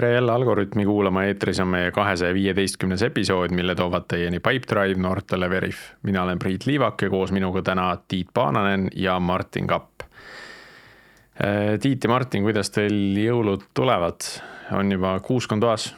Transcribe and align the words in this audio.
tere 0.00 0.12
jälle 0.12 0.32
Algorütmi 0.32 0.84
kuulama, 0.84 1.22
eetris 1.28 1.58
on 1.60 1.68
meie 1.68 1.90
kahesaja 1.92 2.32
viieteistkümnes 2.34 3.02
episood, 3.04 3.52
mille 3.52 3.74
toovad 3.76 4.06
teieni 4.08 4.38
Pipedrive, 4.40 4.96
Nortal 4.96 5.42
ja 5.44 5.50
Veriff. 5.50 5.90
mina 6.02 6.22
olen 6.22 6.38
Priit 6.38 6.64
Liivak 6.66 7.02
ja 7.02 7.10
koos 7.10 7.32
minuga 7.36 7.60
täna 7.62 7.98
Tiit 8.08 8.30
Paananen 8.34 8.88
ja 8.96 9.18
Martin 9.20 9.66
Kapp. 9.66 10.00
Äh, 11.44 11.76
Tiit 11.80 12.04
ja 12.04 12.10
Martin, 12.10 12.46
kuidas 12.48 12.72
teil 12.72 12.96
jõulud 13.20 13.68
tulevad, 13.76 14.24
on 14.72 14.92
juba 14.92 15.18
kuusk 15.20 15.52
on 15.52 15.60
toas? 15.60 15.90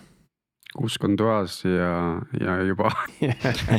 kuusk 0.74 1.04
on 1.04 1.16
toas 1.16 1.60
ja, 1.64 2.18
ja 2.40 2.58
juba 2.66 2.90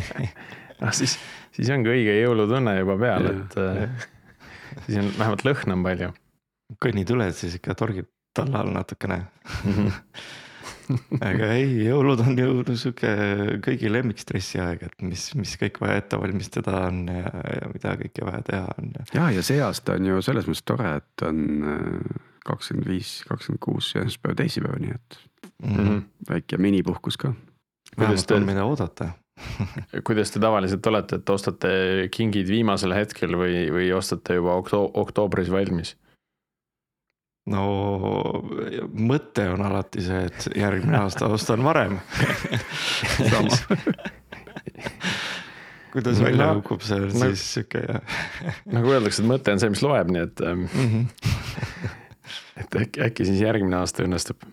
noh, 0.81 0.91
siis, 0.95 1.19
siis 1.51 1.75
ongi 1.75 1.91
õige 1.97 2.15
jõulutunne 2.21 2.79
juba 2.79 2.95
peal, 3.01 3.31
et 3.33 3.59
äh, 3.59 4.09
siis 4.85 5.03
on 5.03 5.11
vähemalt 5.19 5.43
lõhna 5.51 5.75
on 5.81 5.87
palju. 5.91 6.13
kõnnituled 6.79 7.35
siis 7.35 7.59
ikka 7.59 7.75
torgib 7.75 8.12
tallal 8.33 8.71
natukene 8.73 9.23
aga 11.29 11.49
ei, 11.55 11.69
jõulud 11.87 12.21
on 12.23 12.37
ju 12.39 12.75
sihuke 12.75 13.13
kõigi 13.63 13.91
lemmikstressi 13.91 14.61
aeg, 14.63 14.85
et 14.89 15.05
mis, 15.05 15.29
mis 15.39 15.55
kõik 15.61 15.79
vaja 15.83 16.01
ette 16.01 16.19
valmistada 16.19 16.85
on 16.89 17.05
ja, 17.11 17.31
ja 17.61 17.71
mida 17.71 17.95
kõike 18.01 18.27
vaja 18.27 18.43
teha 18.49 18.75
on. 18.77 18.91
ja, 19.15 19.29
ja 19.37 19.45
see 19.45 19.61
aasta 19.63 19.97
on 19.99 20.11
ju 20.11 20.21
selles 20.25 20.49
mõttes 20.49 20.67
tore, 20.67 20.95
et 20.99 21.25
on 21.27 21.41
äh, 21.71 22.21
kakskümmend 22.47 22.89
viis, 22.89 23.15
kakskümmend 23.29 23.63
kuus 23.63 23.93
esmaspäev, 23.95 24.37
teisipäev, 24.43 24.79
nii 24.83 24.95
et 24.97 25.19
mm 25.63 25.75
-hmm. 25.75 26.05
väike 26.29 26.57
minipuhkus 26.57 27.17
ka. 27.17 27.33
vähemalt 27.97 28.31
on 28.31 28.45
mida 28.45 28.65
oodata 28.65 29.11
kuidas 30.07 30.31
te 30.31 30.39
tavaliselt 30.39 30.85
olete, 30.85 31.15
et 31.15 31.29
ostate 31.29 31.69
kingid 32.11 32.47
viimasel 32.47 32.93
hetkel 32.93 33.35
või, 33.37 33.69
või 33.73 33.91
ostate 33.95 34.37
juba 34.39 34.55
okto-, 34.61 34.91
oktoobris 34.93 35.51
valmis? 35.51 35.95
No 37.51 37.63
mõte 38.93 39.49
on 39.51 39.61
alati 39.67 40.03
see, 40.05 40.21
et 40.29 40.47
järgmine 40.55 40.97
aasta 41.01 41.27
ostan 41.27 41.63
varem 41.65 41.99
kuidas 45.93 46.19
no, 46.19 46.25
välja 46.25 46.47
kukub, 46.61 46.81
see 46.85 46.99
no, 47.03 47.09
siis 47.11 47.43
sihuke 47.57 47.83
jah. 47.83 48.01
nagu 48.73 48.95
öeldakse, 48.95 49.21
et 49.21 49.29
mõte 49.29 49.53
on 49.53 49.61
see, 49.61 49.73
mis 49.73 49.83
loeb, 49.85 50.09
nii 50.13 50.23
et 50.25 50.43
mm. 50.47 50.65
-hmm. 50.73 51.03
et 52.63 52.79
äkki, 52.81 53.03
äkki 53.09 53.27
siis 53.29 53.43
järgmine 53.43 53.77
aasta 53.81 54.05
õnnestub. 54.07 54.47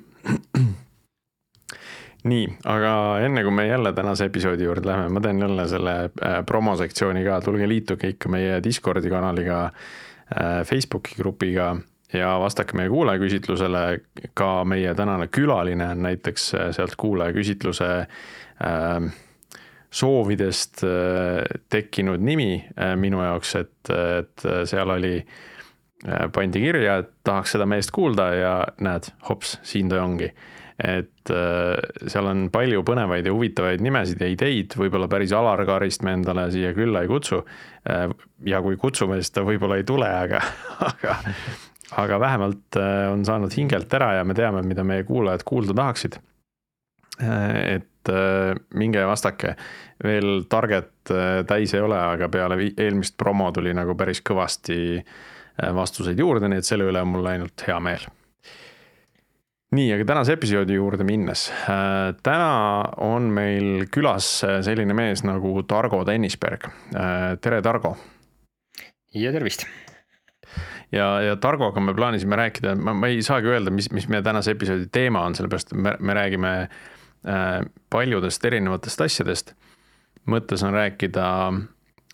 nii, 2.31 2.47
aga 2.69 2.93
enne 3.25 3.45
kui 3.47 3.55
me 3.55 3.67
jälle 3.69 3.93
tänase 3.97 4.29
episoodi 4.29 4.67
juurde 4.67 4.91
läheme, 4.91 5.09
ma 5.09 5.21
teen 5.25 5.41
jälle 5.41 5.69
selle 5.69 5.95
äh, 6.05 6.41
promosektsiooni 6.47 7.25
ka, 7.25 7.41
tulge 7.41 7.69
liituge 7.69 8.13
ikka 8.17 8.29
meie 8.29 8.59
Discordi 8.65 9.11
kanaliga, 9.11 9.65
äh, 10.35 10.67
Facebooki 10.67 11.15
grupiga 11.17 11.77
ja 12.13 12.35
vastake 12.41 12.77
meie 12.79 12.91
kuulajaküsitlusele, 12.91 13.83
ka 14.35 14.65
meie 14.65 14.95
tänane 14.95 15.29
külaline 15.33 15.93
on 15.95 16.03
näiteks 16.09 16.55
äh, 16.55 16.71
sealt 16.77 16.97
kuulajaküsitluse 16.99 17.91
äh, 18.01 19.11
soovidest 19.91 20.85
äh, 20.85 21.45
tekkinud 21.69 22.23
nimi 22.23 22.65
äh, 22.79 22.95
minu 22.97 23.23
jaoks, 23.23 23.57
et, 23.59 23.91
et 23.91 24.47
seal 24.71 24.91
oli 24.95 25.17
äh,, 25.19 26.29
pandi 26.33 26.63
kirja, 26.63 27.01
et 27.03 27.13
tahaks 27.27 27.57
seda 27.57 27.67
meest 27.67 27.91
kuulda 27.95 28.31
ja 28.39 28.55
näed, 28.83 29.11
hops, 29.29 29.59
siin 29.67 29.91
ta 29.91 30.03
ongi. 30.05 30.31
et 30.81 31.29
äh, 31.35 32.07
seal 32.09 32.31
on 32.31 32.47
palju 32.53 32.85
põnevaid 32.89 33.27
ja 33.27 33.35
huvitavaid 33.35 33.83
nimesid 33.85 34.23
ja 34.23 34.31
ideid, 34.33 34.79
võib-olla 34.81 35.11
päris 35.13 35.35
Alar 35.37 35.67
Karist 35.69 36.07
me 36.07 36.15
endale 36.17 36.47
siia 36.55 36.71
külla 36.77 37.03
ei 37.05 37.11
kutsu 37.11 37.43
äh,. 37.91 38.07
ja 38.47 38.63
kui 38.63 38.79
kutsume, 38.81 39.19
siis 39.21 39.35
ta 39.35 39.45
võib-olla 39.45 39.83
ei 39.83 39.85
tule, 39.85 40.09
aga, 40.09 40.41
aga 40.93 41.19
aga 41.99 42.21
vähemalt 42.21 42.77
äh, 42.77 43.13
on 43.13 43.25
saanud 43.27 43.55
hingelt 43.57 43.95
ära 43.95 44.15
ja 44.19 44.27
me 44.27 44.35
teame, 44.37 44.63
mida 44.67 44.85
meie 44.87 45.05
kuulajad 45.09 45.45
kuulda 45.47 45.75
tahaksid. 45.77 46.21
Äh, 47.23 47.57
et 47.77 48.13
äh, 48.13 48.55
minge 48.75 49.03
vastake, 49.09 49.57
veel 50.05 50.45
target 50.51 51.11
täis 51.49 51.75
ei 51.75 51.83
ole, 51.83 51.99
aga 51.99 52.31
peale 52.33 52.57
eelmist 52.71 53.17
promo 53.19 53.51
tuli 53.53 53.75
nagu 53.77 53.97
päris 53.99 54.23
kõvasti 54.25 55.01
vastuseid 55.77 56.19
juurde, 56.19 56.49
nii 56.49 56.63
et 56.63 56.69
selle 56.69 56.87
üle 56.89 57.03
on 57.03 57.11
mul 57.11 57.27
ainult 57.29 57.67
hea 57.67 57.77
meel 57.85 58.07
nii, 59.77 59.91
aga 59.95 60.07
tänase 60.07 60.35
episoodi 60.39 60.79
juurde 60.79 61.05
minnes. 61.07 61.45
täna 62.25 62.49
on 63.05 63.29
meil 63.35 63.85
külas 63.93 64.31
selline 64.67 64.97
mees 64.97 65.23
nagu 65.27 65.63
Targo 65.69 66.01
Tennisberg. 66.07 66.71
tere, 67.43 67.61
Targo. 67.63 67.97
ja 69.15 69.33
tervist 69.35 69.67
ja, 70.93 71.09
ja 71.23 71.37
Targoga 71.37 71.81
me 71.81 71.95
plaanisime 71.95 72.37
rääkida, 72.37 72.75
ma, 72.77 72.95
ma 72.95 73.11
ei 73.11 73.23
saagi 73.23 73.51
öelda, 73.53 73.73
mis, 73.75 73.91
mis 73.95 74.09
meie 74.09 74.23
tänase 74.27 74.55
episoodi 74.57 74.89
teema 74.93 75.25
on, 75.27 75.37
sellepärast 75.39 75.73
et 75.73 75.81
me, 75.81 75.97
me 76.01 76.17
räägime 76.17 76.53
äh, 76.61 77.61
paljudest 77.91 78.45
erinevatest 78.45 79.07
asjadest. 79.07 79.55
mõttes 80.31 80.63
on 80.63 80.75
rääkida 80.77 81.27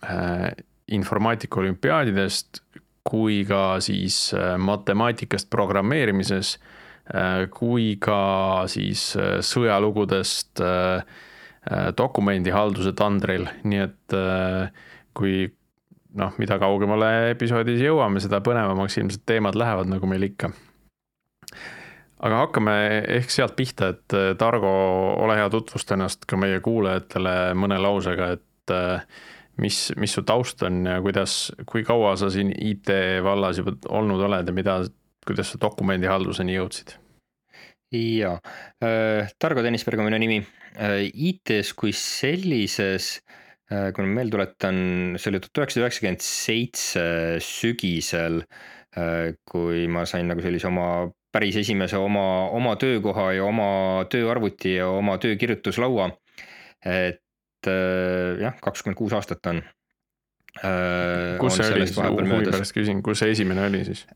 äh, 0.06 0.50
informaatika 0.88 1.60
olümpiaadidest 1.60 2.62
kui 3.06 3.44
ka 3.47 3.78
siis 3.84 4.34
äh, 4.34 4.56
matemaatikast 4.58 5.50
programmeerimises 5.50 6.56
äh,, 6.56 7.47
kui 7.50 7.97
ka 8.03 8.66
siis 8.70 9.12
äh, 9.16 9.38
sõjalugudest 9.47 10.62
äh, 10.64 11.06
äh 11.66 11.88
dokumendihalduse 11.98 12.92
tandril, 12.98 13.48
nii 13.64 13.82
et 13.88 14.14
äh, 14.14 14.70
kui 15.14 15.48
noh, 16.16 16.34
mida 16.41 16.59
kaugemale 16.62 17.32
episoodis 17.32 17.82
jõuame, 17.84 18.22
seda 18.22 18.41
põnevamaks 18.44 18.99
ilmselt 19.00 19.25
teemad 19.28 19.59
lähevad, 19.59 19.91
nagu 19.91 20.09
meil 20.10 20.27
ikka. 20.28 20.50
aga 22.27 22.43
hakkame 22.44 22.75
ehk 23.19 23.32
sealt 23.32 23.56
pihta, 23.56 23.93
et 23.94 24.16
äh, 24.16 24.32
Targo, 24.41 24.72
ole 25.22 25.37
hea, 25.38 25.49
tutvusta 25.53 25.97
ennast 25.97 26.25
ka 26.28 26.38
meie 26.41 26.60
kuulajatele 26.65 27.54
mõne 27.59 27.78
lausega, 27.82 28.31
et 28.38 28.75
äh, 28.75 29.03
mis, 29.62 29.81
mis 30.00 30.16
su 30.16 30.25
taust 30.27 30.62
on 30.66 30.84
ja 30.88 31.00
kuidas, 31.04 31.53
kui 31.69 31.84
kaua 31.84 32.15
sa 32.16 32.31
siin 32.33 32.53
IT 32.56 32.93
vallas 33.25 33.60
juba 33.60 33.77
olnud 33.88 34.25
oled 34.28 34.48
ja 34.48 34.56
mida, 34.56 34.78
kuidas 35.27 35.53
sa 35.53 35.60
dokumendihalduseni 35.60 36.56
jõudsid? 36.56 36.97
jaa 37.97 38.41
äh,, 38.83 39.28
Targo 39.38 39.62
Tõnisberg 39.62 40.00
on 40.03 40.09
minu 40.10 40.19
nimi. 40.19 40.41
IT-s 40.77 41.71
kui 41.78 41.93
sellises 41.97 43.21
kui 43.66 44.06
ma 44.06 44.21
meelde 44.21 44.37
tuletan, 44.37 44.77
see 45.19 45.32
oli 45.32 45.41
tuhat 45.43 45.60
üheksasada 45.62 45.87
üheksakümmend 45.87 46.22
seitse 46.22 47.04
sügisel, 47.43 48.43
äh, 48.94 49.32
kui 49.49 49.87
ma 49.91 50.04
sain 50.06 50.31
nagu 50.31 50.44
sellise 50.44 50.69
oma 50.71 51.09
päris 51.34 51.59
esimese 51.60 51.99
oma, 51.99 52.47
oma 52.54 52.77
töökoha 52.81 53.32
ja 53.37 53.47
oma 53.49 54.04
tööarvuti 54.12 54.77
ja 54.78 54.91
oma 54.94 55.19
töökirjutuslaua. 55.22 56.12
et 56.87 57.66
äh, 57.66 58.38
jah, 58.44 58.54
kakskümmend 58.62 58.99
kuus 59.00 59.16
aastat 59.16 59.50
on. 59.50 59.65
kus 61.41 61.59
see 61.59 61.66
oli, 61.75 61.88
huvi 62.31 62.47
pärast 62.47 62.72
küsin, 62.72 63.03
kus 63.04 63.21
see 63.21 63.34
esimene 63.34 63.66
oli 63.66 63.83
siis? 63.84 64.06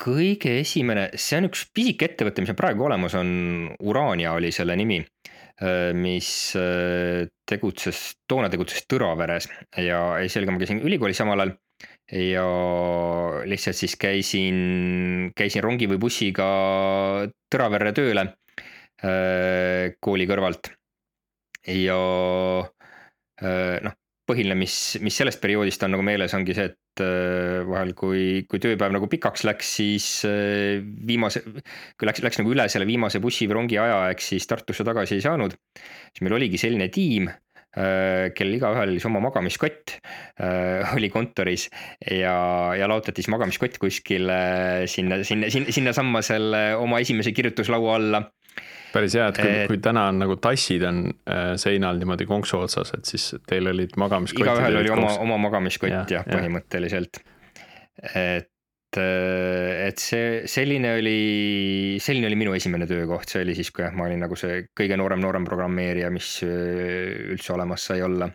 kõige 0.00 0.56
esimene, 0.62 1.10
see 1.14 1.36
on 1.38 1.50
üks 1.50 1.66
pisike 1.74 2.08
ettevõte, 2.08 2.42
mis 2.42 2.50
on 2.50 2.56
praegu 2.58 2.86
olemas, 2.86 3.14
on 3.18 3.28
Urania 3.86 4.32
oli 4.34 4.50
selle 4.54 4.74
nimi 4.78 5.02
Äh, 5.02 5.39
mis 5.60 6.28
äh, 6.56 7.26
tegutses, 7.48 8.14
toona 8.28 8.48
tegutses 8.52 8.86
Tõraveres 8.88 9.48
ja 9.76 10.00
sellega 10.32 10.54
ma 10.54 10.62
käisin 10.62 10.80
ülikoolis 10.80 11.20
samal 11.20 11.44
ajal. 11.44 11.52
ja 12.16 12.46
lihtsalt 13.46 13.76
siis 13.76 13.96
käisin, 14.00 15.32
käisin 15.36 15.64
rongi 15.64 15.88
või 15.90 16.00
bussiga 16.00 16.48
Tõraverre 17.52 17.92
tööle 17.96 18.24
äh, 19.04 19.92
kooli 20.00 20.28
kõrvalt. 20.30 20.72
ja 21.68 22.00
noh, 23.40 23.99
põhiline, 24.30 24.56
mis, 24.58 24.76
mis 25.04 25.18
sellest 25.20 25.40
perioodist 25.42 25.82
on 25.86 25.94
nagu 25.96 26.04
meeles, 26.06 26.32
ongi 26.36 26.54
see, 26.56 26.70
et 26.70 27.02
äh, 27.04 27.60
vahel, 27.68 27.92
kui, 27.98 28.24
kui 28.50 28.62
tööpäev 28.62 28.94
nagu 28.94 29.10
pikaks 29.10 29.44
läks, 29.48 29.74
siis 29.80 30.08
äh, 30.28 30.80
viimase, 30.80 31.42
kui 31.98 32.08
läks, 32.08 32.22
läks 32.24 32.40
nagu 32.40 32.54
üle 32.54 32.66
selle 32.72 32.88
viimase 32.88 33.22
bussi 33.22 33.48
või 33.50 33.60
rongi 33.60 33.80
ajaeg, 33.82 34.24
siis 34.24 34.48
Tartusse 34.50 34.86
tagasi 34.86 35.18
ei 35.18 35.24
saanud. 35.24 35.54
siis 36.10 36.24
meil 36.26 36.38
oligi 36.38 36.60
selline 36.60 36.88
tiim 36.94 37.30
äh, 37.30 38.30
kellel 38.36 38.58
igaühel 38.58 38.94
oli 38.94 39.04
oma 39.10 39.22
magamiskott 39.28 39.98
oli 40.96 41.10
kontoris 41.12 41.68
ja, 42.06 42.34
ja 42.78 42.88
laotati 42.90 43.22
siis 43.22 43.30
magamiskott 43.32 43.78
kuskile 43.82 44.40
sinna, 44.90 45.20
sinna, 45.26 45.50
sinna, 45.52 45.74
sinnasamma 45.74 46.22
selle 46.24 46.64
oma 46.80 47.02
esimese 47.04 47.34
kirjutuslaua 47.36 47.96
alla 48.00 48.24
päris 48.92 49.16
hea, 49.18 49.26
et 49.30 49.40
kui, 49.40 49.56
kui 49.72 49.80
täna 49.82 50.06
on 50.10 50.20
nagu 50.22 50.36
tassid 50.42 50.84
on 50.88 51.02
äh, 51.08 51.52
seinal 51.60 52.00
niimoodi 52.00 52.26
konksu 52.28 52.62
otsas, 52.64 52.92
et 52.96 53.08
siis 53.08 53.32
teil 53.48 53.70
olid 53.70 53.96
magamiskotid. 54.00 54.46
igaühel 54.46 54.80
oli 54.82 54.94
oma, 54.94 55.12
oma 55.24 55.38
magamiskott 55.48 55.92
jah 55.92 56.06
ja, 56.10 56.22
ja, 56.24 56.26
põhimõtteliselt. 56.30 57.22
et, 58.10 59.00
äh, 59.00 59.86
et 59.86 60.02
see, 60.02 60.28
selline 60.50 60.94
oli, 60.98 61.16
selline 62.02 62.30
oli 62.30 62.38
minu 62.42 62.54
esimene 62.58 62.88
töökoht, 62.90 63.30
see 63.30 63.44
oli 63.46 63.56
siis, 63.58 63.72
kui 63.74 63.86
jah, 63.86 63.96
ma 63.96 64.08
olin 64.08 64.24
nagu 64.26 64.38
see 64.38 64.64
kõige 64.76 64.98
noorem, 65.00 65.22
noorem 65.24 65.48
programmeerija, 65.48 66.12
mis 66.14 66.38
äh, 66.46 67.32
üldse 67.34 67.56
olemas 67.56 67.90
sai 67.90 68.02
olla. 68.06 68.30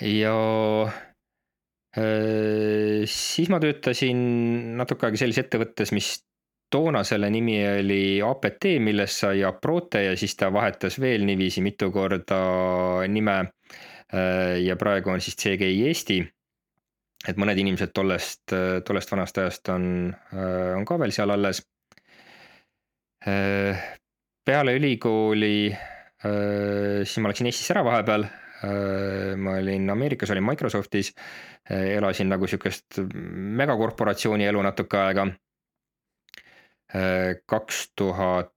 ja 0.00 0.34
siis 3.10 3.48
ma 3.50 3.58
töötasin 3.58 4.20
natuke 4.78 5.08
aega 5.08 5.18
sellises 5.18 5.42
ettevõttes, 5.42 5.90
mis 5.90 6.12
toona 6.70 7.02
selle 7.04 7.30
nimi 7.30 7.58
oli 7.68 8.20
APT, 8.22 8.66
millest 8.82 9.24
sai 9.24 9.44
Aprote 9.44 10.04
ja 10.04 10.16
siis 10.16 10.36
ta 10.38 10.52
vahetas 10.52 11.00
veel 11.02 11.24
niiviisi 11.26 11.62
mitu 11.62 11.90
korda 11.92 12.40
nime. 13.08 13.38
ja 14.64 14.74
praegu 14.76 15.10
on 15.10 15.20
siis 15.20 15.36
CGI 15.38 15.86
Eesti. 15.86 16.20
et 17.28 17.36
mõned 17.36 17.58
inimesed 17.58 17.92
tollest, 17.94 18.52
tollest 18.84 19.10
vanast 19.12 19.38
ajast 19.38 19.68
on, 19.68 20.14
on 20.76 20.84
ka 20.84 20.98
veel 20.98 21.12
seal 21.12 21.30
alles. 21.30 21.62
peale 24.44 24.74
ülikooli, 24.74 25.76
siis 27.04 27.18
ma 27.18 27.28
läksin 27.28 27.46
Eestisse 27.46 27.74
ära 27.74 27.84
vahepeal 27.84 28.24
ma 29.36 29.56
olin 29.56 29.90
Ameerikas, 29.90 30.30
olin 30.30 30.44
Microsoftis, 30.44 31.14
elasin 31.70 32.28
nagu 32.28 32.46
sihukest 32.46 33.00
megakorporatsiooni 33.60 34.48
elu 34.50 34.62
natuke 34.62 34.98
aega. 35.00 35.26
Kaks 37.46 37.84
tuhat 37.98 38.52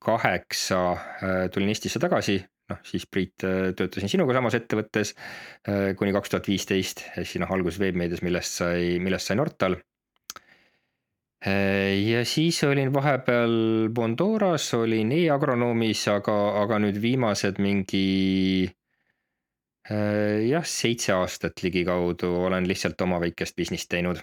kaheksa 0.00 0.80
tulin 1.52 1.68
Eestisse 1.70 2.00
tagasi, 2.02 2.38
noh 2.70 2.80
siis 2.86 3.04
Priit 3.10 3.34
töötasin 3.42 4.10
sinuga 4.10 4.34
samas 4.36 4.56
ettevõttes 4.58 5.14
kuni 5.98 6.14
kaks 6.16 6.32
tuhat 6.32 6.48
viisteist, 6.50 7.04
ehk 7.16 7.28
siis 7.28 7.42
noh 7.42 7.52
alguses 7.54 7.80
veebmeedias, 7.82 8.22
millest 8.26 8.60
sai, 8.62 8.98
millest 9.02 9.30
sai 9.30 9.38
Nortal. 9.38 9.76
Ja 11.40 12.24
siis 12.28 12.58
olin 12.68 12.90
vahepeal 12.92 13.88
Bondoras, 13.96 14.66
olin 14.76 15.12
e-agronoomis, 15.16 16.02
aga, 16.12 16.36
aga 16.60 16.80
nüüd 16.84 16.98
viimased 17.00 17.56
mingi 17.64 18.68
jah, 19.88 20.66
seitse 20.68 21.14
aastat 21.16 21.62
ligikaudu 21.64 22.28
olen 22.44 22.68
lihtsalt 22.68 23.00
oma 23.06 23.18
väikest 23.22 23.56
business't 23.56 23.88
teinud. 23.90 24.20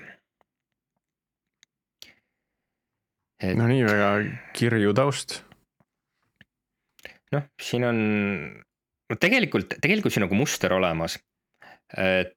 Et... 3.37 3.53
no 3.57 3.67
nii 3.69 3.83
väga 3.85 4.09
kirju 4.57 4.93
taust. 4.97 5.41
noh, 7.35 7.43
siin 7.61 7.85
on, 7.85 7.99
no 9.11 9.19
tegelikult, 9.21 9.77
tegelikult 9.83 10.15
siin 10.15 10.25
nagu 10.25 10.37
muster 10.39 10.73
olemas. 10.73 11.19
et 11.97 12.33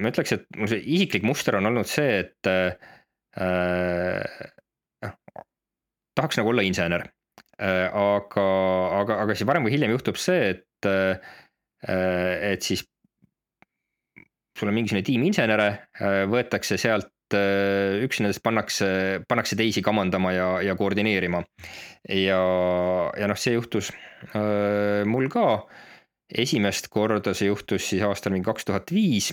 ma 0.00 0.08
ütleks, 0.08 0.32
et 0.32 0.46
mul 0.56 0.70
see 0.70 0.80
isiklik 0.96 1.26
muster 1.28 1.58
on 1.58 1.68
olnud 1.68 1.88
see, 1.90 2.22
et 2.22 2.48
noh, 5.04 5.14
tahaks 6.18 6.40
nagu 6.40 6.54
olla 6.54 6.64
insener. 6.66 7.06
Äh, 7.58 7.88
aga, 7.90 8.46
aga, 9.00 9.18
aga 9.24 9.34
siis 9.34 9.48
varem 9.48 9.66
või 9.66 9.74
hiljem 9.74 9.90
juhtub 9.96 10.18
see, 10.20 10.52
et, 10.54 10.86
äh, 10.86 11.18
et 12.52 12.62
siis 12.62 12.84
sul 14.58 14.70
on 14.70 14.74
mingisugune 14.74 15.04
tiim 15.06 15.22
insenere, 15.22 15.68
võetakse 16.30 16.78
sealt 16.82 17.12
üks 17.36 18.22
nendest 18.22 18.42
pannakse, 18.44 18.88
pannakse 19.28 19.58
teisi 19.58 19.82
kamandama 19.84 20.32
ja, 20.32 20.48
ja 20.64 20.76
koordineerima. 20.78 21.42
ja, 22.08 22.40
ja 23.18 23.28
noh, 23.30 23.38
see 23.38 23.56
juhtus 23.56 23.92
äh, 24.34 25.04
mul 25.08 25.28
ka. 25.32 25.66
esimest 26.28 26.90
korda 26.92 27.34
see 27.34 27.48
juhtus 27.48 27.88
siis 27.88 28.04
aastal 28.04 28.34
mingi 28.34 28.48
kaks 28.48 28.68
tuhat 28.68 28.92
viis. 28.92 29.32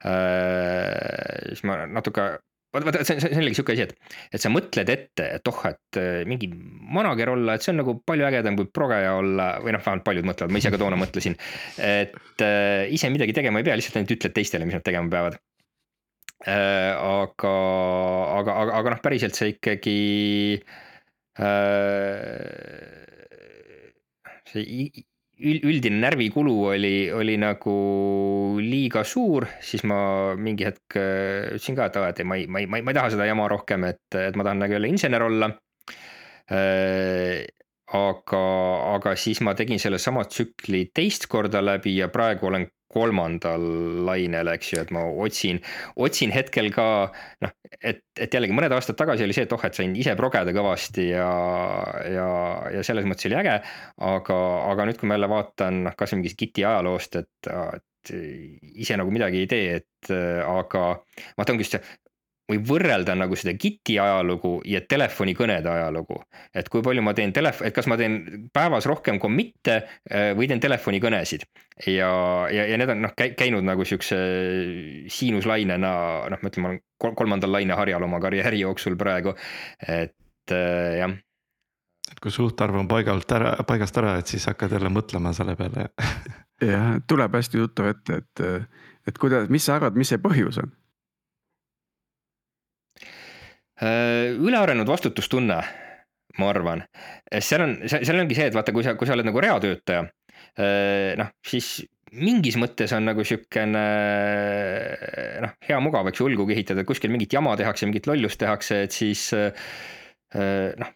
siis 0.00 1.62
ma 1.64 1.86
natuke 1.88 2.36
vaata, 2.76 2.86
vaata, 2.90 3.04
see 3.04 3.16
on, 3.16 3.22
see 3.22 3.30
on 3.30 3.40
jällegi 3.40 3.58
sihuke 3.58 3.74
asi, 3.74 3.86
et, 3.86 4.14
et 4.36 4.42
sa 4.42 4.52
mõtled 4.52 4.92
ette, 4.92 5.26
et 5.38 5.50
oh, 5.50 5.60
et 5.70 6.00
äh, 6.00 6.20
mingi 6.28 6.50
manager 6.96 7.32
olla, 7.34 7.56
et 7.56 7.64
see 7.64 7.72
on 7.72 7.80
nagu 7.82 7.96
palju 8.06 8.28
ägedam 8.28 8.58
kui 8.58 8.70
progeja 8.78 9.16
olla 9.20 9.50
või 9.64 9.74
noh, 9.76 9.82
vähemalt 9.84 10.06
paljud 10.06 10.28
mõtlevad, 10.28 10.54
ma 10.54 10.62
ise 10.62 10.72
ka 10.74 10.80
toona 10.80 11.00
mõtlesin. 11.00 11.36
et 11.82 12.44
äh, 12.44 12.86
ise 12.92 13.10
midagi 13.14 13.36
tegema 13.36 13.62
ei 13.62 13.68
pea, 13.68 13.76
lihtsalt 13.78 14.00
ainult 14.00 14.16
ütled 14.18 14.36
teistele, 14.36 14.68
mis 14.68 14.78
nad 14.78 14.86
tegema 14.86 15.12
peavad 15.12 15.38
äh,. 15.38 15.44
Aga, 16.44 17.52
aga, 18.36 18.52
aga, 18.60 18.72
aga 18.80 18.90
noh, 18.92 19.02
päriselt 19.02 19.36
see 19.38 19.54
ikkagi 19.54 19.98
äh,. 21.40 23.04
see 24.46 24.90
üldine 25.36 25.98
närvikulu 26.00 26.52
oli, 26.72 27.10
oli 27.12 27.36
nagu 27.40 27.76
liiga 28.62 29.02
suur, 29.04 29.44
siis 29.60 29.84
ma 29.84 29.98
mingi 30.40 30.64
hetk 30.64 30.96
äh, 30.96 31.52
ütlesin 31.52 31.76
ka, 31.76 31.90
et 31.90 31.98
aa, 32.00 32.08
et 32.12 32.22
ei, 32.22 32.28
ma 32.28 32.38
ei, 32.40 32.46
ma 32.48 32.62
ei, 32.62 32.68
ma 32.70 32.92
ei 32.92 32.96
taha 32.96 33.12
seda 33.12 33.26
jama 33.28 33.48
rohkem, 33.52 33.84
et, 33.90 34.06
et 34.16 34.36
ma 34.36 34.46
tahan 34.46 34.64
nagu 34.64 34.76
jälle 34.76 34.88
insener 34.88 35.26
olla. 35.26 35.50
Aga, 37.96 38.44
aga 38.96 39.14
siis 39.20 39.40
ma 39.44 39.54
tegin 39.56 39.80
sellesama 39.80 40.26
tsükli 40.28 40.88
teist 40.94 41.28
korda 41.32 41.62
läbi 41.64 41.96
ja 41.96 42.08
praegu 42.12 42.50
olen 42.50 42.66
kolmandal 42.96 43.64
lainel, 44.06 44.48
eks 44.54 44.72
ju, 44.72 44.82
et 44.84 44.92
ma 44.94 45.02
otsin, 45.24 45.58
otsin 46.02 46.32
hetkel 46.34 46.70
ka 46.74 46.86
noh, 47.44 47.52
et, 47.76 48.00
et 48.18 48.32
jällegi 48.32 48.54
mõned 48.56 48.72
aastad 48.72 48.98
tagasi 48.98 49.26
oli 49.26 49.36
see, 49.36 49.46
et 49.48 49.52
oh, 49.52 49.64
et 49.66 49.76
sain 49.76 49.96
ise 49.98 50.14
progeda 50.18 50.54
kõvasti 50.56 51.08
ja, 51.10 51.26
ja, 52.14 52.28
ja 52.76 52.86
selles 52.86 53.08
mõttes 53.08 53.28
oli 53.28 53.38
äge. 53.42 53.58
aga, 54.12 54.38
aga 54.70 54.88
nüüd, 54.88 55.00
kui 55.00 55.10
ma 55.10 55.18
jälle 55.18 55.30
vaatan 55.34 55.82
noh, 55.88 55.98
kasvõi 55.98 56.22
mingist 56.22 56.40
Giti 56.40 56.64
ajaloost, 56.64 57.20
et, 57.20 57.50
et 57.50 58.14
ise 58.86 58.96
nagu 59.00 59.12
midagi 59.12 59.42
ei 59.42 59.50
tee, 59.50 59.80
et 59.82 60.12
aga 60.46 60.88
vaata, 61.36 61.52
ongi 61.52 61.66
just 61.66 61.76
see 61.76 61.96
või 62.50 62.60
võrrelda 62.66 63.16
nagu 63.18 63.36
seda 63.38 63.56
Giti 63.58 63.98
ajalugu 64.00 64.60
ja 64.68 64.80
telefonikõnede 64.86 65.70
ajalugu. 65.70 66.20
et 66.54 66.68
kui 66.68 66.82
palju 66.82 67.02
ma 67.02 67.14
teen 67.14 67.32
telef-, 67.34 67.62
et 67.66 67.74
kas 67.74 67.88
ma 67.90 67.96
teen 67.98 68.48
päevas 68.54 68.86
rohkem 68.86 69.18
commit'e 69.22 69.76
äh, 69.76 70.30
või 70.38 70.48
teen 70.48 70.62
telefonikõnesid. 70.62 71.46
ja, 71.86 72.10
ja, 72.52 72.66
ja 72.70 72.78
need 72.78 72.94
on 72.94 73.02
noh, 73.06 73.14
käinud 73.16 73.66
nagu 73.66 73.84
siukse 73.84 74.16
siinuslainena, 75.10 75.92
noh, 76.30 76.42
ma 76.42 76.52
ütlen, 76.52 76.62
ma 76.62 76.74
olen 76.74 77.14
kolmandal 77.18 77.52
laineharjal 77.58 78.06
oma 78.06 78.20
karjääri 78.22 78.62
jooksul 78.62 78.96
praegu, 78.96 79.34
et 79.82 80.54
äh, 80.54 80.98
jah 81.02 81.16
et 82.06 82.20
kui 82.22 82.30
suhtarv 82.30 82.76
on 82.78 82.86
paigalt 82.86 83.32
ära, 83.34 83.56
paigast 83.66 83.96
ära, 83.98 84.14
et 84.20 84.30
siis 84.30 84.46
hakkad 84.46 84.76
jälle 84.76 84.92
mõtlema 84.94 85.32
selle 85.34 85.56
peale 85.58 85.88
jah, 86.62 86.96
tuleb 87.10 87.34
hästi 87.34 87.58
tuttav 87.60 87.90
ette, 87.90 88.22
et, 88.22 88.44
et 89.10 89.18
kuidas, 89.18 89.50
mis 89.50 89.66
sa 89.66 89.80
arvad, 89.80 89.98
mis 89.98 90.14
see 90.14 90.22
põhjus 90.22 90.62
on? 90.62 90.70
Äh, 93.76 94.32
ülearenenud 94.40 94.88
vastutustunne, 94.88 95.58
ma 96.40 96.46
arvan, 96.48 96.80
seal 97.44 97.64
on, 97.66 97.74
seal 97.90 98.22
ongi 98.22 98.38
see, 98.38 98.46
et 98.48 98.56
vaata, 98.56 98.72
kui 98.72 98.86
sa, 98.86 98.94
kui 98.96 99.08
sa 99.08 99.12
oled 99.12 99.28
nagu 99.28 99.42
reatöötaja, 99.44 100.06
äh, 100.56 101.12
noh, 101.20 101.28
siis 101.44 101.82
mingis 102.16 102.56
mõttes 102.56 102.94
on 102.96 103.04
nagu 103.04 103.24
sihukene 103.26 103.82
noh, 105.44 105.52
hea 105.68 105.80
mugav, 105.84 106.08
eks 106.08 106.22
ju, 106.22 106.30
õlgu 106.30 106.48
ehitada, 106.54 106.86
kuskil 106.88 107.12
mingit 107.12 107.36
jama 107.36 107.52
tehakse, 107.60 107.88
mingit 107.90 108.08
lollust 108.08 108.40
tehakse, 108.40 108.84
et 108.86 108.96
siis 108.96 109.28
äh, 109.36 109.52
noh 110.80 110.94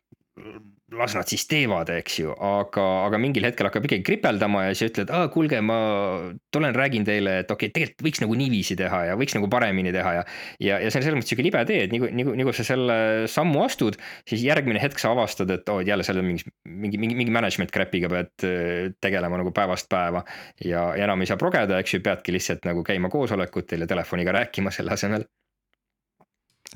las 0.97 1.15
nad 1.15 1.29
siis 1.31 1.45
teevad, 1.47 1.91
eks 1.95 2.17
ju, 2.19 2.33
aga, 2.35 2.85
aga 3.07 3.19
mingil 3.23 3.45
hetkel 3.47 3.69
hakkab 3.69 3.87
ikkagi 3.87 4.03
kripeldama 4.07 4.65
ja 4.67 4.75
siis 4.75 4.91
ütled, 4.91 5.13
kuulge, 5.35 5.61
ma 5.63 5.79
tulen 6.55 6.75
räägin 6.75 7.07
teile, 7.07 7.37
et 7.45 7.51
okei 7.53 7.71
okay,, 7.71 7.75
tegelikult 7.77 8.07
võiks 8.07 8.23
nagu 8.25 8.39
niiviisi 8.41 8.77
teha 8.79 9.01
ja 9.11 9.19
võiks 9.21 9.37
nagu 9.37 9.51
paremini 9.53 9.93
teha 9.95 10.15
ja. 10.19 10.25
ja, 10.59 10.81
ja 10.83 10.91
see 10.91 11.01
on 11.01 11.07
selles 11.07 11.21
mõttes 11.21 11.33
sihuke 11.33 11.47
libe 11.47 11.63
tee, 11.69 11.85
et 11.87 11.95
nii 11.95 12.03
kui, 12.03 12.13
nii 12.17 12.27
kui, 12.27 12.39
nii 12.41 12.49
kui 12.49 12.59
sa 12.59 12.67
selle 12.67 12.99
sammu 13.31 13.63
astud, 13.65 13.99
siis 14.29 14.43
järgmine 14.47 14.83
hetk 14.83 15.03
sa 15.03 15.15
avastad, 15.15 15.53
et 15.55 15.71
oo 15.71 15.79
oh,, 15.79 15.87
jälle 15.87 16.07
seal 16.07 16.23
on 16.23 16.31
mingi, 16.33 16.51
mingi, 16.67 17.03
mingi, 17.03 17.19
mingi 17.23 17.35
management 17.39 17.75
crap'iga 17.75 18.11
pead 18.11 18.49
äh, 18.49 18.91
tegelema 19.03 19.39
nagu 19.41 19.55
päevast 19.55 19.91
päeva. 19.93 20.25
ja, 20.65 20.89
ja 20.99 21.07
enam 21.07 21.23
ei 21.23 21.31
saa 21.31 21.39
progeda, 21.41 21.79
eks 21.79 21.95
ju, 21.95 22.03
peadki 22.05 22.35
lihtsalt 22.35 22.67
nagu 22.67 22.83
käima 22.87 23.13
koosolekutel 23.13 23.87
ja 23.87 23.91
telefoniga 23.95 24.35
rääkima 24.41 24.75
selle 24.75 24.99
asemel 24.99 25.29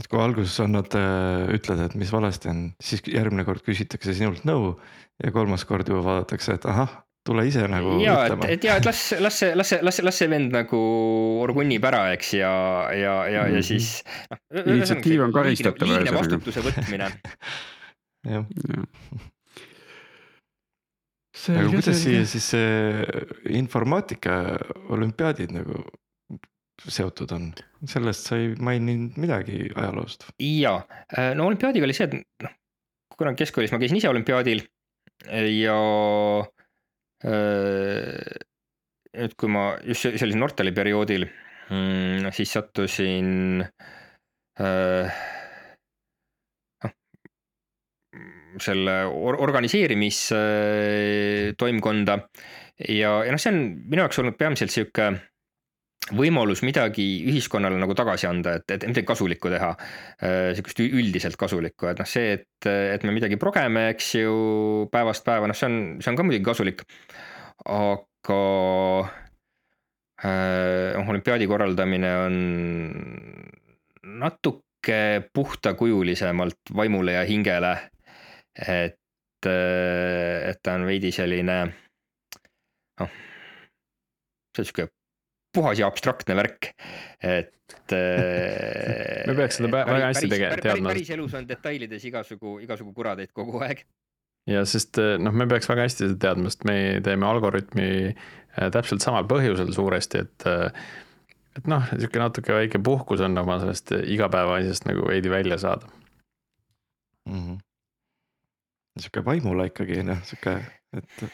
et 0.00 0.10
kui 0.10 0.20
alguses 0.20 0.56
annad, 0.64 0.94
äh, 0.98 1.46
ütled, 1.54 1.80
et 1.84 1.96
mis 1.98 2.10
valesti 2.12 2.50
on, 2.50 2.66
siis 2.82 3.04
järgmine 3.06 3.46
kord 3.46 3.62
küsitakse 3.66 4.14
sinult 4.16 4.46
nõu 4.48 4.74
ja 5.22 5.32
kolmas 5.34 5.66
kord 5.68 5.88
juba 5.90 6.02
vaadatakse, 6.06 6.56
et 6.58 6.66
ahah, 6.70 7.04
tule 7.24 7.46
ise 7.48 7.64
nagu. 7.70 7.96
ja, 8.02 8.16
et, 8.28 8.46
et 8.56 8.66
ja, 8.66 8.78
et 8.80 8.88
las, 8.88 9.00
las 9.22 9.38
see, 9.40 9.52
las 9.56 9.70
see, 9.72 9.80
las 9.82 9.98
see, 9.98 10.04
las 10.04 10.18
see 10.20 10.30
vend 10.30 10.52
nagu 10.54 10.80
orgunnib 11.44 11.84
ära, 11.88 12.06
eks 12.16 12.34
ja, 12.36 12.54
ja, 12.92 13.14
ja 13.30 13.44
mm, 13.44 13.52
-hmm. 13.52 13.56
ja 13.56 13.62
siis 13.62 14.02
noh. 14.30 14.40
initsiatiiv 14.64 15.24
on 15.28 15.32
karistatav. 15.32 15.88
liigne 15.88 16.16
vastutuse 16.18 16.64
võtmine 16.64 17.08
jah 18.34 18.44
ja. 18.44 18.84
aga 21.54 21.68
kuidas 21.70 22.02
siia 22.02 22.24
siis 22.28 22.50
see 22.54 23.04
informaatika 23.62 24.58
olümpiaadid 24.92 25.56
nagu 25.56 25.84
seotud 26.88 27.32
on? 27.32 27.52
Sellest 27.90 28.22
sa 28.28 28.36
ei 28.40 28.46
maininud 28.56 29.18
midagi 29.20 29.56
ajaloost. 29.74 30.20
ja, 30.40 30.74
äh, 31.16 31.34
no 31.36 31.46
olümpiaadiga 31.50 31.84
oli 31.86 31.96
see, 31.96 32.06
et 32.08 32.14
noh, 32.44 32.52
kunagi 33.18 33.36
keskkoolis 33.44 33.72
ma 33.74 33.80
käisin 33.82 33.98
ise 34.00 34.08
olümpiaadil 34.10 34.60
ja 35.60 35.78
äh, 37.24 38.18
nüüd, 39.14 39.32
kui 39.38 39.48
ma 39.52 39.62
just 39.86 40.02
sellisel 40.06 40.38
Nortali 40.40 40.72
perioodil 40.74 41.24
mm,, 41.70 42.30
siis 42.34 42.50
sattusin 42.56 43.28
äh, 44.60 45.06
noh, 46.84 46.92
selle 48.64 48.94
or 49.10 49.34
organiseerimistoimkonda 49.46 52.14
ja, 52.88 53.10
ja 53.24 53.30
noh, 53.30 53.40
see 53.40 53.52
on 53.54 53.60
minu 53.86 54.00
jaoks 54.04 54.18
olnud 54.22 54.36
peamiselt 54.40 54.72
sihuke 54.74 55.04
võimalus 56.12 56.60
midagi 56.66 57.04
ühiskonnale 57.30 57.78
nagu 57.80 57.94
tagasi 57.96 58.26
anda, 58.28 58.58
et, 58.58 58.66
et 58.74 58.84
midagi 58.90 59.06
kasulikku 59.08 59.48
teha. 59.52 59.70
sihukest 60.20 60.82
üldiselt 60.84 61.38
kasulikku, 61.40 61.88
et 61.88 62.00
noh, 62.02 62.08
see, 62.08 62.34
et, 62.36 62.68
et 62.68 63.04
me 63.06 63.14
midagi 63.16 63.38
progeme, 63.40 63.88
eks 63.94 64.10
ju, 64.18 64.34
päevast 64.92 65.24
päeva, 65.24 65.48
noh, 65.48 65.56
see 65.56 65.70
on, 65.70 65.78
see 66.04 66.12
on 66.12 66.18
ka 66.18 66.26
muidugi 66.26 66.44
kasulik. 66.44 66.84
aga 67.64 68.40
noh, 70.24 71.08
olümpiaadi 71.12 71.48
korraldamine 71.48 72.10
on 72.24 72.36
natuke 74.20 74.98
puhtakujulisemalt 75.32 76.74
vaimule 76.76 77.16
ja 77.16 77.24
hingele. 77.28 77.78
et, 78.54 79.00
et 79.48 80.60
ta 80.62 80.76
on 80.76 80.84
veidi 80.86 81.10
selline 81.12 81.56
noh, 83.00 83.16
see 84.54 84.62
on 84.62 84.68
sihuke 84.68 84.86
puhas 85.54 85.80
ja 85.80 85.88
abstraktne 85.90 86.36
värk, 86.38 86.70
et 87.22 87.52
me 89.28 89.34
peaks 89.36 89.60
seda 89.60 89.70
väga 89.72 90.08
hästi 90.10 90.30
tegema, 90.30 90.56
teadma. 90.60 90.92
päris 90.92 91.12
elus 91.16 91.36
on 91.38 91.46
detailides 91.48 92.04
igasugu, 92.10 92.58
igasugu 92.64 92.92
kuradeid 92.96 93.32
kogu 93.36 93.62
aeg. 93.64 93.84
ja 94.50 94.64
sest 94.68 95.00
noh, 95.20 95.34
me 95.36 95.48
peaks 95.50 95.70
väga 95.70 95.88
hästi 95.88 96.08
seda 96.08 96.20
teadma, 96.28 96.52
sest 96.52 96.66
me 96.68 96.76
teeme 97.04 97.28
algoritmi 97.28 97.88
äh, 98.10 98.68
täpselt 98.74 99.04
samal 99.04 99.28
põhjusel 99.30 99.72
suuresti, 99.76 100.24
et 100.26 100.48
äh, 100.50 100.84
et 101.54 101.68
noh, 101.70 101.84
niisugune 101.94 102.26
natuke 102.26 102.56
väike 102.56 102.80
puhkus 102.82 103.22
on 103.24 103.38
oma 103.38 103.60
sellest 103.62 103.94
igapäevaasjast 104.00 104.88
nagu 104.88 105.06
veidi 105.06 105.30
välja 105.30 105.58
saada 105.62 105.86
mm. 107.28 107.40
-hmm. 107.40 107.58
sihuke 109.00 109.24
vaimule 109.24 109.68
ikkagi 109.70 110.02
noh, 110.02 110.22
sihuke, 110.26 110.58
et 110.96 111.24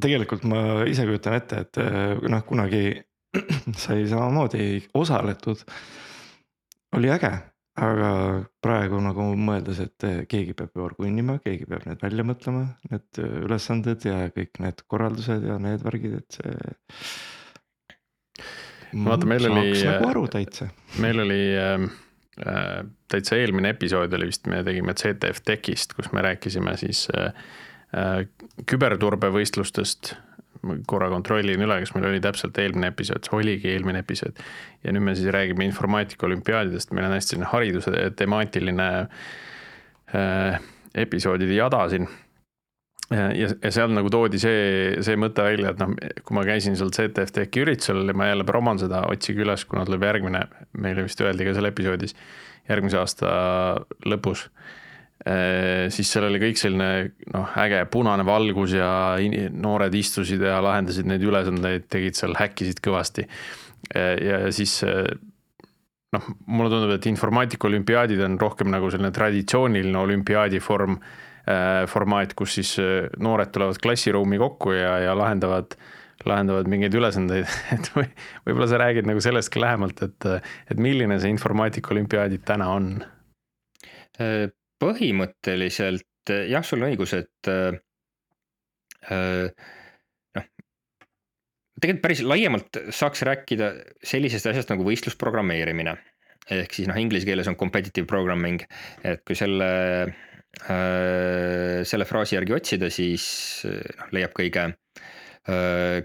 tegelikult 0.00 0.44
ma 0.48 0.60
ise 0.88 1.06
kujutan 1.08 1.38
ette, 1.38 1.64
et 1.64 1.80
eh, 1.82 2.14
noh, 2.30 2.44
kunagi 2.46 2.84
sai 3.84 4.06
samamoodi 4.10 4.84
osaletud. 4.94 5.64
oli 6.94 7.10
äge, 7.10 7.30
aga 7.82 8.10
praegu 8.62 9.00
nagu 9.02 9.28
mõeldes, 9.34 9.80
et 9.82 10.06
eh, 10.06 10.20
keegi 10.30 10.54
peab 10.58 10.74
ju 10.74 10.84
orgunnima, 10.86 11.38
keegi 11.42 11.66
peab 11.70 11.86
need 11.88 12.02
välja 12.04 12.26
mõtlema, 12.26 12.66
need 12.90 13.22
eh, 13.22 13.36
ülesanded 13.48 14.06
ja 14.06 14.18
kõik 14.34 14.62
need 14.62 14.84
korraldused 14.86 15.46
ja 15.50 15.58
need 15.62 15.84
värgid, 15.86 16.20
et 16.22 16.38
see. 16.38 16.54
vaata, 19.04 19.26
meil 19.26 19.50
oli. 19.50 19.74
nagu 19.82 20.10
aru 20.12 20.26
täitsa. 20.30 20.70
meil 21.02 21.26
oli 21.26 21.42
äh, 21.58 22.80
täitsa 23.10 23.38
eelmine 23.42 23.74
episood 23.74 24.14
oli 24.14 24.30
vist, 24.30 24.46
me 24.50 24.62
tegime 24.66 24.94
CTF 24.94 25.42
Techist, 25.46 25.94
kus 25.98 26.12
me 26.14 26.22
rääkisime 26.22 26.76
siis 26.78 27.08
äh, 27.14 27.34
Äh, 27.94 28.24
küberturbevõistlustest, 28.66 30.14
korra 30.88 31.10
kontrollin 31.12 31.60
üle, 31.62 31.76
kas 31.82 31.92
meil 31.94 32.08
oli 32.08 32.20
täpselt 32.24 32.56
eelmine 32.58 32.88
episood, 32.90 33.26
see 33.26 33.36
oligi 33.36 33.70
eelmine 33.70 34.00
episood. 34.02 34.40
ja 34.82 34.94
nüüd 34.94 35.04
me 35.04 35.14
siis 35.14 35.30
räägime 35.34 35.66
informaatika 35.68 36.26
olümpiaadidest, 36.26 36.90
meil 36.96 37.06
on 37.06 37.14
hästi 37.14 37.34
selline 37.34 37.50
hariduse 37.52 38.04
temaatiline 38.18 38.88
äh, 40.16 40.58
episoodide 41.04 41.54
jada 41.54 41.84
siin 41.92 42.08
ja, 43.12 43.28
ja 43.52 43.72
seal 43.76 43.92
nagu 43.94 44.10
toodi 44.10 44.40
see, 44.42 44.62
see 45.04 45.18
mõte 45.20 45.44
välja, 45.44 45.74
et 45.74 45.82
noh, 45.84 45.92
kui 46.24 46.38
ma 46.38 46.46
käisin 46.48 46.78
seal 46.80 46.90
CTFTech 46.96 47.60
üritusel 47.62 48.14
ma 48.16 48.32
jälle 48.32 48.48
promon 48.48 48.80
seda, 48.80 49.04
otsige 49.12 49.44
üles, 49.44 49.68
kuna 49.68 49.84
tuleb 49.86 50.08
järgmine, 50.08 50.46
meile 50.80 51.04
vist 51.06 51.20
öeldi 51.20 51.46
ka 51.46 51.54
seal 51.54 51.70
episoodis, 51.70 52.16
järgmise 52.72 53.04
aasta 53.04 53.36
lõpus 54.08 54.48
Äh, 54.48 54.83
siis 55.94 56.10
seal 56.10 56.26
oli 56.26 56.40
kõik 56.42 56.58
selline 56.60 56.88
noh, 57.32 57.52
äge 57.62 57.78
punane 57.88 58.24
valgus 58.26 58.74
ja 58.76 58.88
noored 59.54 59.94
istusid 59.96 60.42
ja 60.44 60.58
lahendasid 60.64 61.06
neid 61.08 61.22
ülesandeid, 61.24 61.86
tegid 61.92 62.18
seal, 62.18 62.34
häkkisid 62.36 62.82
kõvasti. 62.84 63.24
Äh, 63.94 64.16
ja 64.20 64.40
siis 64.54 64.76
äh, 64.84 65.06
noh, 66.14 66.30
mulle 66.46 66.72
tundub, 66.72 66.94
et 66.96 67.08
informaatika 67.10 67.70
olümpiaadid 67.70 68.22
on 68.26 68.38
rohkem 68.40 68.72
nagu 68.74 68.90
selline 68.92 69.12
traditsiooniline 69.14 70.00
olümpiaadi 70.02 70.62
vorm, 70.64 70.98
formaat, 71.92 72.30
kus 72.32 72.54
siis 72.56 72.70
noored 73.20 73.50
tulevad 73.52 73.76
klassiruumi 73.82 74.38
kokku 74.40 74.72
ja, 74.72 74.94
ja 75.04 75.12
lahendavad 75.12 75.74
lahendavad 76.24 76.70
mingeid 76.72 76.94
ülesandeid, 76.96 77.50
et 77.74 77.90
või, 77.92 78.06
võib-olla 78.46 78.68
sa 78.70 78.78
räägid 78.80 79.10
nagu 79.10 79.20
sellest 79.20 79.52
ka 79.52 79.60
lähemalt, 79.60 80.00
et, 80.06 80.28
et 80.72 80.80
milline 80.80 81.18
see 81.20 81.34
informaatika 81.34 81.92
olümpiaadid 81.92 82.46
täna 82.48 82.70
on? 82.72 82.94
Põhimõtteliselt 84.82 86.08
jah, 86.24 86.64
sul 86.64 86.82
on 86.82 86.90
õigus, 86.90 87.14
et 87.16 87.50
äh, 87.50 87.76
äh, 89.10 89.48
noh, 90.38 90.48
tegelikult 91.80 92.04
päris 92.04 92.22
laiemalt 92.24 92.80
saaks 92.94 93.24
rääkida 93.28 93.72
sellisest 94.04 94.48
asjast 94.50 94.72
nagu 94.72 94.86
võistlusprogrammeerimine. 94.86 95.96
ehk 96.50 96.76
siis 96.76 96.88
noh, 96.88 96.98
inglise 97.00 97.26
keeles 97.26 97.48
on 97.48 97.56
competitive 97.56 98.06
programming, 98.06 98.62
et 99.02 99.24
kui 99.24 99.36
selle 99.36 100.14
selle 100.54 102.04
fraasi 102.06 102.36
järgi 102.36 102.54
otsida, 102.54 102.86
siis 102.86 103.24
noh, 103.66 104.12
leiab 104.14 104.30
kõige 104.36 104.68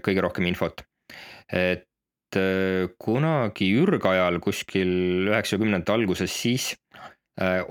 kõige 0.02 0.24
rohkem 0.24 0.48
infot. 0.50 0.82
et 1.54 1.86
kunagi 2.98 3.68
ürgajal 3.78 4.40
kuskil 4.42 4.90
üheksakümnendate 5.30 5.94
alguses, 5.94 6.34
siis 6.34 6.72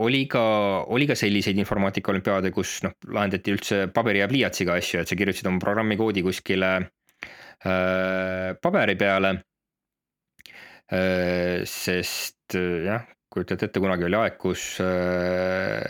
oli 0.01 0.23
ka, 0.25 0.41
oli 0.89 1.05
ka 1.09 1.15
selliseid 1.17 1.57
informaatika 1.61 2.13
olümpiaade, 2.13 2.49
kus 2.53 2.79
noh, 2.85 2.95
lahendati 3.13 3.53
üldse 3.53 3.81
paberi 3.93 4.23
ja 4.23 4.29
pliiatsiga 4.29 4.79
asju, 4.79 5.01
et 5.01 5.11
sa 5.11 5.17
kirjutasid 5.19 5.49
oma 5.49 5.61
programmi 5.61 5.97
koodi 5.99 6.23
kuskile 6.25 6.71
äh, 6.79 8.55
paberi 8.61 8.95
peale 8.99 9.35
äh,. 10.89 11.61
sest 11.69 12.57
äh, 12.57 12.85
jah, 12.87 13.05
kujutad 13.29 13.67
ette, 13.67 13.81
kunagi 13.83 14.07
oli 14.07 14.17
aeg, 14.17 14.39
kus 14.41 14.63
äh, 14.81 15.85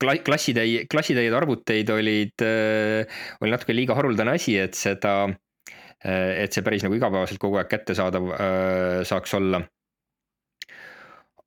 klassitäie, 0.00 0.86
klassitäied 0.90 1.36
arvuteid 1.36 1.92
olid 1.92 2.46
äh,, 2.46 3.20
oli 3.42 3.52
natuke 3.52 3.76
liiga 3.76 3.98
haruldane 3.98 4.38
asi, 4.38 4.56
et 4.62 4.78
seda 4.78 5.28
äh,, 5.28 6.40
et 6.46 6.56
see 6.56 6.64
päris 6.64 6.86
nagu 6.86 6.96
igapäevaselt 6.96 7.42
kogu 7.42 7.60
aeg 7.60 7.68
kättesaadav 7.74 8.32
äh, 8.32 9.04
saaks 9.12 9.36
olla. 9.36 9.60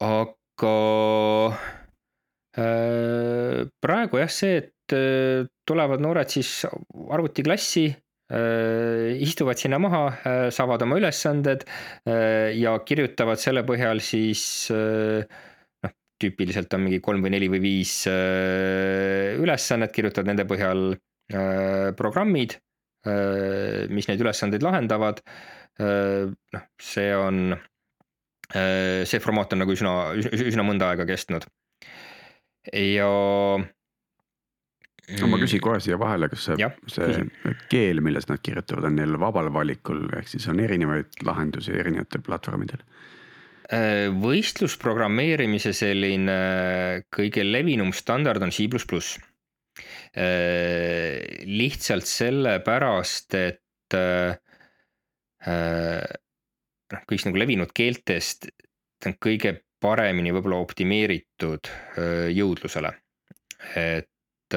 aga 0.03 0.42
aga 0.63 1.57
äh, 2.57 3.65
praegu 3.83 4.21
jah, 4.21 4.31
see, 4.31 4.61
et 4.61 4.95
äh, 4.95 5.45
tulevad 5.67 6.03
noored 6.03 6.31
siis 6.31 6.63
arvutiklassi 7.11 7.87
äh,, 7.91 9.19
istuvad 9.23 9.59
sinna 9.59 9.79
maha 9.81 10.49
saavad 10.53 10.83
oma 10.85 10.97
ülesanded 11.01 11.65
ja 12.57 12.77
kirjutavad 12.87 13.41
selle 13.41 13.65
põhjal 13.67 14.01
siis 14.03 14.43
noh, 14.71 15.93
tüüpiliselt 16.21 16.73
on 16.73 16.85
mingi 16.87 17.01
kolm 17.03 17.25
või 17.25 17.33
neli 17.35 17.49
või 17.51 17.61
viis 17.63 17.97
ülesannet, 18.07 19.93
kirjutavad 19.93 20.31
nende 20.31 20.47
põhjal 20.49 20.93
programmid 21.99 22.57
mis 23.91 24.07
neid 24.07 24.21
ülesandeid 24.23 24.63
lahendavad. 24.63 25.19
Noh, 25.83 26.67
see 26.79 27.09
on 27.17 27.57
see 28.53 29.21
formaat 29.23 29.55
on 29.55 29.63
nagu 29.63 29.73
üsna, 29.73 29.93
üsna 30.13 30.65
mõnda 30.65 30.91
aega 30.91 31.07
kestnud. 31.09 31.47
ja. 32.77 33.07
no 35.19 35.29
ma 35.31 35.39
küsin 35.41 35.63
kohe 35.63 35.79
siia 35.83 35.97
vahele, 35.99 36.29
kas 36.29 36.45
see, 36.51 36.69
see 36.93 37.55
keel, 37.71 38.03
milles 38.05 38.29
nad 38.29 38.43
kirjutavad, 38.45 38.91
on 38.91 38.99
neil 39.01 39.17
vabal 39.21 39.49
valikul, 39.53 40.05
ehk 40.19 40.29
siis 40.35 40.45
on 40.53 40.61
erinevaid 40.63 41.23
lahendusi 41.25 41.73
erinevatel 41.73 42.23
platvormidel? 42.25 42.85
Äh, 43.73 44.09
võistlusprogrammeerimise 44.21 45.71
selline 45.73 46.37
kõige 47.13 47.45
levinum 47.47 47.93
standard 47.95 48.43
on 48.43 48.51
C 48.51 48.67
pluss 48.69 48.85
pluss. 48.89 49.19
Äh, 50.13 51.23
lihtsalt 51.47 52.05
sellepärast, 52.09 53.33
et 53.39 53.59
noh, 56.93 57.03
kõigist 57.09 57.27
nagu 57.29 57.41
levinud 57.41 57.73
keeltest 57.75 58.47
ta 59.03 59.11
on 59.11 59.19
kõige 59.21 59.57
paremini 59.83 60.31
võib-olla 60.31 60.61
optimeeritud 60.63 61.69
jõudlusele. 62.31 62.93
et 63.79 64.55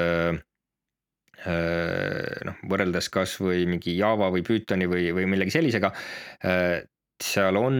noh, 2.46 2.60
võrreldes 2.70 3.08
kasvõi 3.12 3.66
mingi 3.70 3.96
Java 3.98 4.30
või 4.34 4.42
Pythoni 4.46 4.86
või, 4.90 5.10
või 5.14 5.26
millegi 5.30 5.54
sellisega. 5.54 5.92
seal 7.22 7.58
on 7.58 7.76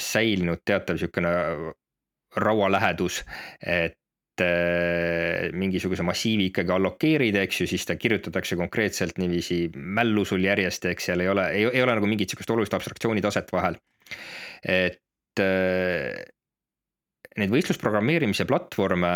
säilinud 0.00 0.62
teatav 0.64 0.98
sihukene 1.00 1.32
raualähedus, 2.36 3.22
et 3.60 3.98
mingisuguse 5.56 6.04
massiivi 6.06 6.50
ikkagi 6.50 6.74
allokeerida, 6.74 7.42
eks 7.46 7.62
ju, 7.62 7.68
siis 7.70 7.86
ta 7.88 7.96
kirjutatakse 8.00 8.58
konkreetselt 8.60 9.18
niiviisi 9.22 9.60
mällu 9.76 10.26
sul 10.28 10.44
järjest, 10.44 10.88
eks 10.90 11.10
seal 11.10 11.24
ei 11.24 11.30
ole, 11.32 11.48
ei, 11.56 11.66
ei 11.70 11.82
ole 11.84 11.96
nagu 11.98 12.10
mingit 12.10 12.32
sihukest 12.32 12.52
olulist 12.54 12.76
abstraktsiooni 12.76 13.24
taset 13.24 13.52
vahel. 13.54 13.78
et 14.62 15.42
äh, 15.42 16.24
neid 17.36 17.52
võistlusprogrammeerimise 17.52 18.46
platvorme 18.48 19.14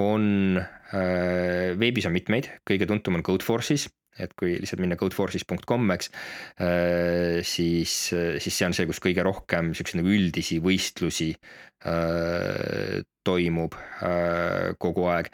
on 0.00 0.58
äh,, 0.60 1.72
veebis 1.78 2.08
on 2.08 2.16
mitmeid, 2.16 2.48
kõige 2.68 2.88
tuntum 2.88 3.18
on 3.18 3.26
Codeforce'is 3.26 3.88
et 4.20 4.32
kui 4.36 4.56
lihtsalt 4.60 4.82
minna 4.82 4.98
codeforces.com, 5.00 5.92
eks. 5.94 6.10
siis, 7.48 7.96
siis 8.12 8.58
see 8.58 8.68
on 8.68 8.76
see, 8.76 8.88
kus 8.88 9.00
kõige 9.02 9.24
rohkem 9.26 9.72
siukseid 9.76 10.02
nagu 10.02 10.12
üldisi 10.12 10.60
võistlusi 10.64 11.32
toimub 13.26 13.74
kogu 14.82 15.08
aeg 15.10 15.32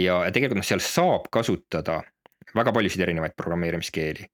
ja 0.00 0.22
tegelikult 0.32 0.62
noh, 0.62 0.68
seal 0.68 0.80
saab 0.84 1.28
kasutada 1.34 2.00
väga 2.56 2.72
paljusid 2.74 3.02
erinevaid 3.04 3.36
programmeerimiskeeli 3.38 4.30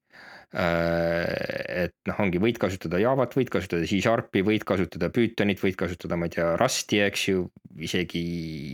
et 0.47 1.93
noh, 2.07 2.19
ongi, 2.23 2.39
võid 2.39 2.55
kasutada 2.61 3.01
Javat, 3.01 3.33
võid 3.35 3.49
kasutada 3.51 3.83
C-Sharpi, 3.83 4.45
võid 4.47 4.63
kasutada 4.67 5.09
Pythonit, 5.11 5.59
võid 5.59 5.75
kasutada, 5.79 6.15
ma 6.15 6.29
ei 6.29 6.37
tea, 6.37 6.53
Rusti, 6.59 7.01
eks 7.03 7.25
ju, 7.27 7.43
isegi 7.83 8.23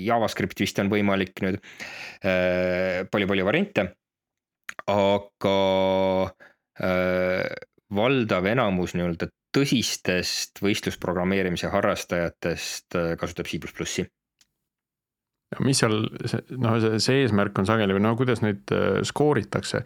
JavaScript 0.05 0.61
vist 0.61 0.79
on 0.83 0.91
võimalik 0.93 1.41
nüüd 1.41 1.57
palju,. 1.57 3.09
palju-palju 3.13 3.47
variante, 3.47 3.87
aga 4.89 5.59
äh, 6.81 7.47
valdav 7.93 8.49
enamus 8.49 8.95
nii-öelda 8.97 9.29
tõsistest 9.53 10.63
võistlusprogrammeerimise 10.65 11.69
harrastajatest 11.69 12.97
kasutab 13.21 13.49
C++-i 13.51 14.07
mis 15.61 15.77
seal, 15.77 15.99
noh, 16.57 16.77
see, 16.81 16.97
see 17.03 17.21
eesmärk 17.21 17.59
on 17.61 17.67
sageli 17.69 17.93
või 17.93 18.01
no 18.01 18.15
kuidas 18.17 18.41
neid 18.41 18.71
skooritakse? 19.05 19.83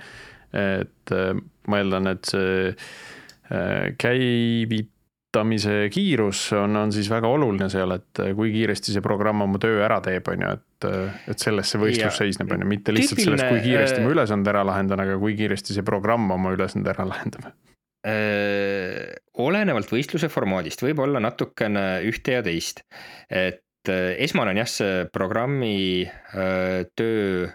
Et 0.55 1.12
äh, 1.12 1.34
ma 1.67 1.81
eeldan, 1.81 2.07
et 2.13 2.29
see 2.29 2.69
äh, 2.72 3.91
käivitamise 5.38 5.89
kiirus 5.94 6.53
on, 6.53 6.75
on 6.75 6.91
siis 6.91 7.10
väga 7.10 7.27
oluline 7.27 7.70
seal, 7.70 7.91
et 7.96 8.22
äh, 8.24 8.34
kui 8.36 8.51
kiiresti 8.51 8.94
see 8.96 9.01
programm 9.01 9.41
oma 9.46 9.60
töö 9.62 9.84
ära 9.86 10.00
teeb, 10.01 10.27
on 10.32 10.44
ju, 10.44 10.51
et, 10.58 10.88
et 11.32 11.39
selles 11.39 11.72
see 11.72 11.82
võistlus 11.82 12.10
ja. 12.10 12.15
seisneb, 12.15 12.51
on 12.51 12.63
ju, 12.63 12.67
mitte 12.67 12.94
lihtsalt 12.96 13.20
Tüüpiline, 13.20 13.38
selles, 13.38 13.53
kui 13.53 13.65
kiiresti 13.65 14.03
ma 14.03 14.13
ülesande 14.15 14.51
ära 14.53 14.63
lahendan, 14.67 15.03
aga 15.03 15.17
kui 15.22 15.36
kiiresti 15.38 15.75
see 15.77 15.86
programm 15.86 16.29
oma 16.32 16.53
ülesande 16.56 16.94
ära 16.94 17.08
lahendab 17.08 17.51
olenevalt 19.44 19.89
võistluse 19.91 20.29
formaadist 20.32 20.79
võib 20.86 21.01
olla 21.03 21.20
natukene 21.20 21.98
ühte 22.08 22.38
ja 22.38 22.44
teist, 22.46 22.86
et 23.27 23.89
esmane 23.89 24.53
on 24.53 24.60
jah, 24.62 24.70
see 24.70 25.01
programmi 25.12 26.06
töö 26.96 27.50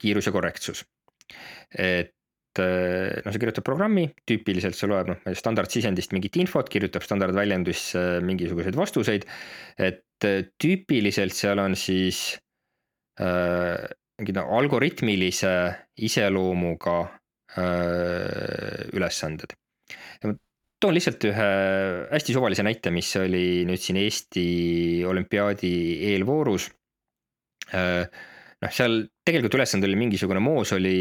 kiirus 0.00 0.26
ja 0.26 0.32
korrektsus. 0.34 0.82
et 1.70 2.15
Eh, 2.15 2.15
noh, 2.62 3.32
sa 3.32 3.40
kirjutad 3.40 3.66
programmi, 3.66 4.06
tüüpiliselt 4.28 4.78
see 4.78 4.88
loeb 4.90 5.12
noh, 5.12 5.20
standardsisendist 5.36 6.14
mingit 6.16 6.38
infot, 6.40 6.68
kirjutab 6.72 7.04
standardväljendusse 7.06 8.06
mingisuguseid 8.26 8.78
vastuseid. 8.78 9.26
et 9.78 10.24
eh, 10.24 10.42
tüüpiliselt 10.58 11.34
seal 11.36 11.60
on 11.62 11.76
siis 11.76 12.38
äh, 13.20 13.86
mingid 14.20 14.38
no, 14.38 14.46
algoritmilise 14.58 15.52
iseloomuga 16.08 16.98
äh, 17.56 18.88
ülesanded. 18.96 19.56
toon 20.80 20.92
lihtsalt 20.92 21.24
ühe 21.24 21.50
hästi 22.10 22.34
suvalise 22.36 22.64
näite, 22.66 22.90
mis 22.92 23.08
oli 23.16 23.64
nüüd 23.68 23.80
siin 23.80 23.96
Eesti 24.00 24.46
olümpiaadi 25.08 25.74
eelvoorus 26.12 26.68
äh, 27.72 28.04
noh, 28.62 28.72
seal 28.72 29.02
tegelikult 29.26 29.58
ülesande 29.58 29.88
oli 29.88 29.98
mingisugune 30.00 30.42
moos 30.42 30.72
oli 30.76 30.96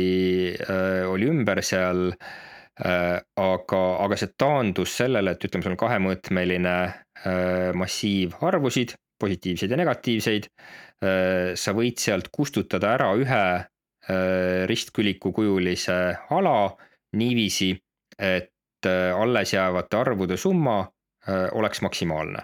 äh,, 0.54 1.04
oli 1.10 1.30
ümber 1.32 1.62
seal 1.66 2.10
äh,. 2.12 3.20
aga, 3.40 3.82
aga 4.04 4.18
see 4.20 4.34
taandus 4.38 4.98
sellele, 5.00 5.36
et 5.36 5.48
ütleme, 5.48 5.64
sul 5.64 5.76
on 5.76 5.84
kahemõõtmeline 5.86 6.76
äh, 6.76 7.70
massiiv 7.78 8.36
arvusid, 8.44 8.96
positiivseid 9.22 9.72
ja 9.72 9.80
negatiivseid 9.80 10.50
äh,. 10.50 11.54
sa 11.56 11.76
võid 11.78 12.02
sealt 12.04 12.32
kustutada 12.36 12.96
ära 12.98 13.14
ühe 13.20 13.46
äh, 13.56 14.66
ristküliku 14.72 15.32
kujulise 15.36 16.00
ala 16.36 16.58
niiviisi, 17.16 17.72
et 18.20 18.90
äh, 18.90 19.14
alles 19.16 19.56
jäävate 19.56 20.02
arvude 20.02 20.38
summa 20.38 20.82
äh, 20.84 21.48
oleks 21.56 21.82
maksimaalne 21.86 22.44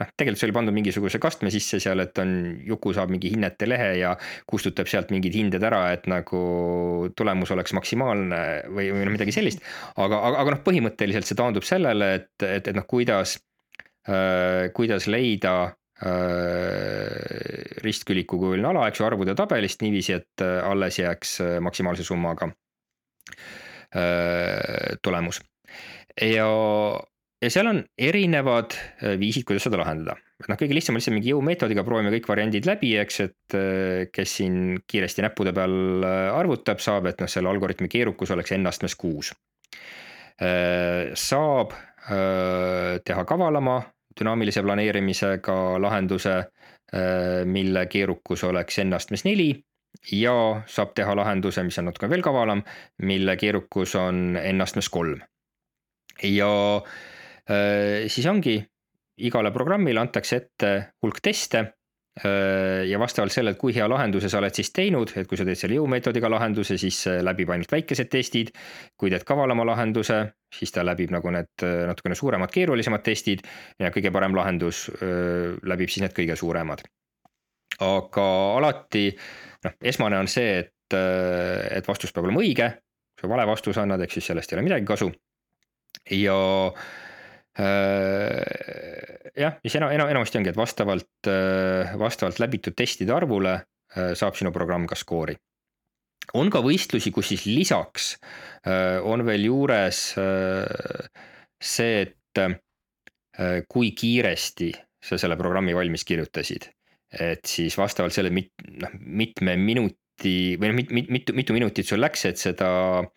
noh, 0.00 0.10
tegelikult 0.16 0.40
see 0.40 0.48
oli 0.48 0.56
pandud 0.56 0.76
mingisuguse 0.76 1.20
kastme 1.22 1.52
sisse 1.52 1.80
seal, 1.82 2.02
et 2.04 2.18
on, 2.22 2.32
Juku 2.66 2.94
saab 2.96 3.12
mingi 3.12 3.32
hinnete 3.34 3.68
lehe 3.68 3.90
ja 4.00 4.14
kustutab 4.50 4.88
sealt 4.90 5.12
mingid 5.14 5.36
hinded 5.36 5.64
ära, 5.66 5.82
et 5.94 6.08
nagu 6.10 6.40
tulemus 7.16 7.52
oleks 7.54 7.74
maksimaalne 7.76 8.40
või, 8.70 8.90
või 8.94 9.04
noh, 9.06 9.14
midagi 9.16 9.34
sellist. 9.36 9.64
aga, 9.96 10.16
aga, 10.16 10.40
aga 10.44 10.56
noh, 10.56 10.64
põhimõtteliselt 10.66 11.28
see 11.28 11.38
taandub 11.38 11.66
sellele, 11.66 12.14
et, 12.20 12.32
et, 12.46 12.72
et 12.72 12.76
noh, 12.76 12.86
kuidas 12.88 13.36
äh,, 14.08 14.70
kuidas 14.76 15.06
leida 15.10 15.54
äh, 16.04 17.70
ristkülikukujuline 17.84 18.68
ala, 18.72 18.88
eks 18.88 19.00
ju, 19.02 19.06
arvude 19.08 19.36
tabelist 19.38 19.84
niiviisi, 19.84 20.16
et 20.20 20.44
äh, 20.44 20.58
alles 20.66 20.98
jääks 21.00 21.36
äh, 21.44 21.54
maksimaalse 21.64 22.06
summaga 22.06 22.50
äh, 23.94 24.98
tulemus. 25.02 25.42
ja 26.20 26.46
ja 27.40 27.50
seal 27.52 27.68
on 27.70 27.80
erinevad 27.98 28.74
äh, 28.76 29.16
viisid, 29.20 29.46
kuidas 29.48 29.64
seda 29.66 29.80
lahendada. 29.80 30.16
et 30.40 30.48
noh, 30.48 30.58
kõige 30.60 30.76
lihtsam 30.76 30.94
on 30.96 31.00
lihtsalt 31.00 31.16
mingi 31.16 31.32
jõumeetodiga, 31.32 31.84
proovime 31.84 32.12
kõik 32.14 32.28
variandid 32.28 32.68
läbi, 32.68 32.94
eks, 33.00 33.20
et 33.26 33.56
äh, 33.56 34.08
kes 34.12 34.36
siin 34.40 34.58
kiiresti 34.88 35.24
näppude 35.24 35.54
peal 35.56 36.04
äh, 36.06 36.26
arvutab, 36.36 36.82
saab, 36.84 37.08
et 37.10 37.20
noh, 37.22 37.30
selle 37.30 37.50
algoritmi 37.52 37.88
keerukus 37.92 38.32
oleks 38.36 38.56
n-astmes 38.58 38.96
kuus. 39.00 39.34
saab 41.20 41.74
teha 43.04 43.24
kavalama 43.28 43.74
dünaamilise 44.16 44.62
planeerimisega 44.64 45.56
lahenduse, 45.84 46.36
mille 47.44 47.82
keerukus 47.92 48.46
oleks 48.48 48.80
n-astmes 48.80 49.26
neli 49.26 49.50
ja 50.16 50.32
saab 50.64 50.94
teha 50.96 51.12
lahenduse, 51.18 51.60
mis 51.68 51.76
on 51.82 51.90
natuke 51.90 52.08
veel 52.08 52.24
kavalam, 52.24 52.64
mille 53.04 53.36
keerukus 53.36 53.92
on 54.00 54.32
n-astmes 54.40 54.88
kolm. 54.88 55.20
ja 56.24 56.50
äh, 56.80 56.96
siis 57.50 58.26
ongi, 58.30 58.60
igale 59.26 59.52
programmile 59.52 60.00
antakse 60.00 60.38
ette 60.40 60.72
hulk 61.02 61.20
teste 61.24 61.60
äh, 61.60 62.86
ja 62.88 62.98
vastavalt 63.00 63.34
sellele, 63.34 63.56
et 63.56 63.60
kui 63.60 63.74
hea 63.76 63.86
lahenduse 63.90 64.30
sa 64.32 64.40
oled 64.40 64.56
siis 64.56 64.72
teinud, 64.76 65.12
et 65.16 65.28
kui 65.28 65.38
sa 65.38 65.46
teed 65.48 65.58
selle 65.58 65.78
jõumeetodiga 65.78 66.30
lahenduse, 66.32 66.78
siis 66.80 67.02
läbib 67.24 67.52
ainult 67.52 67.72
väikesed 67.72 68.10
testid. 68.12 68.52
kui 68.96 69.12
teed 69.12 69.24
kavalama 69.28 69.66
lahenduse, 69.68 70.20
siis 70.54 70.72
ta 70.72 70.84
läbib 70.86 71.12
nagu 71.14 71.32
need 71.34 71.66
äh, 71.66 71.84
natukene 71.90 72.18
suuremad, 72.18 72.52
keerulisemad 72.54 73.04
testid 73.06 73.44
ja 73.78 73.92
kõige 73.94 74.12
parem 74.12 74.36
lahendus 74.36 74.88
läbib 75.62 75.92
siis 75.92 76.06
need 76.06 76.16
kõige 76.16 76.36
suuremad. 76.36 76.84
aga 77.80 78.28
alati 78.58 79.08
noh, 79.64 79.76
esmane 79.82 80.18
on 80.18 80.28
see, 80.28 80.58
et, 80.60 80.96
et 80.96 81.86
vastus 81.86 82.12
peab 82.12 82.26
olema 82.28 82.42
õige. 82.42 82.72
kui 83.14 83.26
sa 83.26 83.34
vale 83.34 83.46
vastuse 83.46 83.80
annad, 83.80 84.00
ehk 84.00 84.16
siis 84.16 84.32
sellest 84.32 84.52
ei 84.52 84.58
ole 84.58 84.68
midagi 84.70 84.86
kasu. 84.88 85.12
ja 86.10 86.40
Äh, 86.72 87.09
jah, 89.40 89.56
mis 89.64 89.74
enam, 89.74 89.90
enam, 89.94 90.08
enamasti 90.12 90.38
ongi, 90.38 90.52
et 90.52 90.58
vastavalt, 90.58 91.28
äh, 91.28 91.94
vastavalt 91.98 92.38
läbitud 92.42 92.76
testide 92.78 93.14
arvule 93.14 93.54
äh, 93.58 94.12
saab 94.18 94.38
sinu 94.38 94.52
programm 94.54 94.86
ka 94.90 94.98
skoori. 94.98 95.36
on 96.38 96.50
ka 96.50 96.60
võistlusi, 96.62 97.10
kus 97.10 97.32
siis 97.32 97.46
lisaks 97.48 98.12
on 99.02 99.24
veel 99.26 99.48
juures 99.48 99.98
see, 101.58 102.02
et 102.04 102.38
kui 103.66 103.90
kiiresti 103.98 104.68
sa 105.02 105.18
selle 105.18 105.36
programmi 105.40 105.74
valmis 105.74 106.04
kirjutasid. 106.06 106.68
et 107.10 107.42
siis 107.42 107.74
vastavalt 107.74 108.14
sellele 108.14 108.34
mit-, 108.36 108.54
noh 108.78 108.92
mitme 108.94 109.56
minuti 109.58 110.54
või 110.60 110.70
noh, 110.70 110.76
mit-, 110.76 110.92
mit-, 110.94 111.10
mitu, 111.10 111.34
mitu 111.34 111.56
minutit 111.56 111.88
sul 111.88 111.98
läks, 111.98 112.28
et 112.28 112.38
seda 112.38 112.70
äh, 113.00 113.10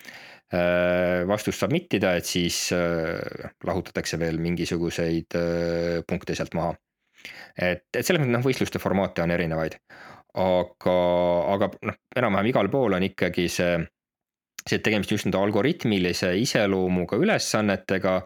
Äh, 0.53 1.23
vastust 1.25 1.63
submit 1.63 1.95
ida, 1.97 2.11
et 2.19 2.27
siis 2.29 2.67
äh, 2.75 3.47
lahutatakse 3.65 4.19
veel 4.21 4.37
mingisuguseid 4.43 5.33
äh, 5.39 6.01
punkte 6.05 6.35
sealt 6.37 6.53
maha. 6.53 6.75
et, 7.57 7.87
et 7.95 8.05
selles 8.05 8.21
mõttes 8.21 8.35
noh, 8.35 8.43
võistluste 8.45 8.81
formaate 8.83 9.23
on 9.23 9.33
erinevaid. 9.33 9.79
aga, 10.43 10.95
aga 11.55 11.69
noh, 11.89 11.97
enam-vähem 12.19 12.51
igal 12.51 12.69
pool 12.69 12.93
on 12.97 13.05
ikkagi 13.07 13.47
see, 13.49 13.79
see, 14.61 14.77
tegemist 14.77 15.15
just 15.15 15.25
nende 15.25 15.41
algoritmilise 15.41 16.35
iseloomuga 16.43 17.17
ülesannetega. 17.17 18.19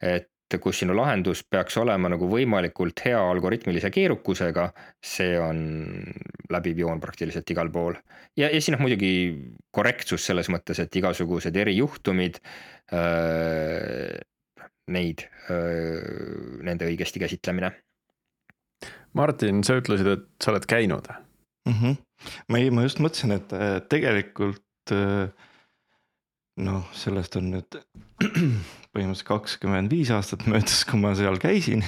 et 0.00 0.30
kus 0.62 0.82
sinu 0.82 0.94
lahendus 0.96 1.42
peaks 1.50 1.76
olema 1.80 2.10
nagu 2.12 2.28
võimalikult 2.30 3.00
hea 3.06 3.18
algoritmilise 3.18 3.90
keerukusega, 3.94 4.68
see 5.02 5.38
on 5.40 5.58
läbiv 6.52 6.84
joon 6.84 7.00
praktiliselt 7.02 7.50
igal 7.50 7.70
pool. 7.74 7.96
ja, 8.36 8.48
ja 8.48 8.60
siis 8.60 8.72
noh, 8.74 8.82
muidugi 8.84 9.10
korrektsus 9.74 10.26
selles 10.26 10.50
mõttes, 10.52 10.80
et 10.82 10.96
igasugused 11.00 11.56
erijuhtumid 11.56 12.38
äh,, 12.92 14.20
neid 14.94 15.26
äh,, 15.48 16.60
nende 16.62 16.90
õigesti 16.90 17.22
käsitlemine. 17.22 17.72
Martin, 19.14 19.62
sa 19.64 19.78
ütlesid, 19.78 20.10
et 20.10 20.28
sa 20.42 20.50
oled 20.52 20.66
käinud 20.68 21.08
mm. 21.66 21.72
-hmm. 21.72 21.96
ma 22.48 22.58
ei, 22.58 22.70
ma 22.70 22.86
just 22.86 23.00
mõtlesin, 23.02 23.34
et 23.38 23.52
äh, 23.52 23.80
tegelikult 23.88 24.92
äh, 24.92 25.28
noh, 26.60 26.88
sellest 26.92 27.36
on 27.40 27.50
nüüd 27.56 27.78
põhimõtteliselt 28.94 29.28
kakskümmend 29.28 29.92
viis 29.92 30.12
aastat 30.14 30.46
möödas, 30.50 30.84
kui 30.88 31.00
ma 31.02 31.14
seal 31.18 31.38
käisin. 31.42 31.84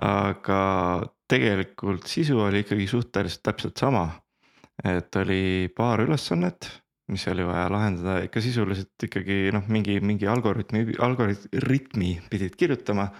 aga 0.00 0.60
tegelikult 1.30 2.06
sisu 2.08 2.38
oli 2.40 2.62
ikkagi 2.64 2.86
suhteliselt 2.90 3.42
täpselt 3.44 3.80
sama. 3.80 4.08
et 4.84 5.16
oli 5.20 5.68
paar 5.76 6.00
ülesannet, 6.00 6.70
mis 7.12 7.26
oli 7.28 7.44
vaja 7.44 7.66
lahendada 7.68 8.22
ikka 8.24 8.40
sisuliselt 8.40 9.04
ikkagi 9.04 9.50
noh, 9.52 9.66
mingi, 9.68 9.98
mingi 10.00 10.28
algoritmi, 10.30 10.86
algoritmi 11.04 12.14
pidid 12.30 12.56
kirjutama. 12.56 13.10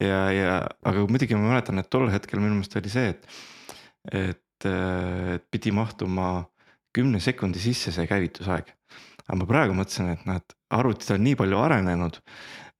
ja, 0.00 0.20
ja 0.32 0.56
aga 0.82 1.04
muidugi 1.06 1.36
ma 1.38 1.52
mäletan, 1.52 1.78
et 1.78 1.90
tol 1.92 2.08
hetkel 2.10 2.42
minu 2.42 2.56
meelest 2.56 2.74
oli 2.80 2.90
see, 2.90 3.12
et, 3.14 3.28
et, 4.10 4.66
et 4.66 5.46
pidi 5.52 5.70
mahtuma 5.76 6.48
kümne 6.94 7.20
sekundi 7.22 7.62
sisse 7.62 7.92
see 7.94 8.08
käivitusaeg. 8.10 8.74
aga 9.28 9.38
ma 9.40 9.46
praegu 9.48 9.76
mõtlesin, 9.76 10.10
et 10.16 10.26
noh, 10.28 10.42
et 10.42 10.58
arvutid 10.74 11.14
on 11.16 11.24
nii 11.26 11.36
palju 11.40 11.60
arenenud, 11.60 12.18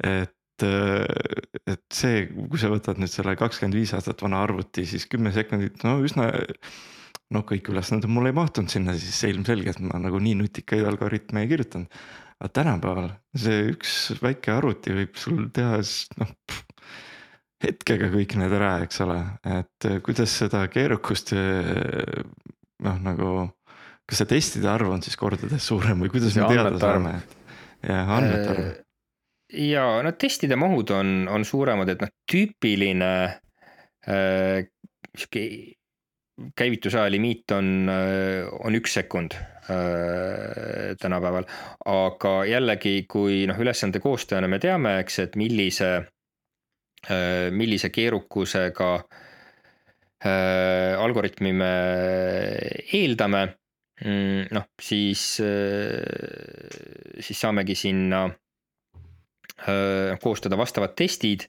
et, 0.05 0.67
et 0.67 1.85
see, 1.95 2.27
kui 2.33 2.61
sa 2.61 2.73
võtad 2.73 3.01
nüüd 3.01 3.13
selle 3.13 3.37
kakskümmend 3.39 3.79
viis 3.79 3.95
aastat 3.97 4.25
vana 4.25 4.43
arvuti, 4.47 4.87
siis 4.89 5.07
kümme 5.11 5.33
sekundit, 5.35 5.83
no 5.87 5.99
üsna 6.05 6.31
noh, 7.35 7.47
kõik 7.49 7.71
ülesanded 7.73 8.11
mul 8.11 8.29
ei 8.31 8.37
mahtunud 8.37 8.73
sinna, 8.73 8.95
siis 8.99 9.23
ilmselgelt 9.31 9.81
ma 9.85 9.99
nagu 10.03 10.21
nii 10.23 10.37
nutikaid 10.43 10.85
algoritme 10.87 11.45
ei 11.45 11.51
kirjutanud. 11.51 12.05
aga 12.43 12.51
tänapäeval 12.51 13.11
see 13.39 13.71
üks 13.73 13.93
väike 14.23 14.53
arvuti 14.53 14.95
võib 14.95 15.19
sul 15.19 15.47
teha 15.55 15.79
noh 16.21 16.33
hetkega 17.65 18.11
kõik 18.13 18.35
need 18.41 18.53
ära, 18.53 18.73
eks 18.85 19.01
ole, 19.05 19.19
et 19.49 19.89
kuidas 20.05 20.35
seda 20.43 20.65
keerukust 20.73 21.33
noh, 22.85 22.99
nagu 23.07 23.31
kas 24.05 24.21
see 24.21 24.31
testide 24.35 24.69
arv 24.69 24.93
on 24.93 25.05
siis 25.05 25.17
kordades 25.17 25.65
suurem 25.71 26.05
või 26.05 26.13
kuidas 26.13 26.37
me 26.37 26.51
teada 26.51 26.75
saame? 26.83 27.15
Jah, 27.85 28.11
andmete 28.17 28.51
arv. 28.55 28.65
Äh, 28.65 28.81
ja 29.69 29.87
no 30.03 30.15
testide 30.19 30.57
mahud 30.61 30.91
on, 30.97 31.17
on 31.31 31.47
suuremad, 31.47 31.93
et 31.93 32.05
noh, 32.05 32.13
tüüpiline 32.31 33.15
äh, 34.09 34.67
sihuke 35.15 35.45
käivitusaja 36.59 37.11
limiit 37.13 37.51
on, 37.55 37.89
äh, 37.89 38.49
on 38.67 38.75
üks 38.75 38.97
sekund 38.99 39.37
äh, 39.37 40.97
tänapäeval. 41.01 41.45
aga 41.85 42.35
jällegi, 42.49 43.05
kui 43.09 43.45
noh, 43.47 43.59
ülesande 43.61 44.01
koostajana 44.03 44.49
me 44.51 44.59
teame, 44.59 44.99
eks, 45.05 45.19
et 45.27 45.37
millise 45.39 45.91
äh,, 47.07 47.51
millise 47.55 47.91
keerukusega 47.95 48.91
äh, 50.25 50.95
algoritmi 50.99 51.53
me 51.53 51.75
eeldame 52.93 53.47
noh 54.03 54.65
siis 54.83 55.39
äh,, 55.41 56.03
siis 57.23 57.39
saamegi 57.41 57.77
sinna 57.79 58.25
äh, 58.27 60.19
koostada 60.23 60.59
vastavad 60.59 60.97
testid 60.99 61.47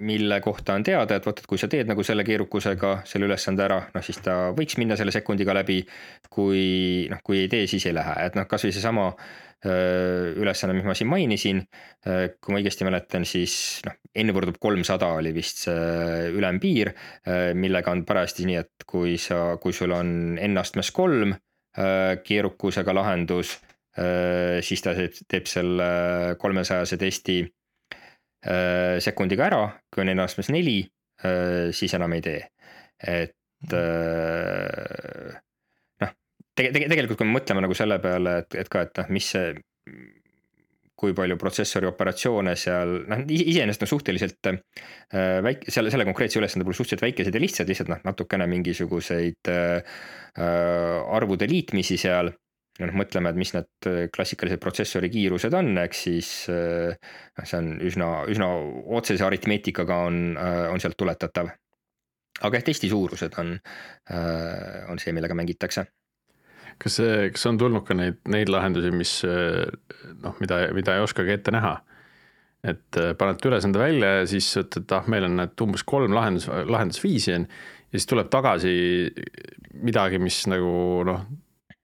mille 0.00 0.40
kohta 0.40 0.74
on 0.74 0.82
teada, 0.82 1.16
et 1.16 1.26
vot, 1.26 1.38
et 1.38 1.46
kui 1.46 1.58
sa 1.60 1.68
teed 1.70 1.86
nagu 1.90 2.02
selle 2.06 2.24
keerukusega 2.26 3.00
selle 3.06 3.28
ülesande 3.28 3.62
ära, 3.66 3.78
noh 3.94 4.02
siis 4.04 4.18
ta 4.24 4.50
võiks 4.56 4.78
minna 4.80 4.96
selle 4.98 5.14
sekundiga 5.14 5.54
läbi. 5.54 5.84
kui 6.30 7.06
noh, 7.10 7.20
kui 7.22 7.44
ei 7.44 7.48
tee, 7.52 7.66
siis 7.70 7.86
ei 7.86 7.94
lähe, 7.94 8.14
et 8.26 8.34
noh, 8.38 8.46
kasvõi 8.50 8.72
seesama 8.74 9.10
ülesanne, 10.40 10.72
mis 10.72 10.86
ma 10.88 10.94
siin 10.96 11.10
mainisin. 11.10 11.62
kui 12.40 12.54
ma 12.54 12.60
õigesti 12.60 12.86
mäletan, 12.88 13.26
siis 13.28 13.82
noh, 13.84 13.96
n 14.22 14.32
võrdub 14.32 14.56
kolmsada 14.60 15.12
oli 15.18 15.34
vist 15.36 15.66
see 15.66 16.30
ülempiir, 16.32 16.94
millega 17.54 17.92
on 17.92 18.04
parajasti 18.08 18.48
nii, 18.48 18.56
et 18.56 18.86
kui 18.88 19.18
sa, 19.18 19.56
kui 19.60 19.76
sul 19.76 19.92
on 19.92 20.38
n 20.40 20.58
astmes 20.58 20.90
kolm 20.96 21.36
keerukusega 22.26 22.94
lahendus, 22.96 23.58
siis 24.64 24.82
ta 24.82 24.94
teeb 24.96 25.46
selle 25.46 25.90
kolmesajase 26.40 26.96
testi 26.98 27.42
sekundiga 28.40 29.46
ära, 29.50 29.64
kui 29.92 30.04
on 30.04 30.12
n-astmes 30.14 30.48
neli, 30.54 30.80
äh, 31.24 31.68
siis 31.76 31.94
enam 31.98 32.14
ei 32.16 32.24
tee. 32.24 32.40
et 33.00 33.36
mhm. 33.68 33.76
äh, 33.76 35.36
noh, 36.04 36.14
tege-, 36.56 36.72
tege-, 36.72 36.88
tegelikult 36.92 37.20
kui 37.20 37.28
me 37.28 37.38
mõtleme 37.38 37.64
nagu 37.64 37.76
selle 37.76 38.00
peale, 38.00 38.38
et, 38.44 38.56
et 38.62 38.72
ka, 38.72 38.86
et 38.88 39.02
noh, 39.02 39.12
mis 39.16 39.28
see 39.34 39.52
kui 41.00 41.14
palju 41.16 41.38
protsessori 41.40 41.88
operatsioone 41.88 42.52
seal, 42.60 42.98
noh 43.08 43.22
iseenesest 43.32 43.86
on 43.86 43.90
suhteliselt 43.94 44.50
äh, 44.50 44.58
väike, 45.46 45.72
selle, 45.72 45.92
selle 45.92 46.04
konkreetse 46.08 46.40
ülesande 46.42 46.66
puhul 46.66 46.76
suhteliselt 46.76 47.06
väikesed 47.06 47.36
ja 47.36 47.40
lihtsad, 47.40 47.70
lihtsalt 47.72 47.92
noh, 47.92 48.02
natukene 48.04 48.48
mingisuguseid 48.50 49.50
äh, 49.52 50.04
arvude 51.16 51.48
liitmisi 51.48 51.96
seal 52.00 52.34
noh, 52.88 52.96
mõtleme, 52.96 53.32
et 53.32 53.38
mis 53.38 53.52
need 53.54 53.88
äh, 53.88 54.02
klassikalised 54.14 54.60
protsessori 54.62 55.10
kiirused 55.12 55.54
on, 55.56 55.72
eks 55.82 56.04
siis 56.06 56.30
äh, 56.52 56.94
noh, 57.38 57.48
see 57.48 57.60
on 57.60 57.72
üsna, 57.86 58.10
üsna 58.30 58.50
otsese 58.98 59.26
aritmeetikaga 59.26 60.00
on, 60.08 60.20
äh, 60.40 60.66
on 60.72 60.82
sealt 60.82 60.98
tuletatav. 61.00 61.50
aga 62.40 62.56
jah, 62.56 62.64
testi 62.64 62.88
suurused 62.88 63.34
on, 63.42 63.56
on 64.88 65.00
see, 65.02 65.12
millega 65.12 65.34
mängitakse 65.36 65.84
kas 66.80 66.94
see, 66.96 67.28
kas 67.34 67.42
on 67.50 67.58
tulnud 67.60 67.84
ka 67.84 67.92
neid, 67.98 68.22
neid 68.32 68.48
lahendusi, 68.48 68.92
mis 68.96 69.12
noh, 69.26 70.38
mida, 70.40 70.62
mida 70.72 70.94
ei 70.96 71.04
oskagi 71.04 71.36
ette 71.36 71.52
näha? 71.52 71.76
et 72.60 72.96
panete 73.16 73.48
ülesande 73.48 73.80
välja 73.80 74.08
ja 74.18 74.24
siis 74.28 74.48
ütled, 74.60 74.82
et 74.84 74.92
ah, 74.92 75.06
meil 75.08 75.24
on 75.24 75.38
need 75.40 75.62
umbes 75.64 75.84
kolm 75.88 76.12
lahendus, 76.12 76.48
lahendusviisi 76.48 77.32
on. 77.38 77.46
ja 77.88 77.96
siis 77.98 78.08
tuleb 78.08 78.28
tagasi 78.32 78.72
midagi, 79.80 80.20
mis 80.20 80.42
nagu 80.48 80.72
noh, 81.08 81.24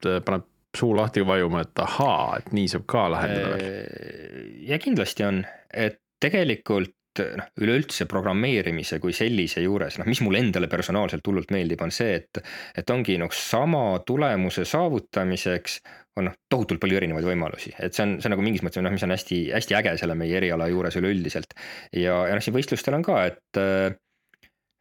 paneb 0.05 0.45
suu 0.79 0.95
lahti 0.97 1.25
vajuma, 1.27 1.65
et 1.67 1.85
ahaa, 1.85 2.41
et 2.41 2.53
nii 2.57 2.69
saab 2.73 2.87
ka 2.91 3.07
lahendada 3.13 3.57
veel? 3.57 4.53
ja 4.69 4.79
kindlasti 4.83 5.27
on, 5.27 5.43
et 5.73 6.01
tegelikult 6.23 6.95
noh, 7.17 7.47
üleüldse 7.65 8.05
programmeerimise 8.11 8.99
kui 9.01 9.15
sellise 9.17 9.63
juures, 9.65 9.97
noh, 9.97 10.09
mis 10.09 10.21
mulle 10.25 10.43
endale 10.45 10.69
personaalselt 10.69 11.25
hullult 11.27 11.53
meeldib, 11.55 11.81
on 11.85 11.95
see, 11.95 12.19
et, 12.21 12.43
et 12.77 12.91
ongi 12.93 13.17
noh, 13.21 13.33
sama 13.33 14.03
tulemuse 14.07 14.67
saavutamiseks 14.69 15.79
on 16.21 16.29
noh, 16.29 16.37
tohutult 16.53 16.81
palju 16.81 17.01
erinevaid 17.01 17.25
võimalusi, 17.29 17.73
et 17.81 17.97
see 17.97 18.05
on, 18.05 18.17
see 18.21 18.29
on 18.29 18.37
nagu 18.37 18.45
mingis 18.45 18.65
mõttes 18.65 18.85
noh, 18.85 18.93
mis 18.93 19.05
on 19.05 19.13
hästi-hästi 19.17 19.79
äge 19.81 19.97
selle 20.01 20.17
meie 20.19 20.37
eriala 20.39 20.69
juures 20.73 20.97
üleüldiselt. 21.01 21.57
ja, 21.93 22.23
ja 22.29 22.37
noh, 22.37 22.45
siin 22.45 22.57
võistlustel 22.57 22.97
on 22.97 23.05
ka, 23.07 23.23
et 23.33 23.41
Äh, 23.57 23.95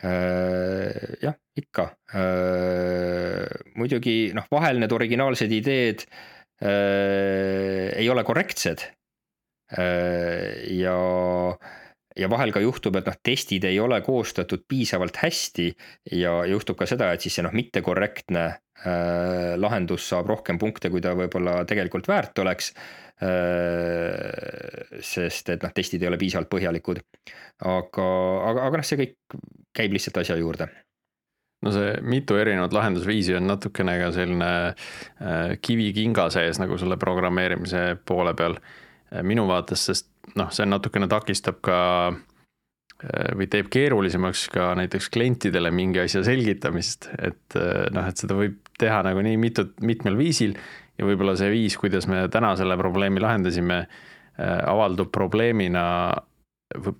jah, 0.03 1.37
ikka. 1.55 1.87
Äh, 2.13 3.45
muidugi 3.79 4.33
noh, 4.35 4.47
vahel 4.51 4.81
need 4.81 4.91
originaalsed 4.95 5.53
ideed 5.55 6.05
äh, 6.61 7.95
ei 7.95 8.09
ole 8.11 8.25
korrektsed. 8.27 8.91
ja, 9.65 10.97
ja 12.15 12.27
vahel 12.29 12.51
ka 12.53 12.61
juhtub, 12.61 12.99
et 12.99 13.07
noh, 13.09 13.15
testid 13.25 13.63
ei 13.65 13.79
ole 13.81 13.97
koostatud 14.05 14.61
piisavalt 14.69 15.17
hästi 15.17 15.65
ja 16.21 16.35
juhtub 16.45 16.77
ka 16.77 16.85
seda, 16.85 17.09
et 17.11 17.25
siis 17.25 17.33
see 17.39 17.43
noh, 17.43 17.55
mittekorrektne 17.55 18.45
lahendus 19.57 20.05
saab 20.11 20.29
rohkem 20.29 20.59
punkte, 20.61 20.91
kui 20.93 21.01
ta 21.01 21.15
võib-olla 21.17 21.63
tegelikult 21.65 22.05
väärt 22.11 22.37
oleks 22.43 22.75
sest 25.05 25.53
et 25.53 25.61
noh, 25.63 25.71
testid 25.75 26.03
ei 26.03 26.09
ole 26.09 26.19
piisavalt 26.19 26.49
põhjalikud. 26.51 26.99
aga, 27.63 28.07
aga, 28.49 28.65
aga 28.67 28.81
noh, 28.81 28.87
see 28.87 28.99
kõik 28.99 29.37
käib 29.75 29.95
lihtsalt 29.95 30.19
asja 30.23 30.35
juurde. 30.39 30.67
No 31.65 31.71
see 31.73 31.95
mitu 32.05 32.35
erinevat 32.37 32.75
lahendusviisi 32.75 33.37
on 33.39 33.47
natukene 33.49 33.95
ka 34.01 34.11
selline 34.13 34.51
kivi 35.63 35.87
kinga 35.95 36.27
sees 36.33 36.59
nagu 36.61 36.77
selle 36.77 36.97
programmeerimise 37.01 37.95
poole 38.05 38.35
peal. 38.37 38.59
Minu 39.23 39.45
vaates, 39.47 39.85
sest 39.87 40.09
noh, 40.35 40.51
see 40.53 40.67
natukene 40.67 41.07
takistab 41.09 41.61
ka 41.65 41.79
või 43.35 43.47
teeb 43.51 43.67
keerulisemaks 43.71 44.47
ka 44.53 44.69
näiteks 44.79 45.09
klientidele 45.13 45.71
mingi 45.75 45.99
asja 46.03 46.23
selgitamist, 46.25 47.09
et 47.19 47.57
noh, 47.95 48.07
et 48.07 48.19
seda 48.19 48.37
võib 48.37 48.59
teha 48.79 49.01
nagu 49.05 49.21
nii 49.23 49.37
mitut, 49.39 49.75
mitmel 49.83 50.17
viisil 50.19 50.55
ja 50.97 51.07
võib-olla 51.07 51.35
see 51.39 51.51
viis, 51.53 51.77
kuidas 51.79 52.07
me 52.11 52.25
täna 52.31 52.53
selle 52.59 52.77
probleemi 52.79 53.23
lahendasime, 53.23 53.81
äh, 53.85 54.61
avaldub 54.69 55.11
probleemina 55.15 55.85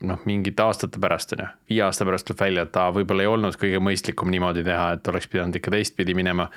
noh, 0.05 0.25
mingite 0.29 0.63
aastate 0.63 1.01
pärast, 1.01 1.33
on 1.35 1.43
ju. 1.43 1.51
viie 1.71 1.85
aasta 1.85 2.05
pärast 2.07 2.27
tuleb 2.29 2.43
välja, 2.43 2.65
et 2.67 2.79
aa, 2.79 2.91
võib-olla 2.95 3.25
ei 3.25 3.31
olnud 3.31 3.57
kõige 3.59 3.81
mõistlikum 3.83 4.29
niimoodi 4.31 4.63
teha, 4.65 4.91
et 4.97 5.07
oleks 5.11 5.29
pidanud 5.31 5.57
ikka 5.59 5.73
teistpidi 5.73 6.15
minema. 6.17 6.49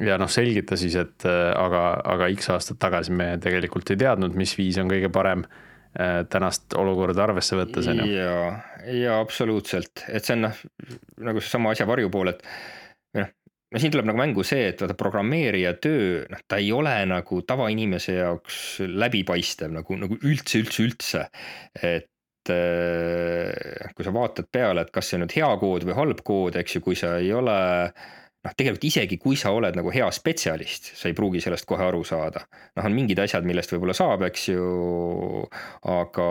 ja 0.00 0.16
noh, 0.20 0.30
selgita 0.30 0.78
siis, 0.80 0.96
et 0.96 1.26
äh, 1.28 1.50
aga, 1.58 1.84
aga 2.14 2.30
X 2.36 2.52
aastat 2.54 2.78
tagasi 2.80 3.12
me 3.12 3.34
tegelikult 3.42 3.90
ei 3.90 4.00
teadnud, 4.00 4.36
mis 4.38 4.54
viis 4.58 4.78
on 4.80 4.88
kõige 4.90 5.10
parem 5.12 5.44
äh, 5.44 6.22
tänast 6.30 6.76
olukorda 6.78 7.26
arvesse 7.26 7.58
võttes, 7.58 7.88
on 7.90 8.04
ju. 8.04 8.10
ja, 8.14 8.36
ja 8.94 9.20
absoluutselt, 9.20 10.06
et 10.08 10.24
see 10.24 10.38
on 10.38 10.46
noh, 10.48 10.60
nagu 11.30 11.42
seesama 11.42 11.74
asja 11.74 11.88
varjupool, 11.90 12.32
et 12.32 12.46
no 13.70 13.80
siin 13.80 13.92
tuleb 13.94 14.08
nagu 14.08 14.18
mängu 14.18 14.44
see, 14.46 14.70
et 14.72 14.82
vaata 14.82 14.96
programmeerija 14.98 15.74
töö, 15.82 16.22
noh, 16.30 16.44
ta 16.48 16.58
ei 16.62 16.70
ole 16.74 16.94
nagu 17.10 17.42
tavainimese 17.46 18.16
jaoks 18.18 18.60
läbipaistev 18.86 19.74
nagu, 19.78 19.98
nagu 20.00 20.18
üldse, 20.20 20.62
üldse, 20.64 20.86
üldse. 20.86 21.26
et 21.78 22.54
äh, 22.54 23.92
kui 23.94 24.06
sa 24.06 24.14
vaatad 24.14 24.50
peale, 24.52 24.86
et 24.86 24.94
kas 24.94 25.10
see 25.10 25.20
on 25.20 25.26
nüüd 25.26 25.36
hea 25.38 25.50
kood 25.60 25.86
või 25.86 25.98
halb 25.98 26.24
kood, 26.26 26.58
eks 26.60 26.78
ju, 26.78 26.86
kui 26.88 26.98
sa 26.98 27.16
ei 27.22 27.30
ole 27.36 27.60
noh, 28.40 28.54
tegelikult 28.56 28.86
isegi 28.88 29.18
kui 29.20 29.36
sa 29.38 29.52
oled 29.54 29.76
nagu 29.76 29.92
hea 29.94 30.08
spetsialist, 30.14 30.90
sa 30.98 31.10
ei 31.10 31.14
pruugi 31.16 31.42
sellest 31.44 31.68
kohe 31.68 31.84
aru 31.86 32.00
saada. 32.08 32.42
noh, 32.78 32.88
on 32.88 32.96
mingid 32.96 33.20
asjad, 33.22 33.46
millest 33.46 33.70
võib-olla 33.74 33.94
saab, 33.94 34.24
eks 34.30 34.48
ju. 34.50 35.44
aga, 35.94 36.28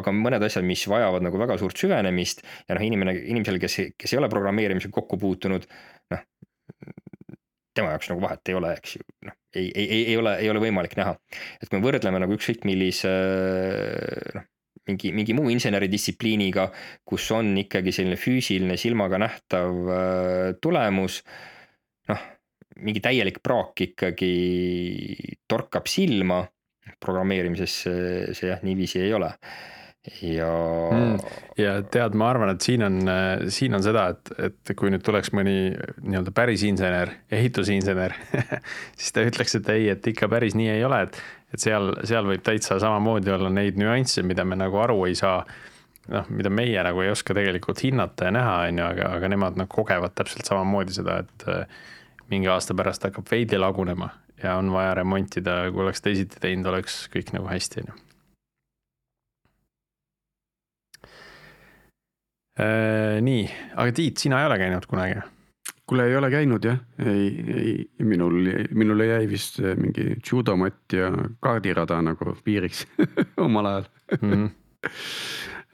aga 0.00 0.16
mõned 0.16 0.48
asjad, 0.48 0.66
mis 0.66 0.82
vajavad 0.90 1.22
nagu 1.28 1.38
väga 1.38 1.60
suurt 1.62 1.78
süvenemist 1.78 2.42
ja 2.66 2.74
noh, 2.74 2.84
inimene, 2.88 3.14
inimesel, 3.20 3.60
kes, 3.62 3.80
kes 4.00 4.16
ei 4.16 4.22
ole 4.22 4.32
programmeerimisega 4.32 4.98
kokku 4.98 5.20
puutunud, 5.20 5.68
noh 6.10 6.26
tema 7.76 7.92
jaoks 7.94 8.10
nagu 8.10 8.22
vahet 8.24 8.50
ei 8.50 8.56
ole, 8.58 8.72
eks 8.78 8.96
ju, 8.96 9.04
noh, 9.28 9.36
ei, 9.54 9.68
ei, 9.68 9.84
ei, 9.84 10.02
ei 10.12 10.16
ole, 10.20 10.34
ei 10.42 10.50
ole 10.52 10.62
võimalik 10.62 10.96
näha. 10.98 11.14
et 11.60 11.68
kui 11.68 11.78
me 11.78 11.86
võrdleme 11.86 12.22
nagu 12.22 12.34
ükskõik 12.36 12.66
millise 12.68 13.12
noh, 14.36 14.46
mingi, 14.90 15.12
mingi 15.14 15.36
muu 15.36 15.50
inseneridistsipliiniga, 15.54 16.68
kus 17.06 17.30
on 17.36 17.52
ikkagi 17.62 17.94
selline 17.94 18.18
füüsiline 18.20 18.78
silmaga 18.80 19.20
nähtav 19.22 19.90
äh, 19.94 20.46
tulemus. 20.62 21.20
noh, 22.10 22.28
mingi 22.80 23.02
täielik 23.04 23.42
praak 23.44 23.84
ikkagi 23.90 24.32
torkab 25.50 25.90
silma, 25.90 26.42
programmeerimises 27.00 27.82
see, 27.84 28.48
jah, 28.48 28.62
niiviisi 28.66 29.02
ei 29.04 29.12
ole 29.14 29.30
ja 30.22 30.48
mm.. 30.92 31.18
ja 31.60 31.74
tead, 31.82 32.14
ma 32.16 32.30
arvan, 32.32 32.54
et 32.54 32.64
siin 32.64 32.84
on, 32.86 33.00
siin 33.52 33.76
on 33.76 33.84
seda, 33.84 34.06
et, 34.14 34.32
et 34.46 34.72
kui 34.78 34.92
nüüd 34.92 35.04
tuleks 35.04 35.32
mõni 35.36 35.74
nii-öelda 35.74 36.32
päris 36.36 36.64
insener, 36.64 37.12
ehitusinsener 37.32 38.16
siis 38.98 39.12
ta 39.16 39.26
ütleks, 39.28 39.58
et 39.60 39.68
ei, 39.74 39.90
et 39.92 40.10
ikka 40.12 40.30
päris 40.32 40.56
nii 40.56 40.70
ei 40.72 40.86
ole, 40.88 41.02
et, 41.04 41.20
et 41.52 41.66
seal, 41.66 41.92
seal 42.08 42.28
võib 42.30 42.44
täitsa 42.46 42.80
samamoodi 42.80 43.34
olla 43.34 43.52
neid 43.52 43.80
nüansse, 43.80 44.24
mida 44.24 44.46
me 44.48 44.56
nagu 44.60 44.80
aru 44.80 45.04
ei 45.10 45.18
saa. 45.18 45.44
noh, 46.10 46.26
mida 46.32 46.50
meie 46.50 46.80
nagu 46.82 47.04
ei 47.04 47.12
oska 47.12 47.36
tegelikult 47.36 47.84
hinnata 47.84 48.30
ja 48.30 48.34
näha, 48.34 48.56
on 48.70 48.80
ju, 48.80 48.88
aga, 48.88 49.14
aga 49.18 49.28
nemad 49.30 49.60
nagu 49.60 49.70
kogevad 49.70 50.16
täpselt 50.16 50.48
samamoodi 50.48 50.96
seda, 50.96 51.20
et 51.26 51.48
äh, 51.52 51.80
mingi 52.32 52.48
aasta 52.48 52.74
pärast 52.74 53.04
hakkab 53.04 53.28
veidi 53.30 53.60
lagunema 53.60 54.08
ja 54.42 54.56
on 54.56 54.72
vaja 54.72 54.96
remontida, 55.02 55.66
kui 55.70 55.84
oleks 55.84 56.00
teisiti 56.00 56.40
teinud, 56.40 56.72
oleks 56.72 57.04
kõik 57.12 57.34
nagu 57.36 57.52
hästi, 57.52 57.84
on 57.84 57.92
ju 57.92 58.09
nii, 63.20 63.44
aga 63.76 63.92
Tiit, 63.94 64.22
sina 64.22 64.40
ei 64.40 64.48
ole 64.50 64.58
käinud 64.60 64.88
kunagi? 64.90 65.20
kuule, 65.90 66.06
ei 66.06 66.16
ole 66.16 66.30
käinud 66.30 66.64
jah, 66.64 66.78
ei, 67.02 67.28
ei 67.50 68.06
minul, 68.06 68.44
minule 68.78 69.08
jäi 69.08 69.26
vist 69.30 69.58
mingi 69.78 70.12
judomatt 70.22 70.94
ja 70.94 71.10
kaardirada 71.42 71.98
nagu 72.06 72.36
piiriks 72.46 72.84
omal 73.46 73.66
ajal 73.72 73.88
mm. 74.20 74.30
-hmm. 74.30 74.50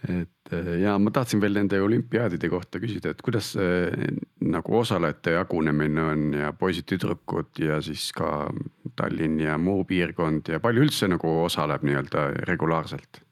et 0.20 0.57
ja 0.81 0.94
ma 0.99 1.11
tahtsin 1.11 1.40
veel 1.40 1.59
nende 1.59 1.81
olümpiaadide 1.83 2.49
kohta 2.49 2.81
küsida, 2.81 3.12
et 3.12 3.22
kuidas 3.25 3.53
see 3.57 4.09
nagu 4.46 4.79
osalejate 4.79 5.37
jagunemine 5.37 6.03
on 6.03 6.25
ja 6.40 6.53
poisid-tüdrukud 6.53 7.61
ja 7.64 7.81
siis 7.83 8.09
ka 8.16 8.49
Tallinn 8.96 9.40
ja 9.40 9.59
muu 9.59 9.85
piirkond 9.85 10.49
ja 10.49 10.61
palju 10.61 10.87
üldse 10.87 11.09
nagu 11.12 11.33
osaleb 11.44 11.85
nii-öelda 11.85 12.29
regulaarselt 12.49 13.25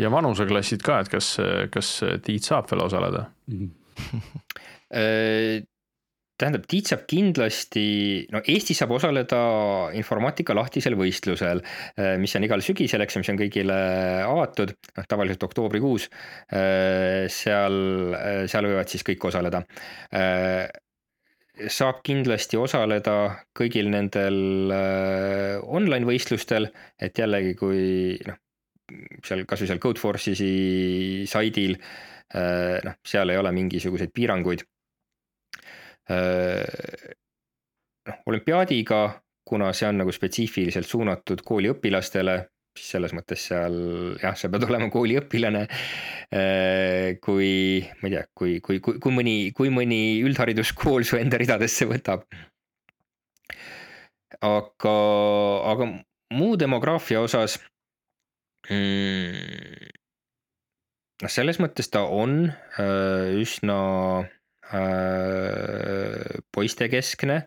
ja 0.00 0.10
vanuseklassid 0.12 0.82
ka, 0.86 1.00
et 1.04 1.12
kas, 1.12 1.34
kas 1.72 1.92
Tiit 2.24 2.46
saab 2.48 2.70
veel 2.70 2.86
osaleda? 2.86 3.26
-hmm. 3.50 3.70
tähendab, 6.40 6.66
Tiit 6.70 6.90
saab 6.90 7.04
kindlasti, 7.10 7.86
no 8.32 8.42
Eestis 8.48 8.80
saab 8.80 8.94
osaleda 8.96 9.40
informaatika 9.98 10.56
lahtisel 10.56 10.96
võistlusel, 10.98 11.62
äh, 12.00 12.14
mis 12.20 12.34
on 12.38 12.46
igal 12.46 12.64
sügisel, 12.64 13.04
eks 13.04 13.16
ju, 13.16 13.24
mis 13.24 13.32
on 13.32 13.40
kõigile 13.40 13.78
avatud, 14.26 14.74
noh 14.96 15.08
tavaliselt 15.10 15.48
oktoobrikuus. 15.50 16.08
Äh, 16.52 17.26
seal, 17.32 17.80
seal 18.50 18.70
võivad 18.70 18.92
siis 18.92 19.06
kõik 19.06 19.28
osaleda 19.30 19.64
saab 21.70 21.98
kindlasti 22.06 22.56
osaleda 22.56 23.14
kõigil 23.58 23.90
nendel 23.92 24.72
online 24.72 26.08
võistlustel, 26.08 26.70
et 26.96 27.18
jällegi, 27.20 27.52
kui 27.58 28.16
noh, 28.24 28.38
seal 29.26 29.44
kasvõi 29.48 29.70
seal 29.70 29.80
Codeforce'i 29.82 31.24
saidil, 31.30 31.76
äh, 32.34 32.78
noh, 32.86 32.98
seal 33.06 33.32
ei 33.32 33.40
ole 33.40 33.52
mingisuguseid 33.56 34.12
piiranguid. 34.14 34.64
Äh, 36.10 37.10
noh, 38.08 38.22
olümpiaadiga, 38.30 39.02
kuna 39.46 39.72
see 39.76 39.88
on 39.90 40.00
nagu 40.02 40.14
spetsiifiliselt 40.14 40.88
suunatud 40.88 41.42
kooliõpilastele, 41.46 42.36
siis 42.76 42.92
selles 42.94 43.14
mõttes 43.16 43.48
seal 43.50 43.76
jah, 44.22 44.36
sa 44.38 44.50
pead 44.52 44.66
olema 44.70 44.90
kooliõpilane. 44.92 45.64
Äh, 46.30 47.18
kui 47.22 47.80
ma 48.02 48.10
ei 48.10 48.14
tea, 48.16 48.26
kui, 48.34 48.58
kui, 48.64 48.82
kui, 48.84 49.00
kui 49.02 49.16
mõni, 49.16 49.36
kui 49.56 49.72
mõni 49.74 50.20
üldhariduskool 50.26 51.06
su 51.06 51.18
enda 51.20 51.40
ridadesse 51.40 51.88
võtab. 51.90 52.26
aga, 54.40 54.92
aga 55.72 55.86
muu 56.32 56.54
demograafia 56.56 57.20
osas 57.20 57.58
mm,? 58.70 59.90
noh, 61.22 61.32
selles 61.32 61.60
mõttes 61.62 61.90
ta 61.92 62.04
on 62.08 62.48
äh, 62.50 63.40
üsna 63.40 63.78
äh, 64.72 66.40
poistekeskne 66.54 67.40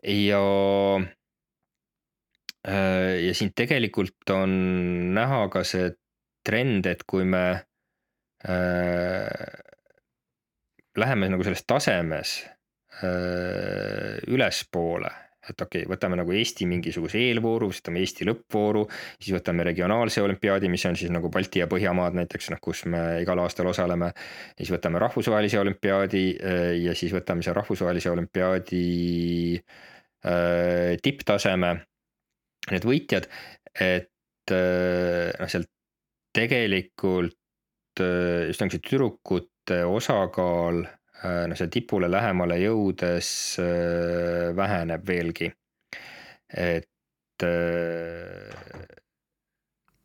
ja 0.00 0.44
äh, 2.66 3.16
ja 3.26 3.34
siin 3.36 3.52
tegelikult 3.56 4.34
on 4.34 4.54
näha 5.16 5.48
ka 5.52 5.64
see 5.66 5.90
trend, 6.46 6.86
et 6.88 7.04
kui 7.04 7.26
me 7.28 7.44
äh, 8.48 9.58
läheme 10.96 11.28
nagu 11.32 11.44
selles 11.44 11.66
tasemes 11.68 12.38
äh, 13.04 14.16
ülespoole 14.30 15.12
et 15.50 15.64
okei 15.64 15.82
okay,, 15.84 15.90
võtame 15.90 16.18
nagu 16.20 16.34
Eesti 16.34 16.66
mingisuguse 16.70 17.20
eelvooru, 17.20 17.70
siis 17.70 17.82
võtame 17.82 18.02
Eesti 18.04 18.28
lõppvooru, 18.28 18.84
siis 19.18 19.34
võtame 19.36 19.66
regionaalse 19.66 20.22
olümpiaadi, 20.24 20.70
mis 20.72 20.86
on 20.88 20.98
siis 20.98 21.12
nagu 21.14 21.30
Balti 21.32 21.62
ja 21.62 21.68
Põhjamaad 21.70 22.18
näiteks 22.18 22.50
noh, 22.54 22.62
kus 22.62 22.84
me 22.90 23.02
igal 23.24 23.42
aastal 23.42 23.70
osaleme. 23.70 24.12
siis 24.58 24.70
võtame 24.72 25.02
rahvusvahelise 25.02 25.60
olümpiaadi 25.60 26.24
eh, 26.36 26.72
ja 26.84 26.94
siis 26.94 27.14
võtame 27.14 27.44
seal 27.46 27.56
rahvusvahelise 27.58 28.10
olümpiaadi 28.10 28.84
äh, 29.58 30.96
tipptaseme. 31.02 31.74
Need 32.70 32.84
võitjad, 32.84 33.26
et 33.74 34.52
äh, 34.52 35.30
noh, 35.40 35.48
seal 35.48 35.66
tegelikult 36.36 37.36
just 38.00 38.62
nagu 38.62 38.72
see 38.72 38.80
tüdrukute 38.86 39.80
osakaal 39.84 40.84
Äh, 41.24 41.44
no 41.48 41.56
seal 41.56 41.68
tipule 41.72 42.08
lähemale 42.08 42.56
jõudes 42.62 43.28
äh, 43.60 44.56
väheneb 44.56 45.04
veelgi, 45.08 45.50
et. 46.56 47.44
Äh, 47.44 48.48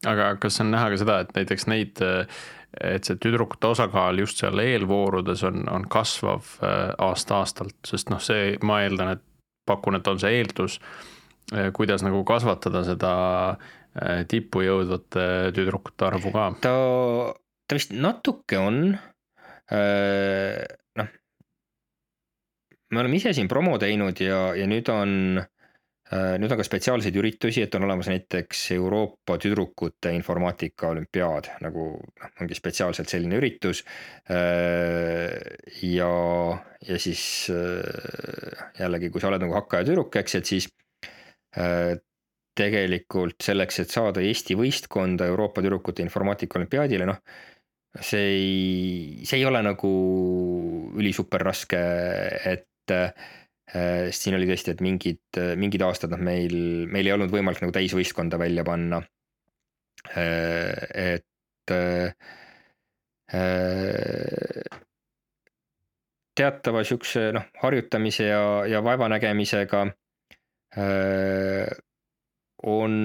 aga 0.06 0.34
kas 0.44 0.60
on 0.62 0.74
näha 0.74 0.90
ka 0.92 0.98
seda, 1.00 1.16
et 1.24 1.32
näiteks 1.34 1.66
neid, 1.72 2.02
et 2.78 3.08
see 3.08 3.16
tüdrukute 3.18 3.72
osakaal 3.72 4.20
just 4.22 4.38
seal 4.38 4.60
eelvoorudes 4.62 5.42
on, 5.48 5.64
on 5.72 5.88
kasvav 5.90 6.52
aasta-aastalt, 6.62 7.80
sest 7.90 8.12
noh, 8.14 8.22
see, 8.22 8.52
ma 8.62 8.84
eeldan, 8.84 9.16
et 9.16 9.24
pakun, 9.66 9.98
et 9.98 10.08
on 10.12 10.22
see 10.22 10.36
eeldus, 10.38 10.78
kuidas 11.74 12.06
nagu 12.06 12.22
kasvatada 12.28 12.84
seda 12.86 13.16
tippu 14.30 14.62
jõudvate 14.68 15.26
tüdrukute 15.58 16.06
arvu 16.12 16.30
ka? 16.36 16.52
ta, 16.62 16.76
ta 17.66 17.80
vist 17.80 17.96
natuke 17.98 18.62
on 18.62 18.82
noh, 18.94 19.02
me 22.92 23.02
oleme 23.02 23.20
ise 23.20 23.34
siin 23.34 23.50
promo 23.52 23.78
teinud 23.82 24.20
ja, 24.22 24.40
ja 24.58 24.66
nüüd 24.70 24.90
on, 24.94 25.12
äh, 25.40 26.36
nüüd 26.42 26.54
on 26.54 26.60
ka 26.60 26.66
spetsiaalseid 26.68 27.18
üritusi, 27.18 27.64
et 27.66 27.76
on 27.78 27.88
olemas 27.88 28.10
näiteks 28.12 28.68
Euroopa 28.78 29.40
tüdrukute 29.42 30.14
informaatika 30.16 30.92
olümpiaad 30.94 31.50
nagu 31.66 31.88
noh, 31.98 32.36
ongi 32.42 32.58
spetsiaalselt 32.58 33.12
selline 33.12 33.40
üritus. 33.42 33.84
Äh, 34.30 35.34
ja, 35.82 36.12
ja 36.86 37.00
siis 37.02 37.26
äh, 37.54 38.68
jällegi, 38.80 39.12
kui 39.14 39.24
sa 39.24 39.32
oled 39.32 39.46
nagu 39.46 39.58
hakkaja 39.58 39.90
tüdruk, 39.90 40.22
eks, 40.22 40.42
et 40.42 40.54
siis 40.56 40.72
tegelikult 42.56 43.40
selleks, 43.44 43.78
et 43.80 43.94
saada 43.94 44.20
Eesti 44.20 44.58
võistkonda 44.60 45.24
Euroopa 45.32 45.62
tüdrukute 45.64 46.04
informaatika 46.04 46.60
olümpiaadile, 46.60 47.08
noh 47.08 47.22
see 48.04 48.24
ei, 48.28 49.26
see 49.26 49.40
ei 49.40 49.46
ole 49.48 49.62
nagu 49.64 49.92
ülisuper 51.00 51.46
raske, 51.48 51.80
et 52.44 52.68
äh, 52.94 54.10
siin 54.14 54.38
oli 54.38 54.48
tõesti, 54.50 54.76
et 54.76 54.82
mingid, 54.86 55.40
mingid 55.60 55.84
aastad 55.86 56.14
noh, 56.14 56.22
meil, 56.22 56.56
meil 56.92 57.08
ei 57.08 57.16
olnud 57.16 57.34
võimalik 57.34 57.64
nagu 57.64 57.74
täisvõistkonda 57.76 58.40
välja 58.42 58.66
panna 58.68 59.02
äh,. 60.14 61.18
et 61.18 61.74
äh, 61.74 62.14
teatava 66.36 66.84
siukse 66.86 67.32
noh, 67.36 67.50
harjutamise 67.64 68.30
ja, 68.30 68.46
ja 68.70 68.84
vaevanägemisega 68.86 69.86
äh, 70.78 71.68
on 72.64 72.96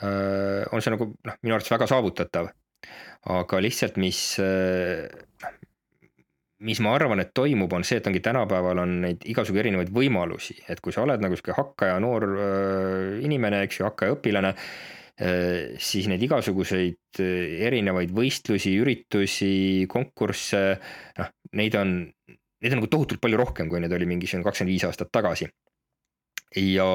äh,, 0.00 0.62
on 0.72 0.82
see 0.82 0.94
nagu 0.94 1.12
noh, 1.12 1.40
minu 1.42 1.56
arvates 1.58 1.74
väga 1.74 1.90
saavutatav 1.90 2.52
aga 3.32 3.60
lihtsalt, 3.62 3.96
mis, 4.00 4.20
noh, 4.38 5.54
mis 6.64 6.80
ma 6.84 6.94
arvan, 6.96 7.20
et 7.20 7.34
toimub, 7.36 7.72
on 7.76 7.84
see, 7.86 8.00
et 8.00 8.06
ongi 8.08 8.22
tänapäeval 8.24 8.80
on 8.82 8.98
neid 9.04 9.24
igasugu 9.28 9.60
erinevaid 9.60 9.92
võimalusi, 9.94 10.56
et 10.70 10.80
kui 10.84 10.94
sa 10.94 11.04
oled 11.04 11.22
nagu 11.22 11.36
sihuke 11.36 11.56
hakkaja 11.56 11.98
noor 12.02 12.26
inimene, 13.24 13.64
eks 13.66 13.80
ju, 13.80 13.88
hakkaja 13.88 14.16
õpilane 14.16 14.54
siis 15.78 16.08
neid 16.10 16.22
igasuguseid 16.26 17.20
erinevaid 17.22 18.10
võistlusi, 18.14 18.72
üritusi, 18.82 19.86
konkursse, 19.90 20.62
noh, 21.20 21.30
neid 21.54 21.76
on, 21.78 21.92
neid 22.34 22.74
on 22.74 22.80
nagu 22.80 22.90
tohutult 22.90 23.22
palju 23.22 23.38
rohkem, 23.38 23.70
kui 23.70 23.82
neid 23.82 23.94
oli 23.94 24.08
mingisugune 24.10 24.46
kakskümmend 24.46 24.74
viis 24.74 24.86
aastat 24.88 25.12
tagasi. 25.14 25.46
ja, 26.58 26.88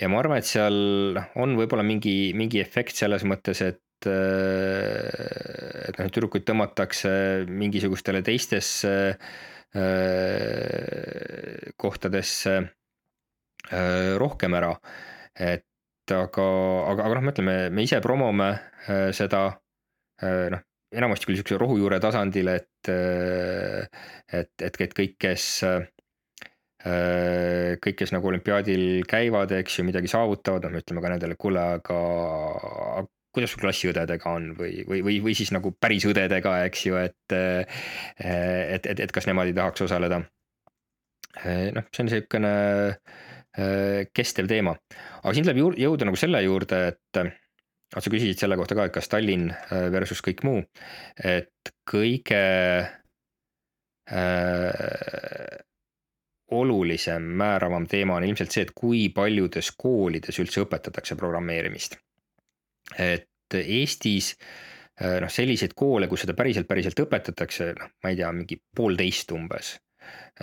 ja 0.00 0.08
ma 0.08 0.22
arvan, 0.22 0.40
et 0.40 0.48
seal 0.48 0.78
noh, 1.18 1.28
on 1.44 1.56
võib-olla 1.60 1.84
mingi, 1.84 2.32
mingi 2.36 2.64
efekt 2.64 2.96
selles 2.96 3.26
mõttes, 3.28 3.60
et 3.60 3.82
et 4.10 5.98
noh, 5.98 6.10
tüdrukuid 6.12 6.44
tõmmatakse 6.48 7.12
mingisugustele 7.48 8.22
teistesse 8.26 8.94
kohtadesse 11.80 12.54
rohkem 14.20 14.54
ära. 14.58 14.74
et 15.32 15.64
aga, 16.12 16.44
aga, 16.90 17.04
aga 17.06 17.14
noh, 17.14 17.22
me 17.24 17.32
ütleme, 17.32 17.56
me 17.70 17.82
ise 17.86 18.00
promome 18.04 18.50
seda 19.16 19.46
noh, 20.22 20.62
enamasti 20.92 21.28
küll 21.28 21.38
sihukese 21.38 21.60
rohujuure 21.60 21.98
tasandil, 22.02 22.50
et, 22.52 22.90
et, 22.90 24.52
et, 24.66 24.80
et 24.86 24.94
kõik, 24.98 25.16
kes, 25.20 25.46
kõik, 26.82 27.96
kes 28.02 28.12
nagu 28.14 28.30
olümpiaadil 28.32 29.06
käivad, 29.08 29.54
eks 29.62 29.78
ju, 29.78 29.86
midagi 29.88 30.10
saavutavad, 30.12 30.66
noh, 30.66 30.74
me 30.74 30.82
ütleme 30.84 31.04
ka 31.04 31.14
nendele, 31.14 31.38
kuule, 31.40 31.64
aga 31.78 31.98
kuidas 33.32 33.52
sul 33.54 33.62
klassiõdedega 33.64 34.30
on 34.30 34.52
või, 34.58 34.82
või, 34.88 35.02
või, 35.04 35.18
või 35.24 35.34
siis 35.38 35.52
nagu 35.54 35.72
päris 35.80 36.04
õdedega, 36.08 36.54
eks 36.68 36.86
ju, 36.86 36.98
et, 37.00 37.34
et, 37.34 38.86
et, 38.86 39.04
et 39.06 39.14
kas 39.14 39.28
nemad 39.28 39.50
ei 39.50 39.56
tahaks 39.56 39.86
osaleda. 39.88 40.22
noh, 41.72 41.86
see 41.88 42.02
on 42.02 42.10
niisugune 42.10 42.52
kestev 44.16 44.48
teema, 44.48 44.72
aga 45.22 45.32
siin 45.32 45.44
tuleb 45.48 45.80
jõuda 45.80 46.08
nagu 46.08 46.16
selle 46.20 46.40
juurde, 46.44 46.78
et 46.92 47.22
sa 47.92 48.12
küsisid 48.12 48.40
selle 48.40 48.56
kohta 48.60 48.76
ka, 48.76 48.86
et 48.88 48.94
kas 48.94 49.08
Tallinn 49.12 49.52
versus 49.92 50.20
kõik 50.24 50.40
muu, 50.48 50.62
et 51.20 51.72
kõige 51.88 52.44
äh, 54.12 55.60
olulisem, 56.52 57.22
määravam 57.22 57.86
teema 57.88 58.16
on 58.16 58.24
ilmselt 58.28 58.52
see, 58.52 58.64
et 58.66 58.72
kui 58.76 59.06
paljudes 59.14 59.72
koolides 59.78 60.40
üldse 60.42 60.64
õpetatakse 60.64 61.16
programmeerimist. 61.18 61.96
Et 62.98 63.28
Eestis 63.52 64.32
äh, 64.34 65.18
noh, 65.22 65.30
selliseid 65.32 65.76
koole, 65.76 66.08
kus 66.08 66.24
seda 66.24 66.36
päriselt, 66.38 66.68
päriselt 66.70 67.00
õpetatakse, 67.04 67.72
noh, 67.78 67.94
ma 68.02 68.12
ei 68.12 68.20
tea, 68.20 68.30
mingi 68.36 68.58
poolteist 68.76 69.32
umbes 69.36 69.74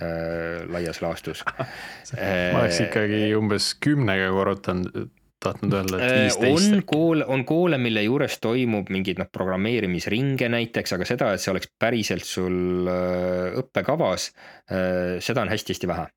äh, 0.02 0.66
laias 0.70 1.02
laastus 1.04 1.44
ma 1.50 2.64
oleks 2.64 2.84
ikkagi 2.86 3.32
umbes 3.38 3.74
kümnega 3.82 4.30
korrutanud 4.36 5.10
tahtnud 5.40 5.74
öelda, 5.74 6.00
et 6.00 6.12
äh, 6.12 6.22
viisteist. 6.24 6.74
on 6.74 6.84
koole, 6.88 7.26
on 7.26 7.44
koole, 7.48 7.80
mille 7.82 8.04
juures 8.04 8.38
toimub 8.44 8.90
mingeid 8.94 9.22
noh, 9.22 9.30
programmeerimisringe 9.32 10.50
näiteks, 10.52 10.96
aga 10.98 11.08
seda, 11.08 11.34
et 11.34 11.44
see 11.44 11.54
oleks 11.54 11.72
päriselt 11.80 12.28
sul 12.28 12.90
äh, 12.92 13.60
õppekavas, 13.62 14.30
äh, 14.72 15.20
seda 15.24 15.46
on 15.46 15.54
hästi-hästi 15.54 15.92
vähe. 15.92 16.08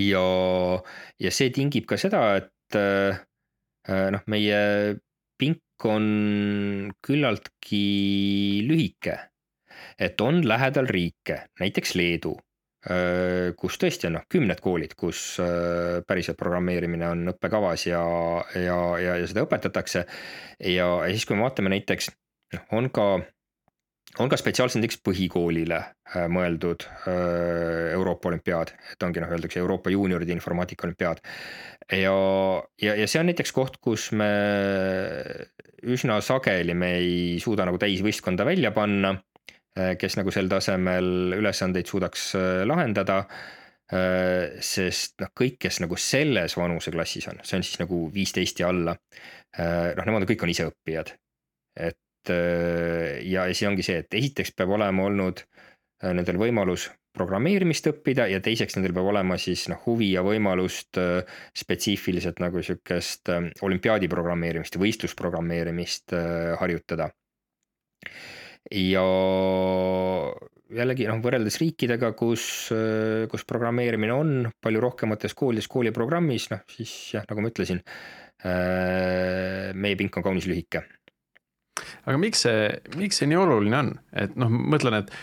ja, 0.00 0.26
ja 1.20 1.32
see 1.32 1.52
tingib 1.54 1.88
ka 1.88 2.00
seda, 2.00 2.26
et 2.40 2.50
noh, 3.88 4.22
meie 4.32 4.60
pink 5.36 5.84
on 5.84 6.06
küllaltki 7.04 7.84
lühike. 8.64 9.18
et 9.98 10.20
on 10.20 10.40
lähedal 10.48 10.86
riike, 10.88 11.42
näiteks 11.60 11.94
Leedu 11.94 12.32
Äh, 12.84 13.54
kus 13.56 13.78
tõesti 13.80 14.10
on 14.10 14.18
noh, 14.18 14.24
kümned 14.28 14.60
koolid, 14.60 14.92
kus 15.00 15.38
äh, 15.40 16.02
päriselt 16.04 16.36
programmeerimine 16.36 17.06
on 17.08 17.30
õppekavas 17.32 17.86
ja, 17.88 18.02
ja, 18.60 18.76
ja, 19.00 19.14
ja 19.22 19.28
seda 19.30 19.46
õpetatakse. 19.46 20.02
ja 20.68 20.88
siis, 21.08 21.24
kui 21.24 21.38
me 21.38 21.46
vaatame 21.46 21.72
näiteks, 21.72 22.10
noh, 22.52 22.66
on 22.76 22.90
ka, 22.92 23.06
on 24.18 24.30
ka 24.30 24.38
spetsiaalselt 24.38 24.82
näiteks 24.82 25.00
põhikoolile 25.06 25.80
äh, 25.80 26.26
mõeldud 26.30 26.86
Euroopa 27.94 28.30
olümpiaad, 28.30 28.74
et 28.92 29.02
ongi 29.06 29.22
noh, 29.22 29.32
öeldakse 29.34 29.58
Euroopa 29.62 29.90
juunioride 29.90 30.32
informaatika 30.36 30.86
olümpiaad. 30.86 31.22
ja, 31.90 32.16
ja, 32.82 32.94
ja 32.94 33.06
see 33.10 33.20
on 33.20 33.30
näiteks 33.32 33.52
koht, 33.52 33.80
kus 33.82 34.10
me 34.12 34.30
üsna 35.84 36.20
sageli 36.24 36.74
me 36.74 36.94
ei 37.02 37.38
suuda 37.42 37.66
nagu 37.68 37.78
täisvõistkonda 37.78 38.46
välja 38.46 38.70
panna 38.72 39.16
Äh, 39.74 39.96
kes 39.98 40.14
nagu 40.14 40.30
sel 40.30 40.46
tasemel 40.46 41.34
ülesandeid 41.34 41.88
suudaks 41.90 42.28
äh, 42.38 42.62
lahendada. 42.66 43.24
Äh, 43.94 44.54
sest 44.62 45.18
noh, 45.20 45.32
kõik, 45.36 45.58
kes 45.66 45.80
nagu 45.82 45.98
selles 45.98 46.54
vanuseklassis 46.56 47.26
on, 47.32 47.40
see 47.44 47.58
on 47.58 47.66
siis 47.66 47.80
nagu 47.82 48.04
viisteist 48.14 48.62
ja 48.62 48.70
alla. 48.70 48.94
noh, 49.54 50.06
nemad 50.08 50.24
kõik 50.26 50.42
on 50.42 50.50
iseõppijad. 50.50 51.12
et 51.78 51.98
ja 52.30 53.46
siis 53.50 53.68
ongi 53.68 53.84
see, 53.86 54.02
et 54.04 54.14
esiteks 54.20 54.54
peab 54.56 54.74
olema 54.76 55.08
olnud 55.08 55.42
nendel 56.04 56.38
võimalus 56.40 56.88
programmeerimist 57.14 57.86
õppida 57.92 58.26
ja 58.30 58.40
teiseks 58.42 58.76
nendel 58.76 58.94
peab 58.96 59.10
olema 59.12 59.36
siis 59.38 59.66
noh, 59.70 59.78
huvi 59.86 60.12
ja 60.16 60.24
võimalust 60.26 60.98
spetsiifiliselt 61.56 62.42
nagu 62.42 62.62
sihukest 62.62 63.30
olümpiaadi 63.62 64.10
programmeerimist 64.10 64.80
võistlusprogrammeerimist 64.82 66.16
harjutada 66.60 67.12
ja 68.72 69.04
jällegi 70.74 71.06
noh, 71.08 71.20
võrreldes 71.22 71.58
riikidega, 71.60 72.12
kus, 72.18 72.44
kus 73.30 73.46
programmeerimine 73.48 74.14
on 74.16 74.34
palju 74.64 74.82
rohkemates 74.82 75.36
koolides 75.38 75.68
kooliprogrammis, 75.70 76.48
noh 76.52 76.64
siis 76.72 76.92
jah, 77.14 77.26
nagu 77.28 77.44
ma 77.44 77.52
ütlesin, 77.52 77.82
meie 79.74 79.98
pink 80.00 80.18
on 80.18 80.26
kaunis 80.26 80.48
lühike. 80.50 80.84
Aga 82.04 82.18
miks 82.20 82.44
see, 82.46 82.68
miks 83.00 83.20
see 83.20 83.30
nii 83.30 83.40
oluline 83.40 83.80
on, 83.80 83.90
et 84.24 84.36
noh, 84.40 84.52
mõtlen, 84.74 85.02
et, 85.02 85.14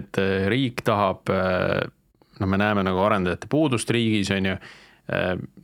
et 0.00 0.22
riik 0.52 0.84
tahab, 0.86 1.30
noh, 1.30 2.50
me 2.50 2.60
näeme 2.60 2.84
nagu 2.86 3.02
arendajate 3.04 3.50
puudust 3.52 3.90
riigis, 3.94 4.32
on 4.34 4.52
ju, 4.52 4.58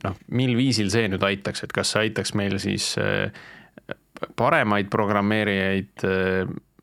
noh, 0.05 0.19
mil 0.37 0.53
viisil 0.59 0.91
see 0.93 1.07
nüüd 1.11 1.23
aitaks, 1.25 1.65
et 1.65 1.73
kas 1.75 1.93
see 1.93 2.07
aitaks 2.07 2.35
meil 2.37 2.59
siis 2.61 2.91
paremaid 4.37 4.91
programmeerijaid 4.93 6.05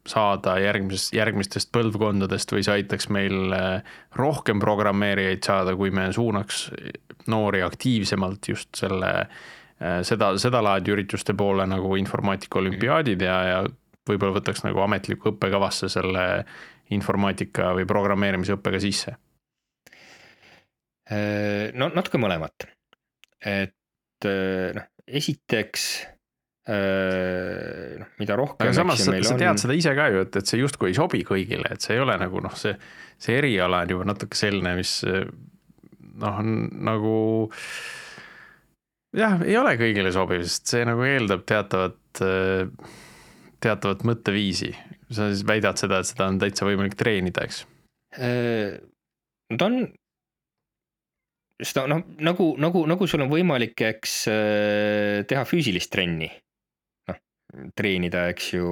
saada 0.08 0.56
järgmises, 0.62 1.10
järgmistest 1.16 1.70
põlvkondadest 1.74 2.52
või 2.54 2.64
see 2.66 2.80
aitaks 2.80 3.08
meil 3.14 3.54
äh, 3.54 3.94
rohkem 4.18 4.60
programmeerijaid 4.62 5.44
saada, 5.44 5.76
kui 5.78 5.92
me 5.94 6.08
suunaks 6.14 6.68
noori 7.28 7.62
aktiivsemalt 7.66 8.50
just 8.52 8.80
selle, 8.80 9.12
äh, 9.24 9.46
seda, 9.78 10.32
sedalaadi 10.40 10.90
ürituste 10.94 11.36
poole 11.38 11.66
nagu 11.70 11.94
informaatika 12.00 12.58
olümpiaadid 12.58 13.22
ja, 13.22 13.36
ja 13.46 13.62
võib-olla 14.08 14.40
võtaks 14.40 14.64
nagu 14.64 14.82
ametlikku 14.82 15.34
õppekavasse 15.34 15.90
selle 15.92 16.26
informaatika 16.94 17.72
või 17.76 17.86
programmeerimise 17.86 18.56
õppega 18.56 18.80
sisse? 18.82 19.14
Äh, 21.08 21.70
no 21.78 21.90
natuke 21.94 22.20
mõlemat, 22.20 22.68
et 23.46 23.74
noh, 24.28 24.88
esiteks 25.06 25.84
Äh, 26.68 27.96
noh, 27.96 28.08
mida 28.20 28.36
rohkem. 28.36 28.66
aga 28.66 28.74
samas 28.76 29.00
sa, 29.00 29.14
sa 29.24 29.36
tead 29.40 29.54
on... 29.54 29.60
seda 29.60 29.72
ise 29.72 29.94
ka 29.96 30.10
ju, 30.12 30.24
et, 30.26 30.34
et 30.36 30.50
see 30.50 30.58
justkui 30.60 30.90
ei 30.90 30.96
sobi 30.98 31.22
kõigile, 31.24 31.64
et 31.72 31.80
see 31.80 31.94
ei 31.96 32.02
ole 32.02 32.12
nagu 32.20 32.42
noh, 32.44 32.52
see, 32.60 32.74
see 33.16 33.38
eriala 33.40 33.80
on 33.86 33.94
juba 33.94 34.04
natuke 34.10 34.36
selline, 34.36 34.74
mis 34.76 34.92
noh, 35.08 36.42
on 36.42 36.50
nagu 36.84 37.14
jah, 39.16 39.38
ei 39.46 39.56
ole 39.60 39.76
kõigile 39.80 40.12
sobiv, 40.14 40.44
sest 40.46 40.74
see 40.74 40.84
nagu 40.88 41.04
eeldab 41.06 41.46
teatavat, 41.48 42.22
teatavat 43.62 44.04
mõtteviisi. 44.08 44.74
sa 45.10 45.30
siis 45.32 45.46
väidad 45.48 45.80
seda, 45.80 46.02
et 46.02 46.10
seda 46.10 46.28
on 46.28 46.40
täitsa 46.42 46.68
võimalik 46.68 46.98
treenida, 46.98 47.46
eks? 47.48 47.62
Äh, 48.18 48.76
ta 49.56 49.68
on 49.70 49.80
seda 51.58 51.86
noh, 51.90 52.04
nagu, 52.22 52.52
nagu, 52.60 52.84
nagu 52.86 53.08
sul 53.08 53.24
on 53.24 53.32
võimalik, 53.32 53.78
eks 53.88 54.18
äh, 54.30 55.24
teha 55.28 55.46
füüsilist 55.48 55.92
trenni 55.92 56.30
treenida, 57.76 58.26
eks 58.32 58.50
ju, 58.52 58.68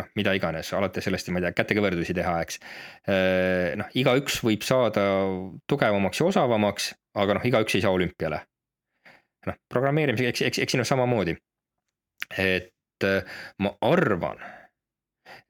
noh, 0.00 0.06
mida 0.16 0.32
iganes, 0.36 0.70
alates 0.76 1.04
sellest, 1.04 1.28
ma 1.32 1.40
ei 1.40 1.44
tea, 1.44 1.56
kätekõverdusi 1.58 2.16
teha, 2.16 2.38
eks. 2.46 2.60
Äh, 3.04 3.74
noh, 3.80 3.90
igaüks 3.92 4.40
võib 4.46 4.64
saada 4.64 5.04
tugevamaks 5.68 6.22
ja 6.22 6.30
osavamaks, 6.30 6.90
aga 7.20 7.36
noh, 7.36 7.44
igaüks 7.50 7.76
ei 7.76 7.84
saa 7.84 7.92
olümpiale. 7.96 8.40
Noh, 9.48 9.58
programmeerimisega, 9.72 10.32
eks, 10.34 10.42
eks, 10.48 10.62
eks 10.64 10.76
siin 10.76 10.84
on 10.84 10.88
samamoodi. 10.88 11.36
et 12.38 13.04
äh, 13.04 13.24
ma 13.58 13.72
arvan, 13.80 14.42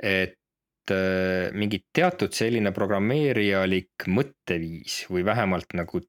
et 0.02 0.94
äh, 0.94 1.50
mingi 1.52 1.82
teatud 1.92 2.32
selline 2.36 2.72
programmeerijalik 2.72 4.06
mõtteviis 4.06 5.02
või 5.10 5.24
vähemalt 5.26 5.74
nagu 5.74 6.00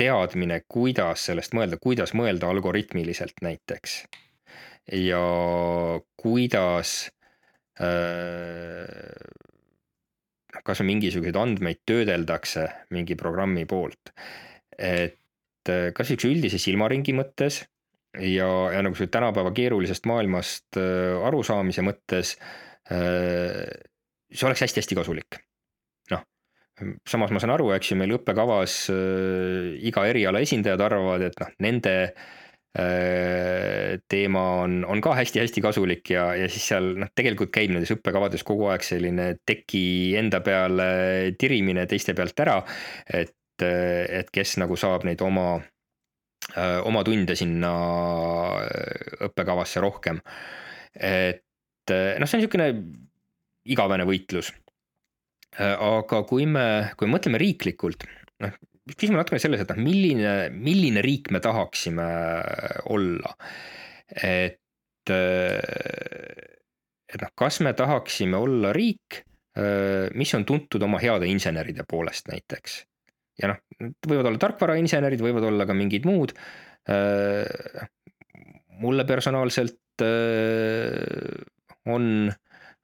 teadmine, 0.00 0.62
kuidas 0.68 1.26
sellest 1.28 1.54
mõelda, 1.56 1.78
kuidas 1.80 2.14
mõelda 2.16 2.50
algoritmiliselt 2.50 3.42
näiteks 3.44 4.02
ja 4.96 5.24
kuidas 6.16 7.10
äh, 7.80 8.88
kas 10.64 10.82
mingisuguseid 10.84 11.36
andmeid 11.38 11.80
töödeldakse 11.86 12.66
mingi 12.94 13.16
programmi 13.16 13.66
poolt. 13.66 14.12
et 14.78 15.19
äh, 15.70 15.90
kas 15.96 16.10
siukse 16.10 16.30
üldise 16.30 16.58
silmaringi 16.60 17.14
mõttes 17.16 17.62
ja, 18.18 18.48
ja 18.74 18.82
nagu 18.82 18.98
see 18.98 19.10
tänapäeva 19.12 19.52
keerulisest 19.56 20.08
maailmast 20.10 20.80
äh, 20.80 21.14
arusaamise 21.28 21.86
mõttes. 21.86 22.36
see 22.90 24.46
oleks 24.48 24.64
hästi-hästi 24.64 24.96
kasulik. 24.98 25.36
noh, 26.10 26.24
samas 27.06 27.30
ma 27.30 27.40
saan 27.42 27.54
aru, 27.54 27.70
eks 27.76 27.92
ju, 27.92 27.98
meil 28.00 28.16
õppekavas 28.16 28.82
äh, 28.90 29.78
iga 29.86 30.06
eriala 30.10 30.42
esindajad 30.42 30.82
arvavad, 30.88 31.22
et 31.28 31.38
noh, 31.38 31.52
nende 31.62 31.94
äh, 32.08 33.98
teema 34.10 34.44
on, 34.64 34.80
on 34.88 35.02
ka 35.04 35.14
hästi-hästi 35.18 35.62
kasulik 35.64 36.12
ja, 36.14 36.30
ja 36.38 36.48
siis 36.50 36.70
seal 36.72 36.92
noh, 37.02 37.10
tegelikult 37.14 37.52
käib 37.54 37.74
nendes 37.74 37.92
õppekavades 37.94 38.46
kogu 38.46 38.70
aeg 38.72 38.86
selline 38.86 39.32
teki 39.46 39.84
enda 40.20 40.42
peale 40.46 40.88
tirimine 41.38 41.86
teiste 41.90 42.14
pealt 42.18 42.46
ära. 42.46 42.60
et, 43.06 43.34
et 43.62 44.30
kes 44.32 44.56
nagu 44.62 44.76
saab 44.78 45.04
neid 45.08 45.20
oma, 45.24 45.60
oma 46.86 47.04
tunde 47.06 47.36
sinna 47.36 47.72
õppekavasse 49.28 49.82
rohkem. 49.84 50.20
et 50.94 51.44
noh, 51.90 52.26
see 52.26 52.38
on 52.38 52.42
niisugune 52.42 52.68
igavene 53.70 54.06
võitlus 54.08 54.50
Äh, 55.58 55.74
aga 55.74 56.22
kui 56.28 56.46
me, 56.46 56.92
kui 56.94 57.08
me 57.08 57.16
mõtleme 57.16 57.38
riiklikult, 57.42 58.04
noh, 58.44 58.52
küsime 58.92 59.18
natukene 59.18 59.42
selles, 59.42 59.64
et 59.64 59.72
noh, 59.72 59.80
milline, 59.82 60.34
milline 60.54 61.02
riik 61.02 61.32
me 61.34 61.40
tahaksime 61.42 62.06
olla. 62.94 63.34
et, 64.10 65.10
äh, 65.10 65.58
et 67.10 67.20
noh, 67.22 67.32
kas 67.34 67.60
me 67.66 67.74
tahaksime 67.74 68.38
olla 68.38 68.72
riik, 68.74 69.24
äh, 69.58 70.06
mis 70.14 70.34
on 70.38 70.46
tuntud 70.46 70.82
oma 70.86 71.02
heade 71.02 71.26
inseneride 71.30 71.82
poolest 71.88 72.30
näiteks. 72.30 72.84
Ja 73.40 73.52
noh, 73.52 73.60
võivad 74.06 74.30
olla 74.30 74.42
tarkvarainsenerid, 74.42 75.22
võivad 75.24 75.48
olla 75.48 75.66
ka 75.66 75.76
mingid 75.76 76.08
muud. 76.08 76.34
mulle 78.80 79.04
personaalselt 79.04 80.02
on 81.92 82.06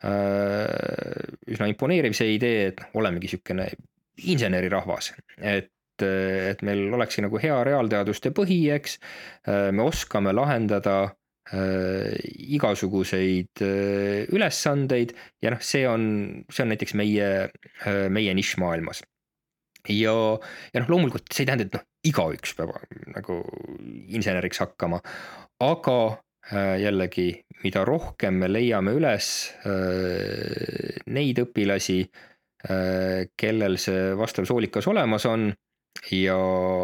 Äh, 0.04 1.32
üsna 1.48 1.70
imponeeriv 1.70 2.12
see 2.16 2.34
idee, 2.36 2.68
et 2.70 2.82
noh, 2.82 2.90
olemegi 3.00 3.30
sihukene 3.32 3.70
insenerirahvas, 4.32 5.14
et 5.40 5.72
et 5.96 6.60
meil 6.60 6.92
olekski 6.92 7.22
nagu 7.24 7.38
hea 7.40 7.54
reaalteaduste 7.64 8.28
põhi, 8.36 8.58
eks. 8.74 8.98
Äh, 9.48 9.70
me 9.72 9.86
oskame 9.88 10.34
lahendada 10.36 10.96
äh, 11.48 12.12
igasuguseid 12.52 13.62
ülesandeid 14.36 15.14
ja 15.40 15.54
noh, 15.54 15.62
see 15.64 15.86
on, 15.88 16.04
see 16.52 16.66
on 16.66 16.74
näiteks 16.74 16.92
meie, 17.00 17.30
meie 18.12 18.36
nišš 18.36 18.58
maailmas. 18.60 19.00
Ja, 19.88 20.14
ja 20.72 20.82
noh, 20.82 20.92
loomulikult 20.92 21.32
see 21.32 21.44
ei 21.44 21.50
tähenda, 21.50 21.66
et 21.68 21.76
noh, 21.78 21.86
igaüks 22.06 22.54
peab 22.58 22.76
nagu 23.14 23.40
inseneriks 24.16 24.62
hakkama, 24.62 25.02
aga 25.64 25.98
Äh, 26.46 26.76
jällegi, 26.78 27.42
mida 27.64 27.80
rohkem 27.82 28.36
me 28.38 28.46
leiame 28.46 28.92
üles 28.94 29.28
äh, 29.66 31.00
neid 31.10 31.40
õpilasi, 31.42 31.96
äh, 32.70 33.24
kellel 33.34 33.74
see 33.82 34.12
vastav 34.14 34.46
soolikas 34.46 34.86
olemas 34.86 35.26
on 35.26 35.48
ja 36.14 36.36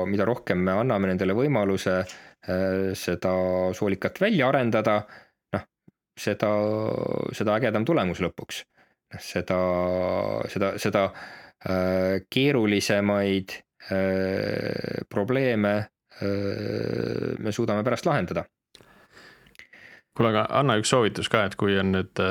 mida 0.09 0.27
rohkem 0.27 0.65
me 0.67 0.75
anname 0.81 1.13
nendele 1.13 1.37
võimaluse 1.39 2.01
seda 2.99 3.33
soolikat 3.77 4.17
välja 4.19 4.49
arendada, 4.51 4.97
noh, 5.55 5.67
seda, 6.19 6.49
seda 7.31 7.55
ägedam 7.55 7.85
tulemus 7.87 8.19
lõpuks. 8.25 8.65
noh, 9.15 9.23
seda, 9.23 9.59
seda, 10.51 10.73
seda 10.83 11.05
keerulisemaid 11.63 13.55
probleeme 15.11 15.75
me 17.43 17.53
suudame 17.55 17.83
pärast 17.87 18.07
lahendada. 18.07 18.45
Kuule, 20.13 20.29
aga 20.31 20.45
anna 20.61 20.77
üks 20.79 20.91
soovitus 20.93 21.31
ka, 21.33 21.45
et 21.49 21.55
kui 21.59 21.79
on 21.81 21.95
nüüd 21.95 22.23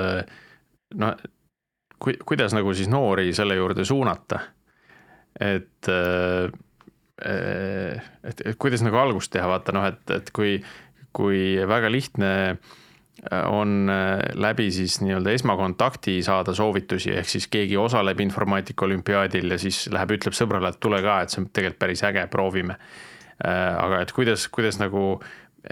noh, 1.01 1.23
ku-, 2.01 2.19
kuidas 2.27 2.53
nagu 2.55 2.73
siis 2.77 2.91
noori 2.91 3.31
selle 3.35 3.57
juurde 3.57 3.85
suunata, 3.87 4.41
et 5.39 5.89
et, 7.21 8.43
et 8.45 8.55
kuidas 8.61 8.83
nagu 8.85 8.97
algust 9.01 9.31
teha, 9.33 9.47
vaata 9.49 9.75
noh, 9.75 9.85
et, 9.89 10.03
et 10.13 10.31
kui, 10.35 10.55
kui 11.15 11.41
väga 11.69 11.91
lihtne 11.93 12.31
on 13.45 13.91
läbi 14.33 14.71
siis 14.73 14.95
nii-öelda 15.03 15.33
esmakontakti 15.35 16.15
saada 16.25 16.55
soovitusi, 16.57 17.11
ehk 17.19 17.29
siis 17.29 17.45
keegi 17.51 17.77
osaleb 17.77 18.19
informaatika 18.23 18.87
olümpiaadil 18.87 19.53
ja 19.53 19.59
siis 19.61 19.83
läheb, 19.93 20.15
ütleb 20.15 20.33
sõbrale, 20.33 20.71
et 20.71 20.79
tule 20.81 21.01
ka, 21.05 21.19
et 21.21 21.33
see 21.33 21.43
on 21.43 21.49
tegelikult 21.53 21.79
päris 21.83 22.01
äge, 22.07 22.23
proovime. 22.33 22.79
aga 23.43 24.01
et 24.01 24.11
kuidas, 24.15 24.47
kuidas 24.53 24.79
nagu 24.81 25.19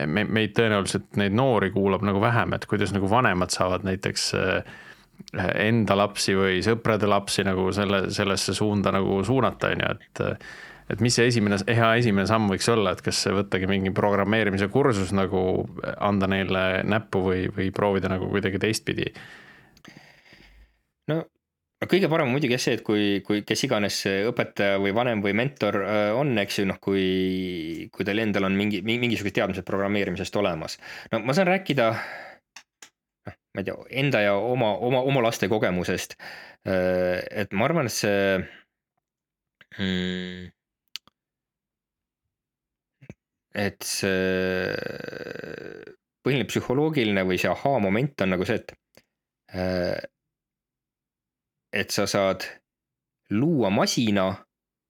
me, 0.05 0.23
meid 0.25 0.53
tõenäoliselt 0.57 1.17
neid 1.21 1.33
noori 1.37 1.71
kuulab 1.73 2.05
nagu 2.05 2.21
vähem, 2.21 2.53
et 2.53 2.69
kuidas 2.69 2.93
nagu 2.93 3.09
vanemad 3.09 3.53
saavad 3.53 3.85
näiteks 3.87 4.29
äh, 4.37 4.77
enda 5.65 5.97
lapsi 5.97 6.35
või 6.37 6.63
sõprade 6.65 7.09
lapsi 7.09 7.43
nagu 7.47 7.69
selle, 7.75 8.07
sellesse 8.13 8.55
suunda 8.57 8.93
nagu 8.95 9.21
suunata, 9.25 9.73
on 9.73 9.85
ju, 9.85 9.93
et. 9.97 10.49
Et 10.89 11.01
mis 11.05 11.15
see 11.15 11.27
esimene, 11.29 11.59
hea 11.67 11.89
esimene 12.01 12.27
samm 12.29 12.49
võiks 12.51 12.69
olla, 12.73 12.93
et 12.95 13.03
kas 13.05 13.21
võttagi 13.33 13.69
mingi 13.69 13.93
programmeerimise 13.95 14.69
kursus 14.73 15.13
nagu 15.15 15.41
anda 15.97 16.29
neile 16.31 16.83
näppu 16.87 17.21
või, 17.27 17.43
või 17.53 17.69
proovida 17.75 18.11
nagu 18.11 18.29
kuidagi 18.31 18.61
teistpidi? 18.61 19.11
no 21.09 21.23
kõige 21.87 22.09
parem 22.11 22.27
on 22.27 22.35
muidugi 22.35 22.57
jah 22.57 22.63
see, 22.63 22.75
et 22.77 22.83
kui, 22.85 23.03
kui 23.25 23.43
kes 23.47 23.63
iganes 23.63 24.01
õpetaja 24.29 24.79
või 24.83 24.91
vanem 24.95 25.23
või 25.23 25.35
mentor 25.37 25.79
äh, 25.85 26.09
on, 26.17 26.33
eks 26.41 26.59
ju, 26.61 26.67
noh, 26.67 26.79
kui, 26.83 27.87
kui 27.93 28.07
teil 28.07 28.19
endal 28.25 28.49
on 28.49 28.57
mingi, 28.59 28.81
mingisugused 28.83 29.37
teadmised 29.37 29.67
programmeerimisest 29.67 30.35
olemas. 30.41 30.75
no 31.13 31.21
ma 31.23 31.35
saan 31.37 31.47
rääkida, 31.53 31.89
noh, 33.29 33.39
ma 33.55 33.63
ei 33.63 33.69
tea, 33.69 33.77
enda 34.03 34.23
ja 34.25 34.35
oma, 34.35 34.73
oma, 34.75 35.05
oma 35.07 35.23
laste 35.23 35.47
kogemusest. 35.51 36.17
Äh, 36.67 37.23
et 37.45 37.55
ma 37.55 37.69
arvan, 37.69 37.87
et 37.87 37.95
see 37.95 38.19
hmm, 39.77 40.49
et 43.55 43.81
see 43.85 44.75
põhiline 46.23 46.47
psühholoogiline 46.49 47.23
või 47.25 47.39
see 47.41 47.49
ahaa-moment 47.49 48.21
on 48.25 48.35
nagu 48.35 48.45
see, 48.45 48.59
et 48.61 48.73
äh, 49.55 49.99
et 51.73 51.93
sa 51.93 52.05
saad 52.09 52.45
luua 53.29 53.69
masina, 53.73 54.31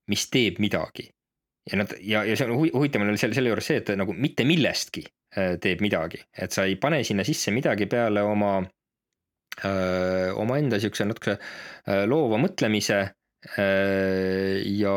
mis 0.10 0.28
teeb 0.32 0.60
midagi. 0.64 1.10
ja 1.70 1.78
nad 1.78 1.92
ja, 2.02 2.24
ja 2.26 2.36
see 2.40 2.48
on 2.48 2.56
huvitav 2.58 3.04
on 3.04 3.18
selle, 3.20 3.36
selle 3.38 3.52
juures 3.52 3.68
see, 3.68 3.82
et 3.82 3.92
nagu 4.00 4.14
mitte 4.16 4.46
millestki 4.48 5.04
äh, 5.38 5.58
teeb 5.62 5.84
midagi, 5.86 6.22
et 6.34 6.56
sa 6.56 6.66
ei 6.66 6.80
pane 6.82 7.04
sinna 7.06 7.26
sisse 7.28 7.52
midagi 7.54 7.86
peale 7.92 8.24
oma, 8.26 8.56
äh, 9.62 10.32
omaenda 10.40 10.80
siukse 10.82 11.06
natukese 11.06 11.36
äh, 11.38 12.06
loova 12.10 12.40
mõtlemise 12.42 13.02
ja, 13.40 14.96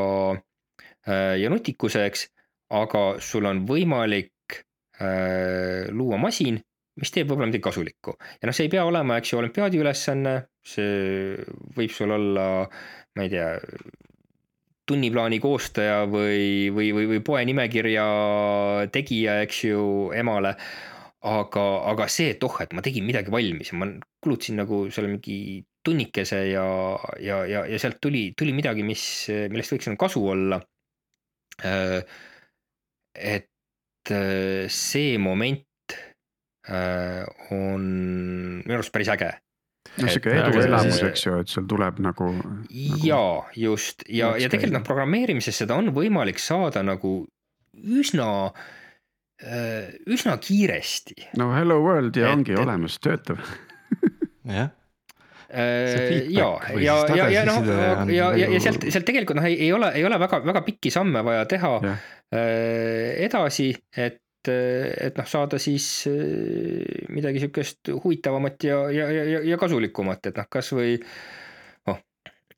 ja 1.07 1.51
nutikuse, 1.53 2.01
eks. 2.09 2.25
Aga 2.73 3.07
sul 3.21 3.49
on 3.49 3.65
võimalik 3.69 4.31
luua 5.03 6.19
masin, 6.21 6.61
mis 7.01 7.11
teeb 7.11 7.27
võib-olla 7.27 7.49
midagi 7.49 7.65
kasulikku 7.65 8.13
ja 8.15 8.47
noh, 8.47 8.55
see 8.55 8.69
ei 8.69 8.71
pea 8.71 8.85
olema, 8.87 9.17
eks 9.19 9.33
ju, 9.33 9.41
olümpiaadi 9.41 9.81
ülesanne, 9.81 10.35
see 10.63 11.35
võib 11.75 11.91
sul 11.91 12.13
olla, 12.15 12.45
ma 13.17 13.25
ei 13.25 13.33
tea, 13.33 13.49
tunniplaani 14.89 15.39
koostaja 15.43 16.05
või, 16.11 16.71
või, 16.75 16.91
või, 16.95 17.09
või 17.15 17.21
poenimekirja 17.25 18.07
tegija, 18.95 19.41
eks 19.47 19.63
ju, 19.69 19.85
emale. 20.17 20.57
aga, 21.23 21.65
aga 21.87 22.09
see, 22.11 22.33
et 22.35 22.43
oh, 22.43 22.57
et 22.65 22.73
ma 22.75 22.83
tegin 22.83 23.05
midagi 23.07 23.31
valmis 23.31 23.71
ja 23.71 23.77
ma 23.79 23.87
kulutasin 24.23 24.57
nagu 24.59 24.89
seal 24.91 25.07
mingi 25.07 25.63
tunnikese 25.87 26.41
ja, 26.51 26.65
ja, 27.23 27.45
ja, 27.47 27.63
ja 27.67 27.79
sealt 27.79 28.01
tuli, 28.03 28.33
tuli 28.39 28.55
midagi, 28.55 28.83
mis, 28.87 29.05
millest 29.51 29.75
võiks 29.75 29.87
nagu 29.91 30.01
kasu 30.03 30.23
olla. 30.35 30.59
Et 33.15 34.11
äh, 34.11 34.69
see 34.73 35.19
moment 35.19 35.67
Äh, 36.63 37.25
on 37.51 37.83
minu 38.63 38.77
arust 38.77 38.93
päris 38.95 39.09
äge. 39.11 39.33
no 39.99 40.07
sihuke 40.07 40.31
eduelamus, 40.31 41.01
eks 41.09 41.25
ju, 41.27 41.39
et 41.43 41.51
sul 41.51 41.65
tuleb 41.67 41.99
nagu, 42.05 42.29
nagu.... 42.39 42.99
jaa, 43.03 43.41
just 43.59 44.05
ja, 44.07 44.29
ja 44.39 44.47
tegelikult 44.47 44.79
noh, 44.79 44.85
programmeerimises 44.87 45.59
seda 45.59 45.75
on 45.75 45.91
võimalik 45.97 46.39
saada 46.39 46.85
nagu 46.87 47.11
üsna, 47.75 48.29
äh, 49.43 49.91
üsna 50.07 50.37
kiiresti. 50.39 51.19
no 51.43 51.51
hello 51.57 51.81
world 51.83 52.15
ja 52.15 52.31
et, 52.31 52.39
ongi 52.39 52.55
et... 52.55 52.63
olemas, 52.63 53.01
töötab 53.03 53.43
jah 54.47 54.71
ja, 55.53 56.47
ja, 56.79 56.97
ja, 57.13 57.27
ja 57.29 57.43
noh, 57.45 57.67
ja, 58.09 58.31
ja, 58.39 58.47
ja 58.55 58.63
sealt, 58.63 58.87
sealt 58.87 59.05
tegelikult 59.05 59.43
noh, 59.43 59.51
ei, 59.51 59.67
ole, 59.75 59.91
ei 59.99 60.07
ole 60.07 60.23
väga, 60.23 60.45
väga 60.47 60.63
pikki 60.71 60.95
samme 60.95 61.27
vaja 61.27 61.43
teha 61.51 61.75
ja. 61.83 61.99
Edasi, 62.33 63.73
et 63.97 64.21
et 64.51 65.15
noh, 65.15 65.27
saada 65.29 65.59
siis 65.63 66.09
äh, 66.11 67.07
midagi 67.15 67.39
sihukest 67.45 67.93
huvitavamat 67.95 68.65
ja, 68.67 68.79
ja, 68.91 69.07
ja, 69.13 69.41
ja 69.47 69.59
kasulikumat, 69.61 70.27
et 70.33 70.41
noh, 70.41 70.49
kasvõi 70.51 70.97
oh, 71.87 72.01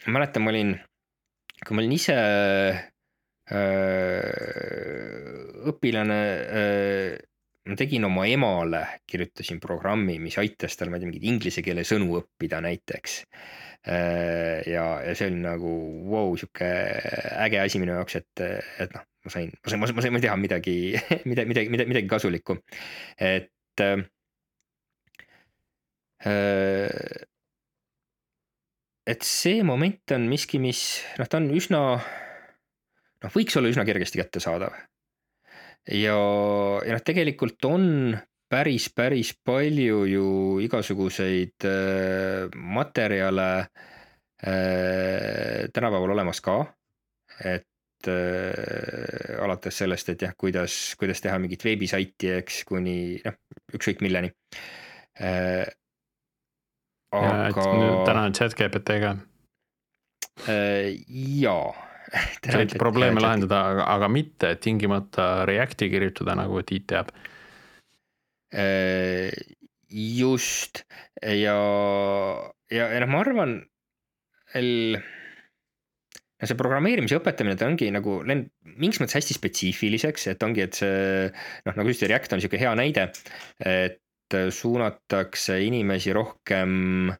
mäletan, 0.06 0.46
ma 0.46 0.54
olin, 0.54 0.72
kui 1.60 1.76
ma 1.76 1.84
olin 1.84 1.92
ise 1.92 2.16
äh, 3.52 3.60
õpilane 5.74 6.20
äh, 6.40 7.20
ma 7.64 7.76
tegin 7.80 8.04
oma 8.04 8.26
emale, 8.28 8.82
kirjutasin 9.08 9.60
programmi, 9.60 10.18
mis 10.20 10.36
aitas 10.40 10.76
tal, 10.76 10.90
ma 10.92 10.98
ei 10.98 11.04
tea, 11.04 11.10
mingeid 11.12 11.30
inglise 11.30 11.64
keele 11.64 11.84
sõnu 11.88 12.18
õppida 12.20 12.60
näiteks. 12.64 13.22
Ja, 13.84 14.84
ja 15.04 15.12
see 15.12 15.28
oli 15.28 15.42
nagu 15.44 15.72
vau 16.08 16.30
wow,, 16.30 16.38
sihuke 16.40 16.70
äge 17.44 17.60
asi 17.60 17.80
minu 17.82 17.96
jaoks, 17.98 18.16
et, 18.20 18.44
et 18.80 18.94
noh, 18.96 19.04
ma 19.26 19.32
sain, 19.32 19.52
ma 19.60 19.72
sain, 19.72 19.80
ma 19.80 19.88
sain, 19.88 19.98
ma 19.98 20.06
sain 20.06 20.24
teha 20.24 20.36
midagi, 20.40 20.76
midagi, 21.28 21.50
midagi, 21.50 21.72
midagi, 21.74 21.92
midagi 21.92 22.10
kasulikku, 22.10 22.58
et 23.20 23.84
äh, 23.84 24.04
et 29.04 29.24
see 29.28 29.62
moment 29.66 30.16
on 30.16 30.28
miski, 30.30 30.60
mis 30.62 30.80
noh, 31.20 31.28
ta 31.28 31.40
on 31.42 31.50
üsna, 31.52 31.80
noh, 32.00 33.34
võiks 33.36 33.56
olla 33.60 33.72
üsna 33.72 33.84
kergesti 33.84 34.20
kättesaadav. 34.22 34.72
ja, 35.92 36.16
ja 36.16 36.96
noh, 36.96 37.04
tegelikult 37.04 37.68
on 37.68 38.16
päris, 38.54 38.88
päris 38.94 39.34
palju 39.44 40.04
ju 40.06 40.26
igasuguseid 40.62 41.66
äh, 41.66 42.48
materjale 42.54 43.50
äh, 44.46 45.66
tänapäeval 45.74 46.14
olemas 46.14 46.40
ka. 46.44 46.60
et 47.44 48.08
äh, 48.08 49.42
alates 49.42 49.78
sellest, 49.78 50.08
et 50.14 50.22
jah, 50.22 50.34
kuidas, 50.38 50.94
kuidas 50.98 51.20
teha 51.24 51.38
mingit 51.42 51.64
veebisaiti, 51.66 52.30
eks, 52.38 52.62
kuni 52.68 53.16
noh, 53.24 53.40
ükskõik 53.74 54.04
milleni 54.06 54.30
aga. 57.14 57.64
täna 58.06 58.26
on 58.28 58.36
chat 58.36 58.54
GPT 58.58 59.00
ka. 59.02 59.14
Äh, 60.50 60.94
jaa. 61.40 61.74
et 62.60 62.74
probleeme 62.78 63.22
lahendada, 63.22 63.60
aga, 63.72 63.86
aga 63.96 64.08
mitte 64.12 64.54
tingimata 64.62 65.46
Reacti 65.48 65.88
kirjutada, 65.90 66.36
nagu 66.38 66.62
Tiit 66.66 66.86
teab. 66.92 67.10
Äh, 68.54 69.34
just 69.88 70.84
ja, 71.22 71.58
ja, 72.70 72.86
ja 72.86 73.00
noh, 73.02 73.10
ma 73.10 73.20
arvan, 73.24 73.56
no 74.54 76.48
see 76.48 76.58
programmeerimise 76.58 77.18
õpetamine, 77.18 77.56
ta 77.58 77.66
ongi 77.66 77.90
nagu 77.94 78.20
läinud 78.26 78.50
mingis 78.78 79.00
mõttes 79.02 79.18
hästi 79.18 79.36
spetsiifiliseks, 79.38 80.28
et 80.32 80.46
ongi, 80.46 80.64
et 80.66 80.78
see 80.78 81.28
noh, 81.66 81.74
nagu 81.74 81.90
just 81.90 82.06
React 82.06 82.36
on 82.36 82.44
sihuke 82.44 82.60
hea 82.60 82.74
näide. 82.78 83.10
et 83.64 84.00
suunatakse 84.34 85.60
inimesi 85.62 86.12
rohkem 86.16 87.10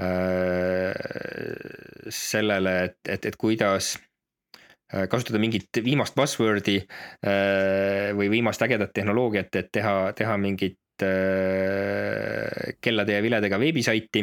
äh, 0.00 0.92
sellele, 2.12 2.74
et, 2.88 2.98
et, 3.08 3.28
et 3.30 3.36
kuidas 3.40 3.94
kasutada 5.10 5.40
mingit 5.42 5.82
viimast 5.84 6.16
buzzword'i 6.18 6.78
äh, 6.82 8.12
või 8.18 8.30
viimast 8.32 8.62
ägedat 8.64 8.94
tehnoloogiat, 8.96 9.54
et 9.60 9.72
teha, 9.72 9.96
teha 10.18 10.36
mingit 10.40 10.78
kellade 11.02 13.16
ja 13.16 13.22
viledega 13.24 13.58
veebisaiti. 13.58 14.20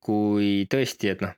kui 0.00 0.46
tõesti, 0.70 1.10
et 1.10 1.20
noh, 1.20 1.34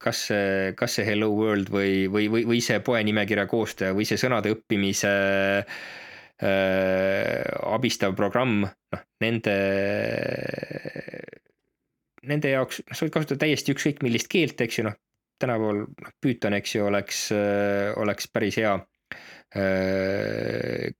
kas 0.00 0.22
see, 0.30 0.70
kas 0.78 0.94
see 0.96 1.04
Hello 1.04 1.28
World 1.34 1.68
või, 1.74 2.06
või, 2.08 2.30
või, 2.32 2.46
või 2.48 2.62
see 2.64 2.78
poenimekirja 2.86 3.44
koostaja 3.50 3.92
või 3.98 4.06
see 4.08 4.16
sõnade 4.20 4.54
õppimise 4.54 5.10
äh, 5.10 5.74
äh, 6.42 7.44
abistav 7.74 8.14
programm, 8.18 8.64
noh 8.64 9.02
nende, 9.22 9.54
nende 12.28 12.54
jaoks, 12.54 12.82
noh 12.88 12.96
sa 12.96 13.06
võid 13.06 13.14
kasutada 13.14 13.46
täiesti 13.46 13.74
ükskõik 13.74 14.02
millist 14.04 14.30
keelt, 14.32 14.60
eks 14.60 14.80
ju, 14.80 14.88
noh. 14.88 14.98
Tänapäeval 15.42 15.84
noh, 15.84 16.12
Python, 16.22 16.56
eks 16.58 16.74
ju, 16.76 16.84
oleks, 16.88 17.20
oleks 18.00 18.28
päris 18.32 18.58
hea 18.60 18.74
äh, 18.74 18.84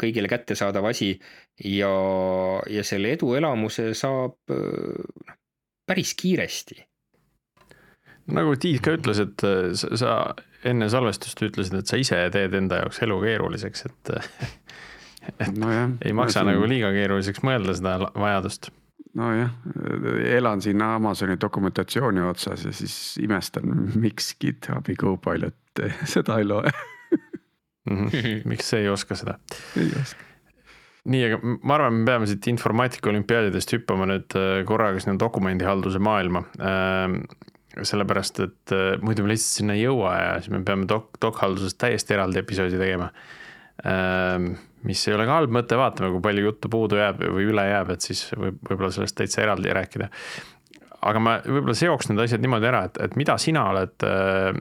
kõigile 0.00 0.30
kättesaadav 0.30 0.90
asi. 0.90 1.14
Ja, 1.64 1.92
ja 2.70 2.82
selle 2.86 3.14
eduelamuse 3.14 3.92
saab 3.98 4.50
noh, 4.50 5.38
päris 5.86 6.14
kiiresti. 6.18 6.80
Nagu 8.34 8.54
Tiit 8.56 8.80
ka 8.82 8.94
ütles, 8.96 9.20
et 9.20 9.42
sa, 9.76 10.12
enne 10.64 10.88
salvestust 10.88 11.42
ütlesid, 11.44 11.76
et 11.76 11.90
sa 11.90 11.98
ise 12.00 12.22
teed 12.32 12.54
enda 12.56 12.80
jaoks 12.80 13.02
elu 13.04 13.18
keeruliseks, 13.20 13.84
et 13.90 14.12
et 15.44 15.58
no 15.58 15.72
jah, 15.72 15.92
ei 16.04 16.14
maksa 16.16 16.44
nagu 16.46 16.64
liiga 16.68 16.90
keeruliseks 16.94 17.44
mõelda 17.46 17.76
seda 17.76 17.98
vajadust. 18.12 18.70
Nojah, 19.14 19.50
elan 20.36 20.62
siin 20.64 20.82
Amazoni 20.82 21.36
dokumentatsiooni 21.40 22.24
otsas 22.26 22.64
ja 22.66 22.72
siis 22.74 22.96
imestan, 23.22 23.70
miks 23.94 24.34
GitHubi 24.40 24.96
Copilot 25.00 25.82
seda 26.14 26.38
ei 26.38 26.48
loe 26.48 26.70
mm. 27.90 28.06
-hmm. 28.06 28.44
miks 28.52 28.70
see 28.70 28.84
ei 28.84 28.88
oska 28.88 29.18
seda? 29.18 29.38
ei 29.76 29.90
oska 30.02 30.30
nii, 31.04 31.24
aga 31.28 31.40
ma 31.62 31.76
arvan, 31.76 32.00
me 32.00 32.08
peame 32.08 32.28
siit 32.28 32.46
informaatika 32.52 33.10
olümpiaadidest 33.12 33.76
hüppama 33.76 34.08
nüüd 34.08 34.36
äh, 34.40 34.60
korraga 34.68 35.02
sinna 35.02 35.18
dokumendihalduse 35.20 36.00
maailma 36.02 36.44
äh, 36.58 37.18
sellepärast, 37.82 38.40
et 38.40 38.74
äh, 38.74 38.94
muidu 39.04 39.24
me 39.26 39.34
lihtsalt 39.34 39.60
sinna 39.60 39.76
ei 39.76 39.84
jõua 39.84 40.14
ja 40.20 40.36
siis 40.40 40.54
me 40.54 40.62
peame 40.64 40.88
dok-, 40.90 41.18
dokhaldusest 41.22 41.78
täiesti 41.78 42.16
eraldi 42.16 42.40
episoodi 42.40 42.80
tegema 42.80 43.10
mis 44.84 45.02
ei 45.08 45.14
ole 45.16 45.26
ka 45.28 45.38
halb 45.40 45.54
mõte, 45.54 45.78
vaatame, 45.80 46.10
kui 46.14 46.24
palju 46.24 46.48
juttu 46.48 46.70
puudu 46.72 46.98
jääb 47.00 47.22
või 47.24 47.48
üle 47.50 47.64
jääb, 47.68 47.94
et 47.94 48.04
siis 48.04 48.26
võib, 48.36 48.58
võib-olla 48.68 48.92
sellest 48.94 49.16
täitsa 49.20 49.44
eraldi 49.44 49.72
rääkida. 49.74 50.10
aga 51.04 51.20
ma 51.20 51.38
võib-olla 51.44 51.76
seoks 51.76 52.08
need 52.08 52.22
asjad 52.24 52.44
niimoodi 52.44 52.68
ära, 52.70 52.84
et, 52.88 53.00
et 53.08 53.16
mida 53.20 53.36
sina 53.40 53.66
oled 53.72 54.06
äh, 54.08 54.52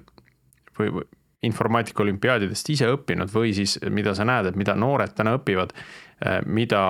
või, 0.79 0.95
või 0.99 1.05
informaatika 1.43 2.03
olümpiaadidest 2.03 2.69
ise 2.73 2.89
õppinud 2.93 3.31
või 3.33 3.53
siis 3.55 3.77
mida 3.91 4.13
sa 4.15 4.25
näed, 4.27 4.49
et 4.49 4.59
mida 4.59 4.75
noored 4.79 5.13
täna 5.17 5.35
õpivad, 5.37 5.73
äh, 6.23 6.39
mida 6.45 6.83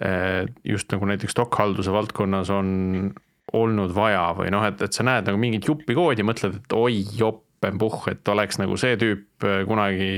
äh, 0.00 0.44
just 0.64 0.92
nagu 0.92 1.08
näiteks 1.08 1.36
dokhalduse 1.38 1.92
valdkonnas 1.94 2.52
on 2.52 3.12
olnud 3.54 3.94
vaja 3.94 4.28
või 4.36 4.50
noh, 4.52 4.64
et, 4.66 4.80
et 4.84 4.96
sa 4.96 5.06
näed 5.06 5.28
nagu 5.28 5.40
mingit 5.40 5.68
juppi 5.68 5.96
koodi, 5.96 6.26
mõtled, 6.26 6.58
et 6.60 6.76
oi 6.76 7.02
jopp, 7.16 7.44
Pembuch, 7.64 8.04
et 8.12 8.28
oleks 8.28 8.60
nagu 8.60 8.76
see 8.80 8.98
tüüp 9.00 9.48
äh, 9.48 9.62
kunagi 9.68 10.10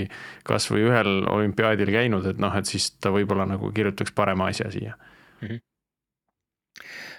kasvõi 0.47 0.84
ühel 0.88 1.22
olümpiaadil 1.30 1.94
käinud, 1.94 2.26
et 2.32 2.42
noh, 2.42 2.55
et 2.59 2.68
siis 2.68 2.90
ta 3.01 3.14
võib-olla 3.14 3.49
nagu 3.49 3.70
kirjutaks 3.74 4.14
parema 4.16 4.51
asja 4.53 4.72
siia 4.74 4.99
mm. 4.99 5.49
-hmm 5.49 5.64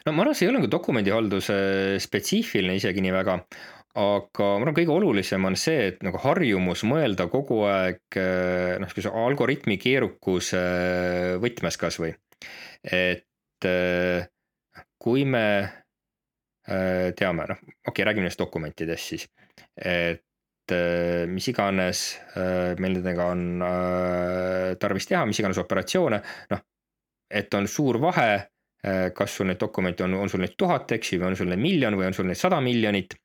no 0.08 0.14
ma 0.16 0.24
arvan, 0.24 0.38
see 0.38 0.48
ei 0.48 0.52
ole 0.52 0.62
nagu 0.62 0.70
dokumendihalduse 0.72 1.58
spetsiifiline 2.00 2.78
isegi 2.80 3.04
nii 3.04 3.12
väga, 3.12 3.34
aga 3.98 4.52
ma 4.54 4.64
arvan, 4.64 4.76
kõige 4.78 4.94
olulisem 4.94 5.48
on 5.50 5.58
see, 5.60 5.90
et 5.92 6.06
nagu 6.06 6.22
harjumus 6.24 6.84
mõelda 6.88 7.28
kogu 7.34 7.64
aeg 7.68 8.20
äh, 8.22 8.78
noh, 8.82 8.92
sihukese 8.92 9.12
algoritmi 9.26 9.80
keerukuse 9.82 10.64
võtmes 11.44 11.80
kasvõi. 11.82 12.14
et 12.84 13.68
äh, 13.68 14.28
kui 15.02 15.26
me 15.26 15.48
teame, 16.68 17.46
noh, 17.48 17.60
okei 17.64 17.92
okay,, 17.92 18.06
räägime 18.06 18.26
nendest 18.26 18.42
dokumentidest 18.42 19.14
siis. 19.14 19.28
Et 19.78 20.72
äh, 20.72 21.26
mis 21.28 21.48
iganes 21.48 22.20
äh, 22.36 22.76
meil 22.80 22.98
nendega 22.98 23.30
on 23.32 23.62
äh, 23.64 24.76
tarvis 24.82 25.08
teha, 25.08 25.26
mis 25.30 25.40
iganes 25.40 25.60
operatsioone, 25.62 26.20
noh, 26.52 26.64
et 27.30 27.54
on 27.58 27.68
suur 27.68 28.02
vahe, 28.04 28.30
kas 29.18 29.34
sul 29.34 29.50
neid 29.50 29.58
dokumente 29.60 30.04
on, 30.06 30.14
on 30.22 30.30
sul 30.30 30.40
neid 30.44 30.54
tuhat, 30.56 30.92
eks 30.96 31.10
ju, 31.12 31.18
või 31.20 31.32
on 31.32 31.36
sul 31.36 31.50
neid 31.50 31.60
miljon 31.60 31.96
või 31.98 32.06
on 32.08 32.14
sul 32.16 32.28
neid 32.30 32.40
sada 32.40 32.60
miljonit. 32.64 33.18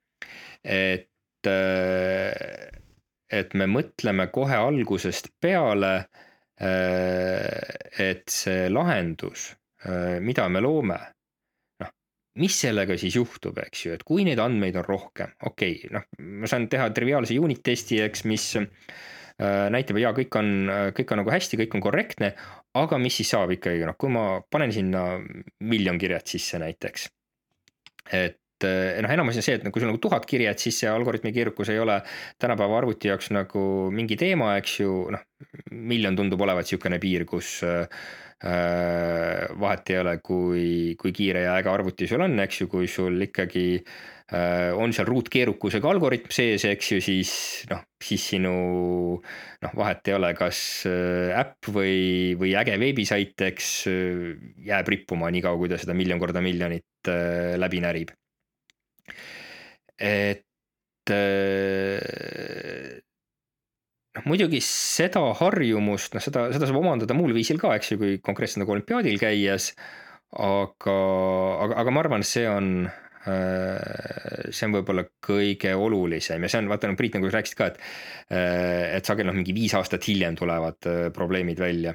et, 0.64 1.46
et 3.38 3.54
me 3.60 3.68
mõtleme 3.70 4.26
kohe 4.32 4.56
algusest 4.58 5.28
peale, 5.38 5.92
et 6.56 8.24
see 8.32 8.66
lahendus, 8.72 9.52
mida 10.24 10.48
me 10.48 10.64
loome 10.64 10.98
mis 12.40 12.56
sellega 12.64 12.96
siis 13.00 13.16
juhtub, 13.18 13.58
eks 13.66 13.86
ju, 13.86 13.94
et 13.96 14.04
kui 14.08 14.24
neid 14.24 14.40
andmeid 14.40 14.76
on 14.80 14.86
rohkem, 14.86 15.32
okei 15.48 15.74
okay,, 15.76 15.90
noh, 15.92 16.06
ma 16.42 16.48
saan 16.50 16.68
teha 16.72 16.88
triviaalse 16.96 17.36
unit 17.36 17.60
testi, 17.64 18.00
eks, 18.04 18.24
mis 18.30 18.46
äh, 18.56 19.68
näitab, 19.72 20.00
jaa, 20.00 20.14
kõik 20.16 20.38
on, 20.40 20.52
kõik 20.96 21.12
on 21.12 21.22
nagu 21.22 21.32
hästi, 21.34 21.60
kõik 21.62 21.76
on 21.76 21.84
korrektne. 21.84 22.32
aga 22.74 22.96
mis 22.98 23.18
siis 23.20 23.28
saab 23.34 23.50
ikkagi, 23.52 23.84
noh, 23.84 23.98
kui 24.00 24.08
ma 24.12 24.40
panen 24.50 24.72
sinna 24.72 25.20
miljon 25.60 25.98
kirjat 26.00 26.26
sisse 26.26 26.60
näiteks. 26.62 27.10
et 28.12 28.64
eh, 28.64 29.00
noh, 29.02 29.10
enamasti 29.12 29.42
on 29.42 29.44
see, 29.44 29.58
et 29.58 29.68
kui 29.68 29.80
sul 29.80 29.90
on 29.90 29.94
nagu 29.94 30.02
tuhat 30.02 30.26
kirjet, 30.26 30.58
siis 30.58 30.78
see 30.80 30.88
algoritmi 30.88 31.32
keerukus 31.32 31.68
ei 31.68 31.78
ole 31.82 32.00
tänapäeva 32.38 32.78
arvuti 32.78 33.08
jaoks 33.08 33.30
nagu 33.34 33.90
mingi 33.92 34.16
teema, 34.16 34.56
eks 34.56 34.80
ju, 34.80 34.96
noh. 35.12 35.28
miljon 35.70 36.16
tundub 36.16 36.40
olevat 36.40 36.68
sihukene 36.68 37.00
piir, 37.02 37.24
kus 37.26 37.60
vahet 38.42 39.90
ei 39.92 39.98
ole, 40.00 40.16
kui, 40.24 40.64
kui 40.98 41.12
kiire 41.14 41.44
ja 41.44 41.58
äge 41.60 41.70
arvuti 41.70 42.08
sul 42.10 42.24
on, 42.24 42.34
eks 42.42 42.62
ju, 42.62 42.66
kui 42.70 42.88
sul 42.90 43.20
ikkagi 43.28 43.66
äh, 43.78 44.72
on 44.74 44.94
seal 44.94 45.06
ruutkeerukusega 45.06 45.90
algoritm 45.92 46.32
sees, 46.34 46.64
eks 46.66 46.92
ju, 46.94 46.98
siis 47.04 47.32
noh, 47.70 47.84
siis 48.02 48.24
sinu 48.32 48.54
noh, 49.22 49.76
vahet 49.78 50.10
ei 50.10 50.16
ole, 50.18 50.32
kas 50.38 50.62
äh, 50.90 51.30
äpp 51.38 51.70
või, 51.76 52.34
või 52.40 52.56
äge 52.58 52.74
veebisait, 52.82 53.46
eks 53.52 53.68
jääb 54.66 54.90
rippuma 54.90 55.30
niikaua, 55.34 55.60
kui 55.60 55.70
ta 55.70 55.78
seda 55.80 55.94
miljon 55.96 56.22
korda 56.22 56.42
miljonit 56.42 57.12
läbi 57.62 57.82
närib. 57.82 58.10
et 60.02 60.46
muidugi 64.28 64.60
seda 64.64 65.22
harjumust, 65.38 66.16
noh, 66.16 66.24
seda, 66.24 66.46
seda 66.54 66.68
saab 66.68 66.80
omandada 66.80 67.16
muul 67.16 67.34
viisil 67.36 67.60
ka, 67.60 67.74
eks 67.78 67.94
ju, 67.94 68.00
kui 68.00 68.18
konkreetselt 68.24 68.62
nagu 68.62 68.76
olümpiaadil 68.76 69.18
käies. 69.20 69.72
aga, 70.32 70.98
aga, 71.60 71.74
aga 71.82 71.92
ma 71.92 72.00
arvan, 72.00 72.22
see 72.24 72.46
on, 72.48 72.86
äh, 73.28 74.46
see 74.48 74.68
on 74.68 74.78
võib-olla 74.78 75.04
kõige 75.20 75.74
olulisem 75.76 76.42
ja 76.42 76.48
see 76.48 76.62
on, 76.62 76.70
vaata 76.72 76.88
nagu 76.88 77.00
Priit, 77.00 77.18
nagu 77.18 77.28
sa 77.28 77.40
rääkisid 77.40 77.58
ka, 77.58 77.68
et. 77.72 77.82
Äh, 78.32 78.96
et 78.96 79.08
sageli 79.08 79.28
noh, 79.28 79.36
mingi 79.36 79.52
viis 79.56 79.74
aastat 79.76 80.08
hiljem 80.08 80.38
tulevad 80.38 80.88
äh, 80.88 81.04
probleemid 81.12 81.60
välja. 81.60 81.94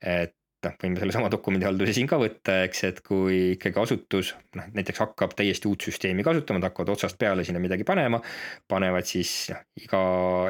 et 0.00 0.34
noh, 0.66 0.74
võime 0.80 1.00
sellesama 1.00 1.30
dokumendihalduse 1.32 1.94
siin 1.96 2.08
ka 2.10 2.18
võtta, 2.20 2.58
eks, 2.66 2.82
et 2.88 3.00
kui 3.06 3.38
ikkagi 3.54 3.80
asutus 3.82 4.34
noh, 4.58 4.68
näiteks 4.76 5.02
hakkab 5.04 5.34
täiesti 5.38 5.70
uut 5.70 5.86
süsteemi 5.86 6.26
kasutama, 6.26 6.60
nad 6.60 6.68
hakkavad 6.70 6.94
otsast 6.96 7.18
peale 7.20 7.46
sinna 7.46 7.62
midagi 7.62 7.86
panema. 7.88 8.20
panevad 8.68 9.08
siis 9.08 9.32
noh, 9.52 9.64
iga, 9.80 10.04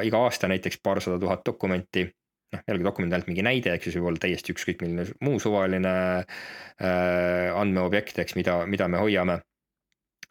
iga 0.07 0.21
aasta 0.27 0.51
näiteks 0.51 0.81
paarsada 0.83 1.19
tuhat 1.21 1.45
dokumenti. 1.45 2.07
noh, 2.53 2.61
jällegi 2.67 2.85
dokument 2.85 3.11
on 3.11 3.17
ainult 3.17 3.31
mingi 3.31 3.43
näide, 3.43 3.73
eks 3.73 3.87
ju, 3.87 3.95
see 3.95 4.03
võib 4.03 4.13
olla 4.13 4.21
täiesti 4.21 4.53
ükskõik 4.53 4.83
milline 4.85 5.07
muu 5.25 5.39
suvaline 5.43 5.95
äh, 6.21 7.49
andmeobjekt, 7.55 8.19
eks, 8.21 8.37
mida, 8.39 8.61
mida 8.69 8.87
me 8.87 9.01
hoiame 9.01 9.41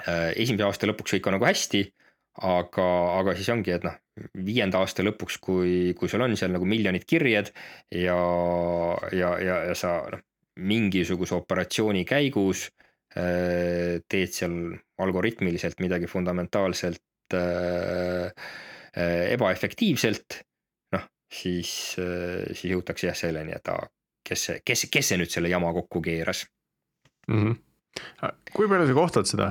äh,. 0.07 0.30
esimese 0.37 0.64
aasta 0.64 0.89
lõpuks 0.89 1.16
kõik 1.16 1.28
on 1.28 1.39
nagu 1.39 1.49
hästi 1.49 1.85
aga, 2.43 2.87
aga 3.20 3.35
siis 3.39 3.51
ongi, 3.53 3.74
et 3.74 3.85
noh, 3.87 3.95
viienda 4.47 4.79
aasta 4.83 5.05
lõpuks, 5.05 5.39
kui, 5.43 5.73
kui 5.99 6.11
sul 6.11 6.23
on 6.25 6.37
seal 6.39 6.55
nagu 6.55 6.67
miljonid 6.69 7.07
kirjed 7.09 7.51
ja, 7.91 8.19
ja, 9.15 9.35
ja, 9.43 9.59
ja 9.71 9.75
sa 9.79 9.97
noh, 10.12 10.23
mingisuguse 10.55 11.35
operatsiooni 11.35 12.05
käigus 12.07 12.69
äh, 13.19 13.99
teed 14.07 14.35
seal 14.37 14.57
algoritmiliselt 15.03 15.83
midagi 15.83 16.07
fundamentaalselt 16.11 17.35
äh, 17.35 18.31
äh, 18.95 19.33
ebaefektiivselt. 19.35 20.43
noh, 20.95 21.09
siis 21.27 21.97
äh,, 21.99 22.45
siis 22.53 22.71
jõutakse 22.71 23.11
jah 23.11 23.19
selleni, 23.19 23.57
et 23.57 23.73
aa, 23.73 23.89
kes 24.25 24.47
see, 24.49 24.61
kes, 24.65 24.87
kes 24.93 25.11
see 25.11 25.19
nüüd 25.19 25.35
selle 25.35 25.51
jama 25.51 25.73
kokku 25.75 26.03
keeras 26.05 26.47
mm. 27.27 27.41
-hmm. 27.43 28.39
kui 28.55 28.71
palju 28.71 28.87
sa 28.87 28.95
kohtad 29.01 29.31
seda? 29.31 29.51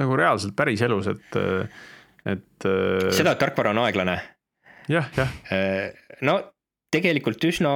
nagu 0.00 0.16
reaalselt 0.16 0.54
päriselus, 0.56 1.08
et, 1.10 1.40
et. 2.28 2.68
seda, 3.14 3.34
et 3.34 3.40
tarkvara 3.40 3.74
on 3.74 3.82
aeglane. 3.84 4.16
jah, 4.90 5.10
jah. 5.16 5.34
Äh, 5.52 6.16
no 6.26 6.38
tegelikult 6.90 7.42
üsna, 7.46 7.72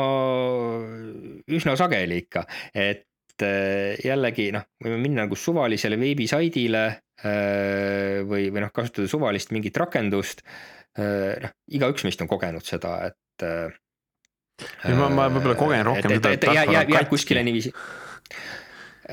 üsna 1.54 1.76
sageli 1.78 2.18
ikka, 2.24 2.44
et 2.74 3.46
äh, 3.46 3.94
jällegi 4.02 4.50
noh, 4.54 4.66
võime 4.82 4.98
minna 5.02 5.24
nagu 5.24 5.38
suvalisele 5.38 5.98
veebisaidile 6.00 6.84
äh, 6.90 8.22
või, 8.26 8.48
või 8.50 8.64
noh, 8.66 8.74
kasutada 8.74 9.10
suvalist 9.10 9.54
mingit 9.54 9.76
rakendust. 9.80 10.46
noh, 10.94 11.50
igaüks 11.74 12.04
meist 12.06 12.20
on 12.22 12.28
kogenud 12.30 12.62
seda, 12.62 12.92
et. 13.08 13.42
ja 13.42 14.94
ma, 14.94 15.08
ma 15.10 15.24
võib-olla 15.26 15.56
kogen 15.58 15.82
rohkem 15.88 16.12
et, 16.14 16.20
seda. 16.20 16.30
et 16.36 16.44
jääb, 16.54 16.70
jääb, 16.70 16.92
jääb 16.94 17.08
kuskile 17.10 17.42
niiviisi 17.42 17.72
et 19.04 19.12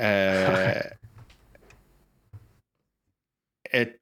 äh, 3.72 3.80
äh, 3.80 3.86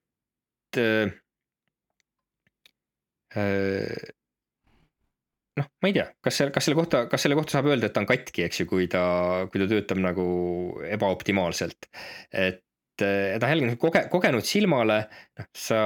noh, 5.60 5.68
ma 5.82 5.90
ei 5.90 5.94
tea, 5.96 6.06
kas 6.24 6.38
seal, 6.40 6.52
kas 6.54 6.66
selle 6.66 6.78
kohta, 6.78 7.04
kas 7.10 7.24
selle 7.24 7.38
kohta 7.38 7.56
saab 7.56 7.70
öelda, 7.70 7.88
et 7.88 7.96
ta 7.96 8.02
on 8.02 8.08
katki, 8.08 8.44
eks 8.46 8.62
ju, 8.62 8.68
kui 8.70 8.88
ta, 8.90 9.02
kui 9.50 9.62
ta 9.62 9.68
töötab 9.70 10.00
nagu 10.02 10.26
ebaoptimaalselt. 10.88 11.90
et, 12.30 12.62
et 13.00 13.40
noh, 13.42 13.50
jällegi 13.52 13.80
koge-, 13.80 14.06
kogenud 14.12 14.46
silmale, 14.46 15.02
noh, 15.40 15.50
sa, 15.56 15.82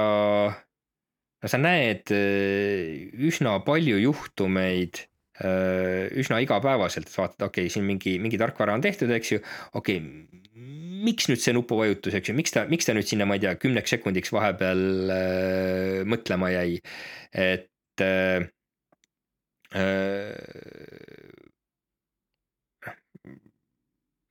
no 1.41 1.51
sa 1.51 1.61
näed 1.61 2.13
äh, 2.15 3.09
üsna 3.29 3.59
palju 3.65 3.99
juhtumeid 4.03 5.05
üsna 5.35 6.39
igapäevaselt, 6.43 7.09
et 7.09 7.17
vaatad, 7.17 7.41
okei 7.49 7.65
okay,, 7.65 7.73
siin 7.73 7.83
mingi, 7.87 8.15
mingi 8.23 8.39
tarkvara 8.39 8.75
on 8.77 8.83
tehtud, 8.83 9.11
eks 9.11 9.33
ju, 9.33 9.41
okei 9.75 9.97
okay,, 9.99 10.43
miks 11.05 11.29
nüüd 11.29 11.41
see 11.41 11.53
nupuvajutus, 11.55 12.15
eks 12.17 12.31
ju, 12.31 12.35
miks 12.37 12.55
ta, 12.55 12.65
miks 12.71 12.87
ta 12.87 12.95
nüüd 12.95 13.07
sinna, 13.09 13.27
ma 13.27 13.37
ei 13.37 13.43
tea, 13.43 13.55
kümneks 13.59 13.95
sekundiks 13.95 14.31
vahepeal 14.35 14.83
äh, 15.11 16.01
mõtlema 16.07 16.51
jäi, 16.53 16.79
et 17.35 18.05
äh, 18.05 18.47
äh, 19.75 20.31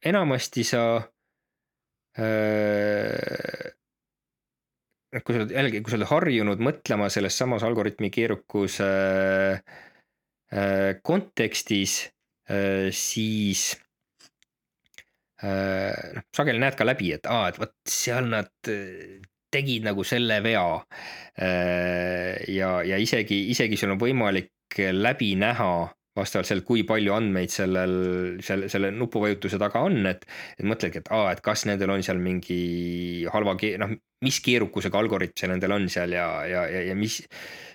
enamasti 0.05 0.64
sa 0.68 0.84
äh, 2.18 3.72
kui 5.22 5.36
sa 5.36 5.44
oled 5.44 5.52
jällegi, 5.55 5.82
kui 5.84 5.92
sa 5.92 6.00
oled 6.00 6.11
harjunud 6.11 6.62
mõtlema 6.64 7.11
selles 7.12 7.36
samas 7.38 7.62
algoritmi 7.66 8.11
keerukuse 8.14 8.88
äh, 8.88 9.84
kontekstis 11.02 11.96
äh,, 12.50 12.92
siis 12.94 13.72
Äh, 15.44 16.14
noh, 16.16 16.24
sageli 16.34 16.61
näed 16.62 16.76
ka 16.78 16.86
läbi, 16.86 17.11
et 17.16 17.26
aa, 17.28 17.48
et 17.50 17.59
vot 17.61 17.74
seal 17.90 18.30
nad 18.30 18.70
äh, 18.70 19.18
tegid 19.52 19.84
nagu 19.84 20.05
selle 20.07 20.38
vea. 20.44 20.78
Äh, 21.36 22.38
ja, 22.55 22.78
ja 22.86 23.00
isegi, 23.00 23.44
isegi 23.52 23.78
sul 23.80 23.94
on 23.96 24.00
võimalik 24.00 24.78
läbi 24.94 25.34
näha 25.38 25.68
vastavalt 26.14 26.46
sellele, 26.46 26.66
kui 26.66 26.84
palju 26.86 27.12
andmeid 27.16 27.50
sellel, 27.50 27.94
selle, 28.46 28.68
selle 28.70 28.92
nupuvajutuse 28.94 29.59
taga 29.59 29.82
on, 29.82 29.98
et. 30.07 30.22
et 30.57 30.66
mõtledki, 30.66 31.02
et 31.02 31.11
aa, 31.14 31.32
et 31.34 31.42
kas 31.44 31.66
nendel 31.68 31.90
on 31.90 32.07
seal 32.07 32.22
mingi 32.22 33.26
halva, 33.34 33.57
noh, 33.82 33.94
mis 34.24 34.40
keerukusega 34.40 35.02
algoritm 35.02 35.42
see 35.42 35.50
nendel 35.50 35.74
on 35.74 35.88
seal 35.92 36.14
ja, 36.14 36.28
ja, 36.48 36.64
ja, 36.70 36.84
ja 36.88 36.94
mis 36.96 37.18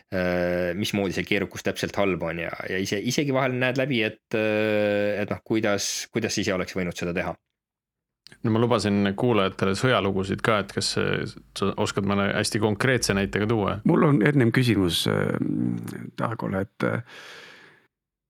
mismoodi 0.09 1.13
see 1.13 1.27
keerukus 1.27 1.61
täpselt 1.61 1.93
halb 2.01 2.23
on 2.25 2.39
ja, 2.41 2.49
ja 2.65 2.79
ise, 2.81 2.97
isegi 2.97 3.33
vahel 3.35 3.53
näed 3.61 3.77
läbi, 3.77 3.99
et, 4.07 4.33
et 4.33 5.29
noh, 5.29 5.43
kuidas, 5.45 6.07
kuidas 6.09 6.37
ise 6.41 6.55
oleks 6.55 6.73
võinud 6.73 6.97
seda 6.97 7.13
teha 7.13 7.35
no 8.43 8.53
ma 8.53 8.61
lubasin 8.61 9.11
kuulajatele 9.19 9.75
sõjalugusid 9.77 10.41
ka, 10.45 10.61
et 10.63 10.73
kas 10.75 10.93
sa 10.95 11.71
oskad 11.81 12.07
mõne 12.09 12.29
hästi 12.31 12.61
konkreetse 12.63 13.15
näitega 13.17 13.47
tuua? 13.49 13.77
mul 13.89 14.07
on 14.11 14.23
ennem 14.25 14.53
küsimus 14.55 15.05
äh, 15.11 15.35
Taagole, 16.19 16.63
et 16.67 16.87
äh, 16.87 17.03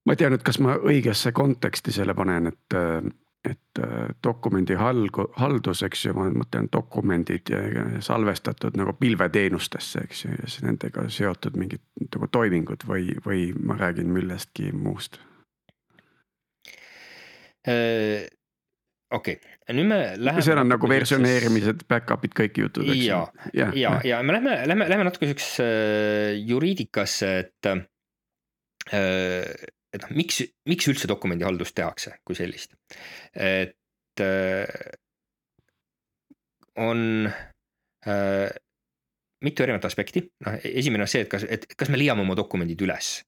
ma 0.06 0.16
ei 0.16 0.20
tea 0.20 0.30
nüüd, 0.32 0.44
kas 0.46 0.60
ma 0.62 0.76
õigesse 0.78 1.34
konteksti 1.36 1.94
selle 1.94 2.16
panen, 2.18 2.50
et, 2.52 2.78
äh, 2.78 3.02
et 3.44 3.80
dokumendi 4.24 4.76
halgu, 4.76 5.24
haldus, 5.40 5.80
eks 5.86 6.04
ju, 6.04 6.12
ma 6.16 6.26
mõtlen 6.34 6.68
dokumendid 6.72 7.48
salvestatud 8.04 8.76
nagu 8.76 8.92
pilveteenustesse, 9.00 10.04
eks 10.04 10.24
ju, 10.26 10.34
ja 10.36 10.48
siis 10.50 10.66
nendega 10.66 11.06
seotud 11.08 11.56
mingid 11.56 11.80
nagu 12.10 12.28
toimingud 12.28 12.84
või, 12.88 13.14
või 13.24 13.46
ma 13.56 13.78
räägin 13.80 14.12
millestki 14.12 14.72
muust 14.76 15.20
okei 19.10 19.36
okay., 19.36 19.74
nüüd 19.76 19.88
me 19.90 19.98
läheme. 20.18 20.42
seal 20.44 20.60
on 20.62 20.70
nagu 20.70 20.88
versioneerimised, 20.90 21.84
back-up'id, 21.90 22.34
kõik 22.36 22.60
jutud, 22.62 22.88
eks 22.88 23.02
ju. 23.04 23.10
ja, 23.10 23.20
ja, 23.54 23.68
ja, 23.76 23.96
ja 24.06 24.22
me 24.26 24.36
lähme, 24.36 24.54
lähme, 24.70 24.88
lähme 24.90 25.06
natuke 25.08 25.28
siuksesse 25.30 25.66
äh, 25.66 26.38
juriidikasse, 26.48 27.34
et 27.44 27.70
äh,. 27.70 27.84
Et 29.94 30.02
noh, 30.04 30.14
miks, 30.16 30.42
miks 30.70 30.88
üldse 30.90 31.10
dokumendihaldust 31.10 31.74
tehakse 31.76 32.16
kui 32.26 32.38
sellist, 32.38 32.76
et 33.34 34.24
äh, 34.24 34.82
on 36.80 37.30
äh, 38.06 38.50
mitu 39.44 39.64
erinevat 39.64 39.88
aspekti, 39.88 40.24
noh 40.46 40.60
esimene 40.68 41.06
on 41.06 41.10
see, 41.10 41.24
et 41.24 41.32
kas, 41.32 41.46
et 41.48 41.66
kas 41.76 41.90
me 41.92 42.00
leiame 42.00 42.24
oma 42.24 42.36
dokumendid 42.38 42.82
üles, 42.86 43.18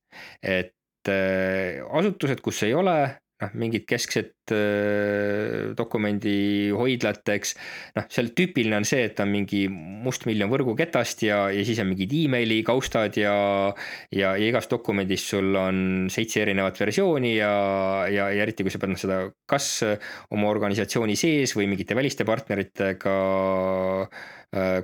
et 0.41 1.11
äh, 1.11 1.83
asutused, 1.83 2.45
kus 2.45 2.63
ei 2.69 2.77
ole 2.79 2.97
noh, 3.43 3.53
mingit 3.59 3.87
keskset 3.89 4.53
dokumendi 5.77 6.71
hoidlat, 6.75 7.23
eks. 7.35 7.55
noh, 7.97 8.07
seal 8.13 8.33
tüüpiline 8.37 8.79
on 8.81 8.87
see, 8.89 9.07
et 9.09 9.21
on 9.23 9.31
mingi 9.33 9.65
mustmiljon 9.71 10.51
võrguketast 10.53 11.25
ja, 11.27 11.45
ja 11.55 11.65
siis 11.67 11.81
on 11.83 11.91
mingid 11.93 12.15
emaili 12.23 12.61
kaustad 12.67 13.17
ja. 13.21 13.35
ja, 14.11 14.35
ja 14.35 14.51
igas 14.51 14.69
dokumendis 14.71 15.29
sul 15.35 15.55
on 15.59 16.11
seitse 16.13 16.43
erinevat 16.45 16.79
versiooni 16.83 17.37
ja, 17.37 17.55
ja, 18.11 18.29
ja 18.35 18.45
eriti 18.47 18.67
kui 18.67 18.75
sa 18.75 18.83
pead 18.83 18.95
noh 18.95 19.03
seda 19.03 19.23
kas 19.49 19.71
oma 20.35 20.51
organisatsiooni 20.53 21.17
sees 21.19 21.57
või 21.59 21.71
mingite 21.71 21.99
väliste 21.99 22.27
partneritega 22.29 23.17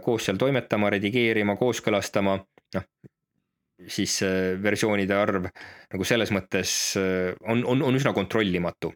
koos 0.01 0.25
seal 0.25 0.39
toimetama, 0.41 0.89
redigeerima, 0.95 1.59
kooskõlastama, 1.61 2.39
noh 2.79 2.85
siis 3.87 4.18
versioonide 4.62 5.14
arv 5.14 5.47
nagu 5.93 6.07
selles 6.07 6.33
mõttes 6.35 6.70
äh, 6.99 7.35
on, 7.49 7.64
on, 7.68 7.83
on 7.87 7.99
üsna 7.99 8.14
kontrollimatu. 8.16 8.93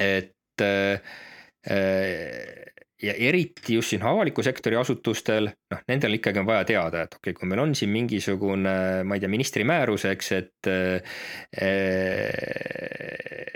et 0.00 0.62
äh, 0.64 1.00
ja 3.04 3.14
eriti 3.14 3.76
just 3.76 3.92
siin 3.92 4.02
avaliku 4.06 4.42
sektori 4.42 4.76
asutustel, 4.76 5.50
noh, 5.70 5.82
nendel 5.88 6.16
ikkagi 6.18 6.40
on 6.40 6.48
vaja 6.48 6.64
teada, 6.68 7.04
et 7.04 7.14
okei 7.14 7.30
okay,, 7.32 7.38
kui 7.40 7.50
meil 7.50 7.62
on 7.62 7.74
siin 7.76 7.92
mingisugune, 7.92 8.74
ma 9.04 9.16
ei 9.16 9.22
tea, 9.22 9.30
ministri 9.32 9.66
määrus, 9.68 10.06
eks, 10.10 10.32
et. 10.38 10.70
Äh, 10.70 11.20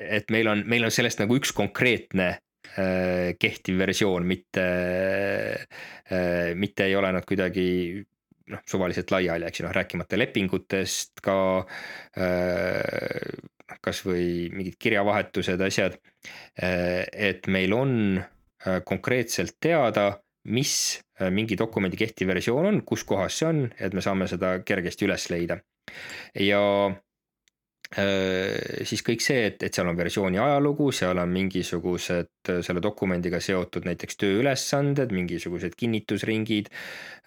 et 0.09 0.31
meil 0.33 0.49
on, 0.49 0.63
meil 0.69 0.87
on 0.87 0.93
sellest 0.95 1.21
nagu 1.21 1.37
üks 1.37 1.51
konkreetne 1.57 2.39
kehtiv 3.41 3.79
versioon, 3.81 4.25
mitte, 4.29 4.65
mitte 6.57 6.87
ei 6.87 6.95
ole 6.97 7.11
nad 7.17 7.27
kuidagi 7.27 7.65
noh, 8.53 8.63
suvaliselt 8.69 9.13
laiali, 9.15 9.47
eks 9.49 9.61
ju, 9.61 9.67
noh 9.67 9.75
rääkimata 9.77 10.19
lepingutest 10.19 11.23
ka 11.25 11.39
äh,. 12.19 13.39
kasvõi 13.85 14.49
mingid 14.57 14.79
kirjavahetused, 14.81 15.61
asjad. 15.61 15.99
et 16.57 17.47
meil 17.53 17.75
on 17.77 17.91
konkreetselt 18.89 19.59
teada, 19.61 20.07
mis 20.49 20.73
mingi 21.37 21.59
dokumendi 21.61 22.01
kehtiv 22.01 22.33
versioon 22.33 22.71
on, 22.71 22.81
kus 22.89 23.05
kohas 23.05 23.37
see 23.39 23.51
on, 23.51 23.61
et 23.77 23.93
me 23.93 24.01
saame 24.01 24.25
seda 24.31 24.55
kergesti 24.65 25.05
üles 25.05 25.29
leida. 25.29 25.61
ja 26.41 26.63
Äh, 26.89 27.08
siis 27.89 29.01
kõik 29.01 29.23
see, 29.25 29.47
et, 29.49 29.63
et 29.65 29.73
seal 29.73 29.89
on 29.89 29.97
versiooni 29.97 30.37
ajalugu, 30.43 30.91
seal 30.93 31.17
on 31.23 31.31
mingisugused 31.33 32.51
äh, 32.53 32.59
selle 32.65 32.83
dokumendiga 32.85 33.41
seotud 33.41 33.87
näiteks 33.89 34.19
tööülesanded, 34.21 35.15
mingisugused 35.17 35.73
kinnitusringid, 35.79 36.69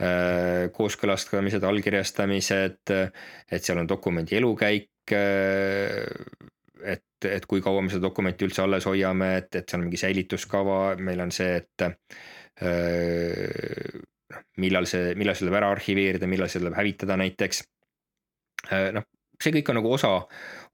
äh, 0.06 0.70
kooskõlastamised, 0.76 1.66
allkirjastamised, 1.66 2.94
et 2.94 3.66
seal 3.66 3.82
on 3.82 3.90
dokumendi 3.90 4.38
elukäik. 4.38 4.90
et, 5.12 7.26
et 7.26 7.46
kui 7.50 7.62
kaua 7.62 7.82
me 7.82 7.90
seda 7.90 8.06
dokumenti 8.06 8.46
üldse 8.46 8.62
alles 8.62 8.86
hoiame, 8.86 9.32
et, 9.42 9.56
et 9.56 9.66
seal 9.66 9.82
on 9.82 9.88
mingi 9.88 10.00
säilituskava, 10.00 10.96
meil 11.02 11.26
on 11.26 11.34
see, 11.34 11.58
et 11.58 11.88
noh, 12.62 14.46
millal 14.62 14.86
see, 14.88 15.16
millal 15.18 15.36
see 15.36 15.48
tuleb 15.48 15.58
ära 15.58 15.74
arhiveerida, 15.74 16.30
millal 16.30 16.54
see 16.54 16.62
tuleb 16.62 16.78
hävitada 16.78 17.18
näiteks. 17.20 17.64
noh, 18.96 19.10
see 19.44 19.56
kõik 19.58 19.72
on 19.72 19.80
nagu 19.82 19.92
osa, 19.96 20.14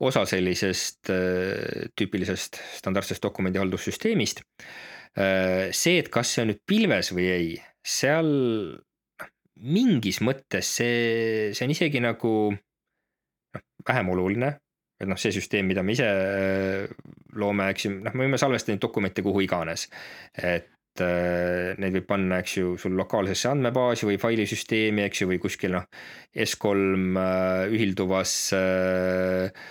osa 0.03 0.25
sellisest 0.29 1.11
äh, 1.13 1.87
tüüpilisest 1.97 2.61
standardsest 2.79 3.23
dokumendihaldussüsteemist 3.25 4.43
äh,. 4.43 5.71
see, 5.71 5.97
et 6.01 6.11
kas 6.13 6.35
see 6.35 6.45
on 6.45 6.53
nüüd 6.53 6.63
pilves 6.67 7.11
või 7.15 7.27
ei, 7.33 7.49
seal 7.81 8.29
noh, 8.77 9.33
mingis 9.77 10.21
mõttes 10.25 10.71
see, 10.79 11.51
see 11.57 11.67
on 11.67 11.75
isegi 11.75 12.03
nagu 12.03 12.33
noh, 12.53 13.67
vähem 13.87 14.15
oluline. 14.15 14.55
et 14.97 15.05
noh, 15.05 15.19
see 15.21 15.33
süsteem, 15.35 15.67
mida 15.69 15.83
me 15.85 15.93
ise 15.93 16.07
äh, 16.07 16.95
loome, 17.37 17.69
eks 17.73 17.85
ju, 17.85 17.93
noh, 18.01 18.15
me 18.17 18.25
võime 18.25 18.39
salvestada 18.41 18.75
neid 18.75 18.81
dokumente 18.81 19.25
kuhu 19.25 19.43
iganes. 19.45 19.89
et 20.33 20.73
et 20.97 21.05
äh, 21.05 21.79
neid 21.81 21.95
võib 21.97 22.07
panna, 22.09 22.41
eks 22.41 22.57
ju, 22.57 22.75
sul 22.81 22.95
lokaalsesse 22.97 23.51
andmebaasi 23.51 24.07
või 24.09 24.19
failisüsteemi, 24.21 25.05
eks 25.05 25.21
ju, 25.21 25.31
või 25.31 25.41
kuskil 25.41 25.75
noh, 25.77 25.85
S3 26.33 27.19
äh, 27.21 27.65
ühilduvas 27.73 28.37
äh, 28.57 29.67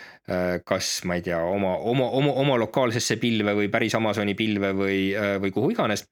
kas 0.66 0.88
ma 1.06 1.20
ei 1.20 1.22
tea, 1.22 1.38
oma, 1.38 1.76
oma, 1.86 2.08
oma, 2.18 2.32
oma 2.42 2.56
lokaalsesse 2.58 3.14
pilve 3.22 3.52
või 3.54 3.68
päris 3.70 3.94
Amazoni 3.94 4.34
pilve 4.34 4.72
või, 4.74 5.12
või 5.14 5.52
kuhu 5.54 5.70
iganes. 5.70 6.02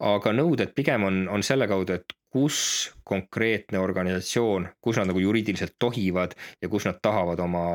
aga 0.00 0.32
nõuded 0.32 0.72
pigem 0.72 1.04
on, 1.04 1.18
on 1.28 1.44
selle 1.44 1.68
kaudu, 1.68 1.98
et 1.98 2.16
kus 2.32 2.88
konkreetne 3.04 3.76
organisatsioon, 3.84 4.70
kus 4.80 4.96
nad 4.96 5.12
nagu 5.12 5.20
juriidiliselt 5.20 5.76
tohivad 5.76 6.32
ja 6.62 6.72
kus 6.72 6.88
nad 6.88 6.96
tahavad 7.04 7.44
oma, 7.44 7.66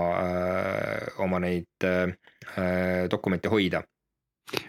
oma 1.21 1.43
neid 1.45 1.85
dokumente 3.13 3.53
hoida 3.53 3.83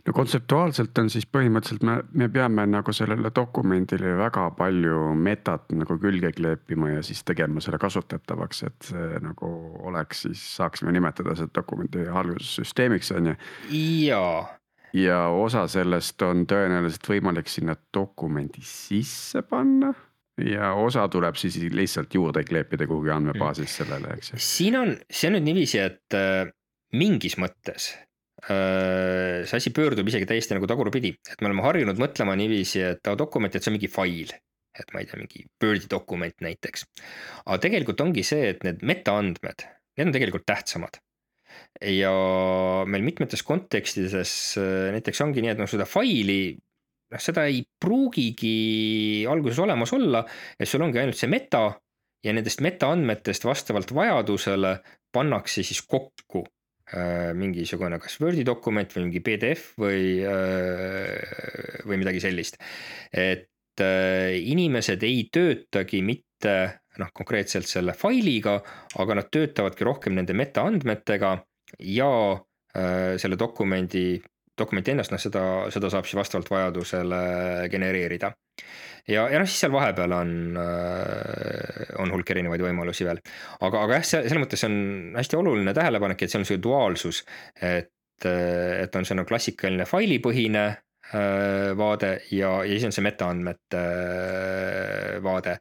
no 0.07 0.13
kontseptuaalselt 0.17 0.99
on 0.99 1.11
siis 1.13 1.27
põhimõtteliselt 1.31 1.85
me, 1.87 1.97
me 2.13 2.29
peame 2.33 2.67
nagu 2.71 2.93
sellele 2.97 3.31
dokumendile 3.35 4.15
väga 4.19 4.47
palju 4.59 5.01
metat 5.19 5.73
nagu 5.77 5.99
külge 6.01 6.33
kleepima 6.37 6.95
ja 6.95 7.03
siis 7.07 7.25
tegema 7.27 7.63
selle 7.65 7.81
kasutatavaks, 7.83 8.63
et 8.69 8.91
see 8.91 9.23
nagu 9.25 9.51
oleks 9.89 10.25
siis, 10.29 10.45
saaksime 10.59 10.95
nimetada 10.95 11.37
seda 11.39 11.53
dokumendi 11.61 12.07
haldussüsteemiks 12.11 13.13
on 13.19 13.33
ju. 13.33 13.37
jaa. 14.07 14.47
ja 14.95 15.21
osa 15.29 15.67
sellest 15.71 16.23
on 16.23 16.47
tõenäoliselt 16.51 17.13
võimalik 17.15 17.51
sinna 17.53 17.77
dokumendi 17.95 18.65
sisse 18.65 19.43
panna 19.43 19.93
ja 20.43 20.73
osa 20.79 21.07
tuleb 21.09 21.37
siis 21.39 21.59
lihtsalt 21.71 22.15
juurde 22.15 22.45
kleepida 22.45 22.87
kuhugi 22.91 23.13
andmebaasis 23.15 23.77
sellele, 23.83 24.17
eks 24.17 24.33
ju. 24.33 24.43
siin 24.43 24.81
on, 24.81 24.97
see 25.11 25.31
on 25.31 25.39
nüüd 25.39 25.51
niiviisi, 25.51 25.83
et 25.83 26.19
äh, 26.19 26.49
mingis 26.95 27.39
mõttes 27.39 27.93
see 28.43 29.57
asi 29.57 29.71
pöördub 29.75 30.09
isegi 30.11 30.27
täiesti 30.29 30.57
nagu 30.57 30.67
tagurpidi, 30.69 31.15
et 31.31 31.41
me 31.41 31.51
oleme 31.51 31.65
harjunud 31.65 32.01
mõtlema 32.01 32.35
niiviisi, 32.39 32.83
et 32.83 33.13
dokument, 33.19 33.55
et 33.55 33.63
see 33.63 33.71
on 33.73 33.79
mingi 33.79 33.91
fail. 33.93 34.35
et 34.75 34.89
ma 34.91 34.99
ei 34.99 35.07
tea, 35.07 35.21
mingi 35.21 35.45
Wordi 35.63 35.87
dokument 35.87 36.35
näiteks. 36.43 36.83
aga 37.47 37.59
tegelikult 37.63 38.01
ongi 38.03 38.25
see, 38.27 38.49
et 38.51 38.65
need 38.67 38.83
metaandmed, 38.83 39.67
need 39.97 40.09
on 40.09 40.15
tegelikult 40.17 40.47
tähtsamad. 40.51 40.99
ja 41.81 42.13
meil 42.91 43.07
mitmetes 43.07 43.43
kontekstides 43.47 44.59
äh, 44.59 44.91
näiteks 44.97 45.21
ongi 45.23 45.45
nii, 45.45 45.55
et 45.55 45.63
noh, 45.63 45.71
seda 45.71 45.87
faili 45.87 46.57
noh, 46.59 47.23
seda 47.23 47.47
ei 47.47 47.63
pruugigi 47.81 49.25
alguses 49.31 49.63
olemas 49.63 49.95
olla, 49.95 50.25
et 50.59 50.69
sul 50.69 50.83
ongi 50.83 50.99
ainult 50.99 51.21
see 51.21 51.31
meta 51.31 51.69
ja 52.25 52.35
nendest 52.35 52.65
metaandmetest 52.65 53.47
vastavalt 53.47 53.95
vajadusele 53.95 54.75
pannakse 55.15 55.63
siis 55.63 55.85
kokku 55.87 56.43
Äh, 56.43 56.54
mingisugune 57.35 57.97
kas 58.03 58.19
Wordi 58.21 58.45
dokument 58.45 58.91
või 58.93 59.07
mingi 59.07 59.23
PDF 59.25 59.71
või, 59.81 60.21
äh, 60.21 61.81
või 61.89 61.97
midagi 62.03 62.21
sellist. 62.21 62.59
et 63.11 63.81
äh, 63.81 64.37
inimesed 64.37 65.03
ei 65.03 65.25
töötagi 65.33 66.03
mitte 66.05 66.57
noh, 67.01 67.09
konkreetselt 67.17 67.67
selle 67.67 67.95
failiga, 67.97 68.59
aga 69.01 69.17
nad 69.17 69.31
töötavadki 69.33 69.87
rohkem 69.89 70.15
nende 70.15 70.37
metaandmetega 70.37 71.39
ja 71.89 72.11
selle 72.75 73.37
dokumendi, 73.39 74.19
dokumenti 74.59 74.93
ennast, 74.95 75.13
noh 75.15 75.21
seda, 75.21 75.45
seda 75.75 75.91
saab 75.91 76.07
siis 76.07 76.19
vastavalt 76.19 76.51
vajadusele 76.53 77.23
genereerida 77.73 78.33
ja, 79.09 79.27
ja 79.29 79.41
noh, 79.41 79.49
siis 79.49 79.65
seal 79.65 79.73
vahepeal 79.75 80.15
on, 80.17 80.31
äh, 80.61 81.91
on 82.03 82.13
hulk 82.15 82.31
erinevaid 82.35 82.63
võimalusi 82.65 83.07
veel. 83.07 83.21
aga, 83.61 83.83
aga 83.83 83.99
jah, 83.99 84.07
selles 84.15 84.41
mõttes 84.41 84.65
on 84.69 84.79
hästi 85.19 85.41
oluline 85.41 85.75
tähelepanek, 85.77 86.25
et 86.25 86.33
seal 86.33 86.45
on 86.45 86.49
see 86.49 86.63
duaalsus, 86.63 87.25
et, 87.61 87.93
äh, 88.29 88.85
et 88.85 88.97
on 88.97 89.07
see 89.07 89.19
nagu 89.19 89.29
klassikaline 89.29 89.87
failipõhine 89.89 90.65
äh, 90.71 91.75
vaade 91.79 92.17
ja, 92.33 92.57
ja 92.65 92.73
siis 92.73 92.89
on 92.89 92.97
see 92.97 93.07
metaandmete 93.07 93.85
vaade, 95.25 95.59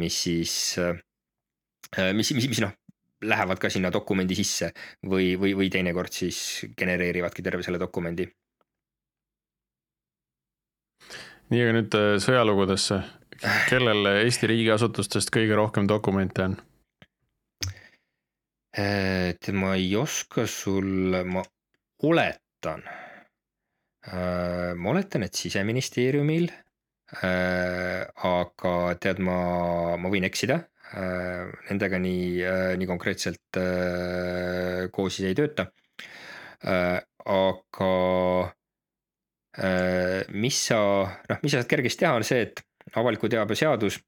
mis 0.00 0.22
siis, 0.26 0.54
mis, 2.14 2.34
mis, 2.36 2.50
mis 2.50 2.64
noh, 2.64 2.74
lähevad 3.24 3.60
ka 3.60 3.70
sinna 3.72 3.90
dokumendi 3.92 4.36
sisse 4.38 4.70
või, 5.06 5.34
või, 5.40 5.54
või 5.58 5.70
teinekord 5.72 6.12
siis 6.12 6.38
genereerivadki 6.78 7.42
terve 7.42 7.66
selle 7.66 7.80
dokumendi 7.82 8.28
nii, 11.50 11.62
aga 11.62 11.74
nüüd 11.76 11.96
äh, 11.98 12.14
sõjalugudesse. 12.22 13.00
kellel 13.70 14.06
Eesti 14.14 14.48
riigiasutustest 14.50 15.32
kõige 15.34 15.58
rohkem 15.58 15.90
dokumente 15.90 16.48
on? 16.50 16.60
et 18.74 19.46
ma 19.54 19.76
ei 19.78 19.92
oska 19.94 20.48
sulle, 20.50 21.20
ma 21.30 21.44
oletan. 22.08 22.80
Äh, 24.08 24.72
ma 24.74 24.90
oletan, 24.90 25.22
et 25.22 25.38
siseministeeriumil. 25.38 26.48
Äh, 27.22 28.02
aga 28.26 28.74
tead, 28.98 29.20
ma, 29.22 29.36
ma 29.94 30.10
võin 30.10 30.26
eksida. 30.26 30.58
Nendega 30.94 31.98
nii, 31.98 32.44
nii 32.78 32.86
konkreetselt 32.86 33.58
koos 34.94 35.16
siis 35.16 35.30
ei 35.30 35.34
tööta. 35.38 35.64
aga 36.62 37.90
Äh, 39.54 40.24
mis 40.34 40.56
sa, 40.66 40.78
noh, 41.30 41.38
mis 41.44 41.52
sa 41.54 41.60
saad 41.60 41.70
kergesti 41.70 42.02
teha, 42.02 42.16
on 42.18 42.26
see, 42.26 42.42
et 42.42 42.62
avaliku 42.98 43.30
teabe 43.30 43.54
seadus 43.54 44.00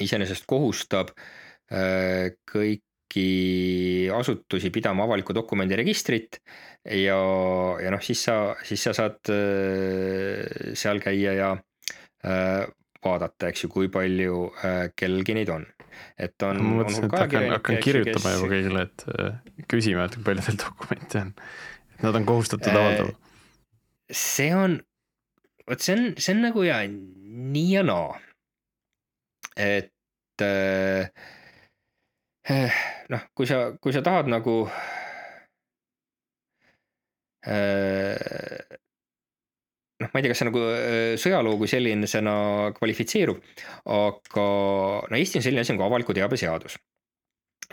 iseenesest 0.00 0.46
kohustab 0.48 1.10
äh, 1.12 2.32
kõiki 2.48 3.26
asutusi 4.16 4.72
pidama 4.72 5.04
avalikku 5.04 5.36
dokumendiregistrit. 5.36 6.40
ja, 6.88 7.18
ja 7.84 7.92
noh, 7.92 8.00
siis 8.00 8.24
sa, 8.24 8.38
siis 8.64 8.88
sa 8.88 8.96
saad 8.96 9.20
äh, 9.34 10.72
seal 10.72 11.02
käia 11.04 11.36
ja 11.36 11.52
vaadata, 13.04 13.50
eks 13.50 13.66
ju, 13.66 13.68
kui 13.68 13.90
palju 13.92 14.46
kellelgi 14.96 15.34
neid 15.36 15.50
on. 15.52 15.66
Et 16.18 16.46
on. 16.46 16.62
ma 16.62 16.80
mõtlesin, 16.80 17.10
et 17.10 17.18
hakkan, 17.24 17.50
hakkan 17.56 17.82
kirjutama 17.84 18.36
juba 18.38 18.52
kõigile, 18.54 18.86
et 18.88 19.68
küsima, 19.70 20.08
et 20.08 20.18
palju 20.24 20.48
teil 20.48 20.62
dokumente 20.64 21.26
on. 21.26 21.36
et 21.94 22.08
nad 22.08 22.20
on 22.20 22.32
kohustatud 22.32 22.72
avaldama 22.72 23.20
see 24.10 24.54
on, 24.54 24.78
vot 25.68 25.80
see 25.80 25.96
on, 25.96 26.12
see 26.18 26.34
on 26.34 26.42
nagu 26.44 26.64
ja 26.66 26.82
nii 26.86 27.70
ja 27.72 27.82
naa. 27.86 28.18
et 29.56 30.42
äh, 30.42 31.10
eh, 32.50 32.78
noh, 33.08 33.26
kui 33.34 33.46
sa, 33.46 33.70
kui 33.80 33.94
sa 33.94 34.02
tahad 34.02 34.28
nagu 34.28 34.64
äh, 37.46 38.73
noh, 40.04 40.12
ma 40.12 40.20
ei 40.20 40.26
tea, 40.26 40.32
kas 40.32 40.42
see 40.44 40.50
nagu 40.50 40.64
äh, 40.70 41.02
sõjaloo 41.20 41.58
kui 41.60 41.70
sellisena 41.70 42.36
kvalifitseerub, 42.78 43.40
aga 43.98 44.48
no 45.08 45.20
Eesti 45.20 45.40
on 45.40 45.46
selline 45.48 45.64
asi 45.64 45.76
nagu 45.76 45.88
avaliku 45.88 46.16
teabe 46.16 46.38
seadus, 46.40 46.78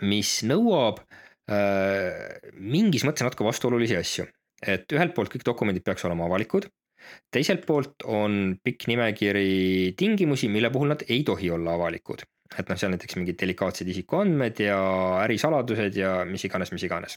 mis 0.07 0.39
nõuab 0.47 1.03
äh, 1.03 2.39
mingis 2.57 3.05
mõttes 3.07 3.27
natuke 3.27 3.47
vastuolulisi 3.47 3.99
asju 3.99 4.32
et 4.61 4.93
ühelt 4.93 5.15
poolt 5.15 5.32
kõik 5.34 5.45
dokumendid 5.45 5.84
peaks 5.86 6.05
olema 6.05 6.27
avalikud, 6.27 6.67
teiselt 7.34 7.65
poolt 7.65 8.05
on 8.05 8.57
pikk 8.63 8.88
nimekiri 8.91 9.93
tingimusi, 9.97 10.51
mille 10.53 10.69
puhul 10.73 10.93
nad 10.93 11.05
ei 11.09 11.23
tohi 11.27 11.49
olla 11.51 11.75
avalikud. 11.77 12.23
et 12.51 12.67
noh, 12.67 12.75
seal 12.75 12.91
näiteks 12.91 13.15
mingid 13.15 13.38
delikaatsed 13.39 13.88
isikuandmed 13.88 14.57
ja 14.59 14.77
ärisaladused 15.23 15.95
ja 15.95 16.25
mis 16.27 16.43
iganes, 16.43 16.73
mis 16.75 16.84
iganes 16.84 17.15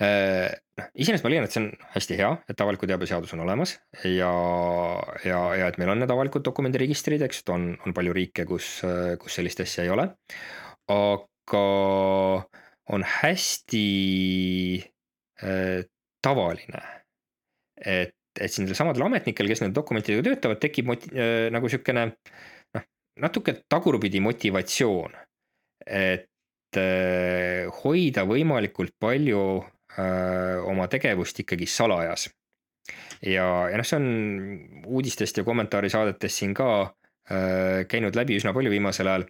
noh, 0.00 0.88
iseenesest 0.98 1.22
ma 1.22 1.30
leian, 1.30 1.44
et 1.46 1.54
see 1.54 1.62
on 1.62 1.68
hästi 1.94 2.16
hea, 2.18 2.30
et 2.50 2.62
avaliku 2.64 2.88
teabe 2.90 3.06
seadus 3.06 3.34
on 3.36 3.44
olemas 3.44 3.76
ja, 4.02 4.32
ja, 5.22 5.40
ja 5.54 5.68
et 5.70 5.78
meil 5.78 5.92
on 5.92 6.02
need 6.02 6.10
avalikud 6.10 6.42
dokumendiregistrid, 6.46 7.22
eks, 7.22 7.44
et 7.44 7.54
on, 7.54 7.68
on 7.86 7.94
palju 7.94 8.16
riike, 8.16 8.46
kus, 8.48 8.80
kus 9.22 9.38
sellist 9.38 9.62
asja 9.62 9.86
ei 9.86 9.94
ole. 9.94 10.08
aga 10.90 11.62
on 12.94 13.06
hästi 13.06 13.86
äh, 15.42 15.84
tavaline, 16.24 16.82
et, 17.80 18.14
et 18.40 18.52
siin 18.52 18.68
samadel 18.74 19.06
ametnikel, 19.06 19.48
kes 19.48 19.62
nende 19.62 19.78
dokumentidega 19.78 20.26
töötavad, 20.26 20.60
tekib 20.62 20.90
moti- 20.90 21.12
äh,, 21.14 21.48
nagu 21.54 21.70
sihukene 21.70 22.08
noh, 22.10 22.86
natuke 23.24 23.56
tagurpidi 23.70 24.20
motivatsioon. 24.24 25.16
et 25.84 26.76
äh, 26.80 27.68
hoida 27.82 28.24
võimalikult 28.24 28.94
palju 29.00 29.62
oma 30.64 30.88
tegevust 30.90 31.38
ikkagi 31.44 31.66
salajas. 31.70 32.28
ja, 33.22 33.46
ja 33.70 33.76
noh, 33.78 33.86
see 33.86 34.00
on 34.00 34.08
uudistest 34.86 35.38
ja 35.38 35.44
kommentaarisaadetes 35.46 36.38
siin 36.40 36.54
ka 36.54 36.68
öö, 37.30 37.84
käinud 37.88 38.16
läbi 38.18 38.36
üsna 38.36 38.52
palju 38.52 38.70
viimasel 38.72 39.08
ajal. 39.08 39.24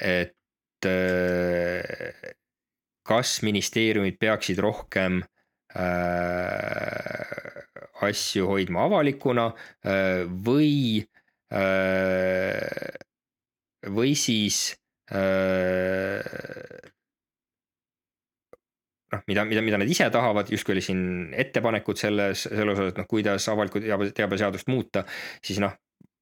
et 0.00 0.86
öö, 0.86 2.34
kas 3.08 3.38
ministeeriumid 3.46 4.18
peaksid 4.20 4.58
rohkem 4.60 5.22
äh, 5.72 7.38
asju 8.08 8.46
hoidma 8.50 8.84
avalikuna 8.88 9.46
äh, 9.48 10.24
või 10.28 11.06
äh,, 11.52 12.98
või 13.94 14.12
siis 14.18 14.76
äh, 15.14 16.20
noh, 19.12 19.22
mida, 19.26 19.44
mida, 19.48 19.62
mida 19.64 19.80
nad 19.80 19.90
ise 19.90 20.08
tahavad, 20.12 20.50
justkui 20.52 20.76
oli 20.76 20.84
siin 20.84 21.02
ettepanekud 21.44 22.00
selles, 22.00 22.44
selle 22.48 22.74
osas, 22.74 22.92
et 22.92 23.00
noh, 23.00 23.08
kuidas 23.08 23.48
avaliku 23.52 23.82
teabe, 23.84 24.10
teabeseadust 24.16 24.70
muuta, 24.70 25.04
siis 25.44 25.60
noh, 25.62 25.74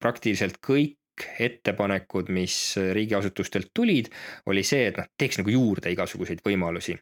praktiliselt 0.03 0.61
kõik 0.65 0.97
ettepanekud, 1.41 2.29
mis 2.37 2.77
riigiasutustelt 2.93 3.73
tulid, 3.75 4.11
oli 4.53 4.65
see, 4.67 4.91
et 4.91 4.99
noh, 5.01 5.09
teeks 5.19 5.41
nagu 5.41 5.55
juurde 5.55 5.93
igasuguseid 5.95 6.45
võimalusi. 6.45 6.97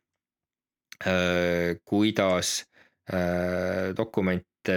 kuidas 1.85 2.51
dokumente 3.97 4.77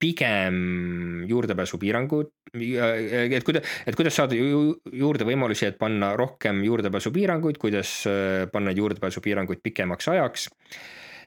pigem 0.00 1.26
juurdepääsupiirangud, 1.28 2.30
et 2.56 3.44
kuidas, 3.44 3.74
et 3.86 3.98
kuidas 3.98 4.16
saada 4.16 4.36
ju, 4.36 4.78
juurde 4.96 5.26
võimalusi, 5.28 5.66
et 5.68 5.78
panna 5.80 6.14
rohkem 6.18 6.62
juurdepääsupiiranguid, 6.64 7.60
kuidas 7.60 7.92
äh, 8.08 8.46
panna 8.52 8.72
juurdepääsupiiranguid 8.76 9.60
pikemaks 9.62 10.08
ajaks. 10.08 10.48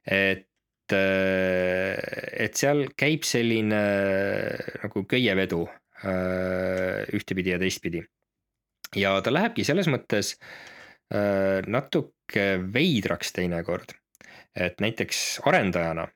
et, 0.09 0.49
äh, 0.91 2.01
et 2.47 2.59
seal 2.59 2.88
käib 2.97 3.24
selline 3.28 3.80
äh, 3.80 4.76
nagu 4.84 5.05
köievedu 5.09 5.67
ühtepidi 7.15 7.53
ja 7.53 7.59
teistpidi. 7.61 8.01
ja 8.99 9.13
ta 9.24 9.32
lähebki 9.32 9.63
selles 9.63 9.88
mõttes 9.88 10.34
natuke 11.67 12.43
veidraks 12.74 13.32
teinekord, 13.32 13.93
et 14.51 14.84
näiteks 14.84 15.39
arendajana 15.47 16.09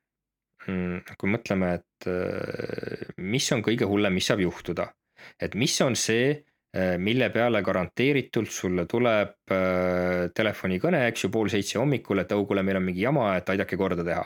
kui 0.67 1.31
mõtleme, 1.31 1.71
et 1.77 2.07
äh, 2.11 3.07
mis 3.23 3.47
on 3.55 3.63
kõige 3.65 3.87
hullem, 3.87 4.17
mis 4.17 4.27
saab 4.29 4.43
juhtuda, 4.43 4.87
et 5.41 5.55
mis 5.59 5.75
on 5.85 5.95
see, 5.99 6.33
äh, 6.75 6.95
mille 6.99 7.29
peale 7.33 7.61
garanteeritult 7.65 8.51
sulle 8.51 8.87
tuleb 8.89 9.53
äh, 9.55 10.27
telefonikõne, 10.35 11.05
eks 11.11 11.25
ju, 11.25 11.31
pool 11.33 11.51
seitse 11.53 11.79
hommikul, 11.79 12.23
et 12.23 12.35
oh, 12.35 12.43
kuule, 12.47 12.65
meil 12.67 12.81
on 12.81 12.87
mingi 12.89 13.05
jama, 13.05 13.31
et 13.39 13.49
aidake 13.53 13.79
korda 13.79 14.05
teha. 14.07 14.25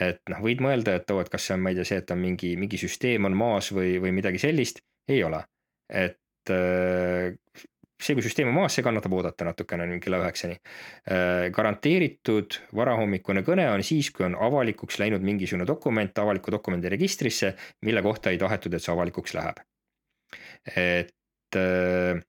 et 0.00 0.22
noh, 0.32 0.40
võid 0.42 0.62
mõelda, 0.64 0.96
et 0.96 1.10
oo 1.12 1.20
et 1.20 1.28
kas 1.30 1.44
see 1.46 1.54
on, 1.54 1.60
ma 1.62 1.70
ei 1.70 1.76
tea, 1.78 1.86
see, 1.86 2.00
et 2.00 2.10
on 2.10 2.18
mingi, 2.18 2.54
mingi 2.58 2.80
süsteem 2.80 3.28
on 3.28 3.36
maas 3.36 3.68
või, 3.76 3.98
või 4.02 4.14
midagi 4.16 4.40
sellist, 4.42 4.80
ei 5.08 5.20
ole. 5.22 5.44
et 5.92 6.50
see, 8.04 8.16
kui 8.16 8.24
süsteem 8.24 8.50
on 8.50 8.56
maas, 8.58 8.74
see 8.76 8.84
kannatab 8.84 9.14
oodata 9.16 9.46
natukene 9.48 9.86
kella 10.02 10.20
üheksani. 10.22 10.58
Äh, 11.08 11.46
garanteeritud 11.54 12.58
varahommikune 12.76 13.44
kõne 13.46 13.66
on 13.72 13.84
siis, 13.86 14.10
kui 14.14 14.26
on 14.28 14.36
avalikuks 14.46 15.00
läinud 15.02 15.24
mingisugune 15.24 15.66
dokument 15.68 16.22
avaliku 16.24 16.54
dokumendi 16.54 16.92
registrisse, 16.92 17.54
mille 17.86 18.02
kohta 18.04 18.32
ei 18.32 18.40
tahetud, 18.40 18.74
et 18.74 18.84
see 18.84 18.92
avalikuks 18.94 19.36
läheb. 19.38 19.64
et, 20.74 21.56
äh, 21.60 22.22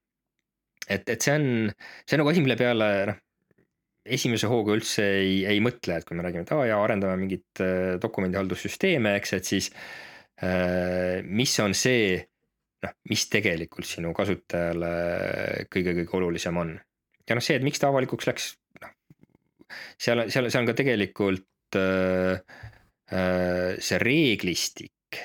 et, 0.89 1.09
et 1.09 1.21
see 1.21 1.35
on, 1.35 1.45
see 2.05 2.17
on 2.17 2.23
nagu 2.23 2.33
asi, 2.33 2.43
mille 2.43 2.57
peale 2.59 2.89
noh, 3.11 3.21
esimese 4.05 4.49
hooga 4.51 4.75
üldse 4.75 5.05
ei, 5.21 5.37
ei 5.49 5.61
mõtle, 5.63 5.97
et 5.97 6.05
kui 6.05 6.17
me 6.17 6.25
räägime, 6.25 6.45
et 6.45 6.51
aa 6.53 6.67
jaa, 6.69 6.81
arendame 6.83 7.17
mingit 7.23 7.63
äh, 7.63 7.95
dokumendihaldussüsteeme, 8.01 9.15
eks, 9.21 9.39
et 9.39 9.55
siis 9.55 9.71
mis 10.35 11.53
on 11.63 11.71
see 11.79 12.17
noh, 12.85 12.93
mis 13.11 13.25
tegelikult 13.31 13.87
sinu 13.89 14.13
kasutajale 14.15 14.91
kõige-kõige 15.73 16.21
olulisem 16.21 16.61
on. 16.61 16.77
ja 17.25 17.37
noh, 17.37 17.43
see, 17.43 17.57
et 17.57 17.65
miks 17.65 17.81
ta 17.81 17.89
avalikuks 17.91 18.29
läks, 18.29 18.53
noh 18.81 18.93
seal, 19.97 20.25
seal, 20.29 20.49
seal 20.49 20.63
on 20.63 20.69
ka 20.69 20.77
tegelikult 20.77 21.79
äh, 21.79 22.39
äh, 23.11 23.75
see 23.81 23.99
reeglistik, 24.01 25.19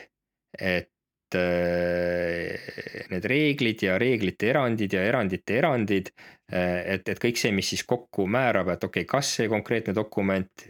et 0.57 1.37
äh, 1.39 3.07
need 3.13 3.31
reeglid 3.31 3.87
ja 3.87 3.99
reeglite 4.01 4.51
erandid 4.51 4.97
ja 4.97 5.05
erandite 5.07 5.59
erandid 5.61 6.13
äh,. 6.51 6.97
et, 6.97 7.09
et 7.09 7.23
kõik 7.23 7.39
see, 7.41 7.53
mis 7.55 7.71
siis 7.75 7.85
kokku 7.89 8.27
määrab, 8.31 8.73
et 8.75 8.85
okei 8.89 9.05
okay,, 9.05 9.11
kas 9.19 9.37
see 9.39 9.51
konkreetne 9.53 9.95
dokument, 9.97 10.69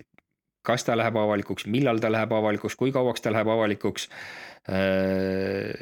kas 0.62 0.84
ta 0.84 0.96
läheb 0.96 1.16
avalikuks, 1.16 1.66
millal 1.66 1.98
ta 2.00 2.10
läheb 2.12 2.32
avalikuks, 2.36 2.76
kui 2.76 2.92
kauaks 2.92 3.24
ta 3.24 3.32
läheb 3.32 3.48
avalikuks 3.48 4.08
Äh, 4.68 5.72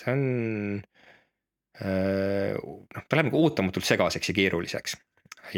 see 0.00 0.12
on, 0.12 0.82
äh, 1.78 2.54
noh, 2.56 3.04
ta 3.04 3.18
läheb 3.18 3.28
nagu 3.28 3.42
ootamatult 3.44 3.84
segaseks 3.84 4.32
ja 4.32 4.36
keeruliseks. 4.38 4.96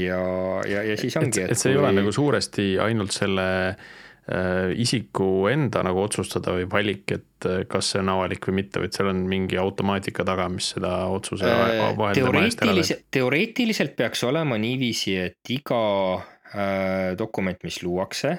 ja, 0.00 0.18
ja, 0.66 0.82
ja 0.82 0.96
siis 0.98 1.14
ongi. 1.20 1.44
et, 1.44 1.54
see 1.54 1.70
kui... 1.70 1.76
ei 1.76 1.78
ole 1.78 1.92
nagu 1.94 2.10
suuresti 2.12 2.64
ainult 2.82 3.14
selle 3.14 3.46
äh, 3.70 4.72
isiku 4.80 5.46
enda 5.52 5.84
nagu 5.86 6.02
otsustada 6.02 6.56
või 6.56 6.66
valik, 6.72 7.14
et 7.14 7.48
kas 7.70 7.92
see 7.94 8.02
on 8.02 8.10
avalik 8.16 8.50
või 8.50 8.58
mitte, 8.58 8.82
vaid 8.82 8.96
seal 8.96 9.12
on 9.12 9.22
mingi 9.30 9.60
automaatika 9.60 10.26
taga, 10.26 10.48
mis 10.50 10.72
seda 10.74 10.96
otsuse 11.14 11.46
vahel 11.46 12.18
teoreetiliselt, 12.18 13.06
teoreetiliselt 13.14 13.94
peaks 13.96 14.26
olema 14.26 14.58
niiviisi, 14.58 15.14
et 15.28 15.54
iga 15.54 15.84
äh, 16.18 17.14
dokument, 17.20 17.62
mis 17.62 17.84
luuakse 17.86 18.34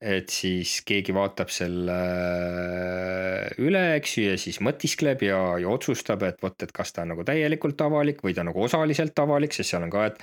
et 0.00 0.32
siis 0.32 0.78
keegi 0.88 1.12
vaatab 1.12 1.50
selle 1.52 1.96
üle, 3.60 3.82
eks 3.98 4.14
ju, 4.16 4.22
ja 4.30 4.36
siis 4.40 4.56
mõtiskleb 4.64 5.20
ja, 5.26 5.40
ja 5.60 5.68
otsustab, 5.68 6.22
et 6.24 6.38
vot, 6.40 6.56
et 6.64 6.70
kas 6.72 6.94
ta 6.96 7.04
on 7.04 7.12
nagu 7.12 7.24
täielikult 7.28 7.80
avalik 7.84 8.22
või 8.24 8.32
ta 8.36 8.44
nagu 8.46 8.64
osaliselt 8.64 9.18
avalik, 9.20 9.52
sest 9.52 9.74
seal 9.74 9.84
on 9.84 9.92
ka, 9.92 10.06
et. 10.08 10.22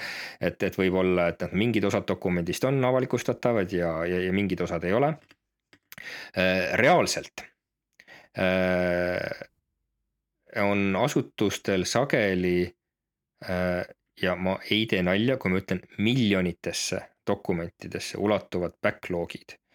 et, 0.49 0.65
et 0.69 0.79
võib-olla, 0.81 1.27
et 1.29 1.45
noh, 1.45 1.53
mingid 1.61 1.85
osad 1.85 2.07
dokumendist 2.09 2.65
on 2.65 2.81
avalikustatavad 2.89 3.73
ja, 3.73 3.91
ja, 4.09 4.23
ja 4.25 4.33
mingid 4.33 4.65
osad 4.65 4.87
ei 4.87 4.95
ole. 4.97 5.11
Äh, 6.37 6.73
reaalselt 6.81 7.45
äh, 8.37 9.29
on 10.61 10.97
asutustel 10.97 11.85
sageli 11.89 12.65
äh, 13.45 13.85
ja 14.21 14.35
ma 14.35 14.57
ei 14.71 14.89
tee 14.89 15.05
nalja, 15.05 15.37
kui 15.37 15.53
ma 15.53 15.61
ütlen 15.61 15.85
miljonitesse 16.01 17.03
dokumentidesse 17.27 18.17
ulatuvad 18.21 18.77
backlog'id 18.81 19.57
Äh, 19.57 19.66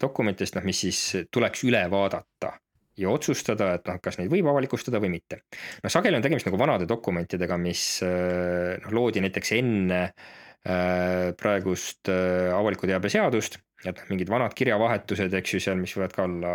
dokumentidest, 0.00 0.56
noh, 0.56 0.66
mis 0.66 0.80
siis 0.86 1.00
tuleks 1.30 1.64
üle 1.68 1.84
vaadata 1.92 2.54
ja 3.00 3.10
otsustada, 3.12 3.74
et 3.78 3.88
noh, 3.88 3.98
kas 4.02 4.18
neid 4.18 4.30
võib 4.32 4.50
avalikustada 4.50 5.00
või 5.02 5.12
mitte. 5.14 5.42
noh, 5.82 5.92
sageli 5.92 6.18
on 6.18 6.24
tegemist 6.24 6.48
nagu 6.48 6.60
vanade 6.60 6.88
dokumentidega, 6.90 7.58
mis 7.60 7.84
äh, 8.06 8.76
noh, 8.82 8.92
loodi 8.96 9.22
näiteks 9.24 9.54
enne 9.56 10.02
äh, 10.04 11.30
praegust 11.40 12.10
avaliku 12.10 12.90
teabe 12.90 13.12
seadust, 13.12 13.60
et 13.84 13.96
noh, 13.96 14.08
mingid 14.12 14.28
vanad 14.32 14.54
kirjavahetused, 14.56 15.34
eks 15.40 15.54
ju, 15.54 15.62
seal, 15.64 15.78
mis 15.80 15.94
võivad 15.96 16.16
ka 16.16 16.26
olla 16.26 16.52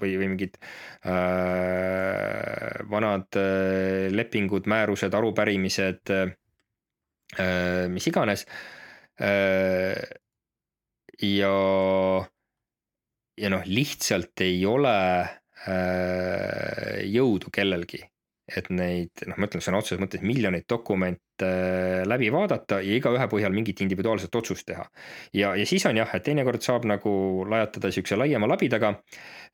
või, 0.00 0.14
või 0.20 0.30
mingid 0.32 0.56
äh, 1.08 1.12
vanad 2.92 3.40
äh, 3.40 4.08
lepingud, 4.12 4.68
määrused, 4.70 5.12
arupärimised 5.18 6.14
äh,, 6.16 6.32
mis 7.92 8.08
iganes 8.08 8.46
äh,. 9.20 9.96
ja 11.22 11.52
ja 13.38 13.50
noh, 13.52 13.62
lihtsalt 13.66 14.40
ei 14.44 14.64
ole 14.68 14.96
äh, 15.22 17.02
jõudu 17.08 17.52
kellelgi, 17.52 18.02
et 18.52 18.68
neid 18.74 19.24
noh, 19.28 19.38
ma 19.38 19.48
ütlen 19.48 19.64
sõna 19.64 19.80
otseses 19.80 20.00
mõttes 20.02 20.24
miljoneid 20.26 20.66
dokumente 20.68 21.48
äh, 21.48 22.02
läbi 22.08 22.28
vaadata 22.34 22.82
ja 22.84 22.98
igaühe 22.98 23.28
põhjal 23.30 23.54
mingit 23.54 23.80
individuaalset 23.84 24.34
otsust 24.42 24.66
teha. 24.68 24.84
ja, 25.32 25.54
ja 25.56 25.66
siis 25.68 25.86
on 25.88 25.96
jah, 25.96 26.12
et 26.14 26.26
teinekord 26.26 26.64
saab 26.64 26.86
nagu 26.90 27.14
lajatada 27.48 27.92
sihukese 27.92 28.18
laiema 28.20 28.50
labidaga. 28.50 28.96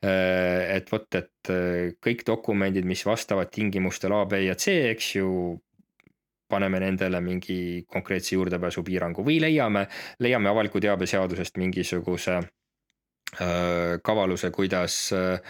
Äh, 0.03 0.77
et 0.79 0.91
vot, 0.93 1.07
et 1.15 1.55
äh, 1.55 1.95
kõik 2.03 2.27
dokumendid, 2.27 2.87
mis 2.87 3.07
vastavad 3.07 3.51
tingimustele 3.55 4.15
A, 4.15 4.27
B 4.31 4.45
ja 4.47 4.55
C, 4.59 4.75
eks 4.93 5.15
ju 5.17 5.31
paneme 6.49 6.79
nendele 6.81 7.21
mingi 7.21 7.85
konkreetse 7.93 8.33
juurdepääsupiirangu 8.39 9.21
või 9.27 9.37
leiame, 9.43 9.83
leiame 10.25 10.49
avaliku 10.49 10.81
teabe 10.81 11.05
seadusest 11.11 11.59
mingisuguse 11.61 12.39
äh, 12.39 12.47
kavaluse, 14.03 14.49
kuidas 14.51 14.95
äh, 15.13 15.41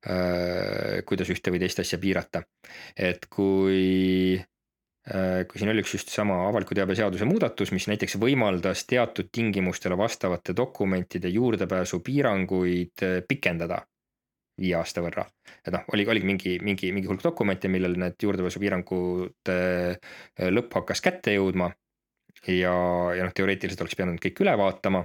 Äh, 0.00 1.02
kuidas 1.04 1.28
ühte 1.28 1.52
või 1.52 1.58
teist 1.60 1.82
asja 1.82 1.98
piirata. 2.00 2.40
et 2.96 3.26
kui, 3.28 4.32
äh, 5.04 5.44
kui 5.44 5.58
siin 5.60 5.68
oli 5.68 5.82
üks 5.84 5.92
just 5.92 6.08
sama 6.08 6.38
avaliku 6.48 6.72
teabe 6.74 6.94
seaduse 6.96 7.26
muudatus, 7.28 7.68
mis 7.76 7.84
näiteks 7.84 8.16
võimaldas 8.16 8.86
teatud 8.88 9.28
tingimustele 9.30 9.98
vastavate 10.00 10.54
dokumentide 10.56 11.28
juurdepääsu 11.28 12.00
piiranguid 12.00 13.04
äh, 13.04 13.20
pikendada 13.28 13.82
viie 14.56 14.74
aasta 14.78 15.04
võrra. 15.04 15.26
et 15.66 15.72
noh, 15.72 15.84
oli, 15.92 16.06
oligi 16.08 16.26
mingi, 16.26 16.58
mingi, 16.64 16.92
mingi 16.96 17.08
hulk 17.08 17.20
dokumente, 17.22 17.68
millel 17.68 17.98
need 18.00 18.16
juurdepääsupiirangute 18.22 19.58
lõpp 20.48 20.80
hakkas 20.80 21.04
kätte 21.04 21.36
jõudma. 21.36 21.74
ja, 22.46 22.72
ja 23.18 23.28
noh, 23.28 23.36
teoreetiliselt 23.36 23.84
oleks 23.84 24.00
pidanud 24.00 24.20
kõik 24.20 24.40
üle 24.40 24.56
vaatama 24.56 25.04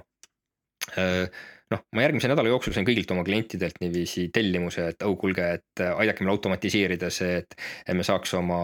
noh, 1.74 1.82
ma 1.96 2.04
järgmise 2.04 2.30
nädala 2.30 2.52
jooksul 2.52 2.76
sain 2.76 2.86
kõigilt 2.88 3.12
oma 3.14 3.24
klientidelt 3.26 3.80
niiviisi 3.82 4.28
tellimuse, 4.34 4.90
et 4.94 5.06
oh 5.08 5.16
kuulge, 5.20 5.48
et 5.60 5.84
äh, 5.84 5.94
aidake 6.04 6.24
meil 6.24 6.36
automatiseerida 6.36 7.10
see, 7.14 7.40
et. 7.42 7.58
et 7.86 7.98
me 7.98 8.06
saaks 8.06 8.36
oma, 8.40 8.60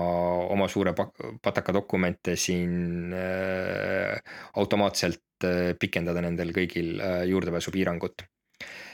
oma 0.54 0.68
suure 0.72 0.93
pataka 0.93 1.74
dokumente 1.76 2.36
siin 2.39 3.14
äh, 3.18 4.20
automaatselt 4.62 5.47
äh, 5.47 5.72
pikendada 5.80 6.24
nendel 6.26 6.54
kõigil 6.56 6.99
äh, 6.99 7.24
juurdepääsupiirangut. 7.32 8.28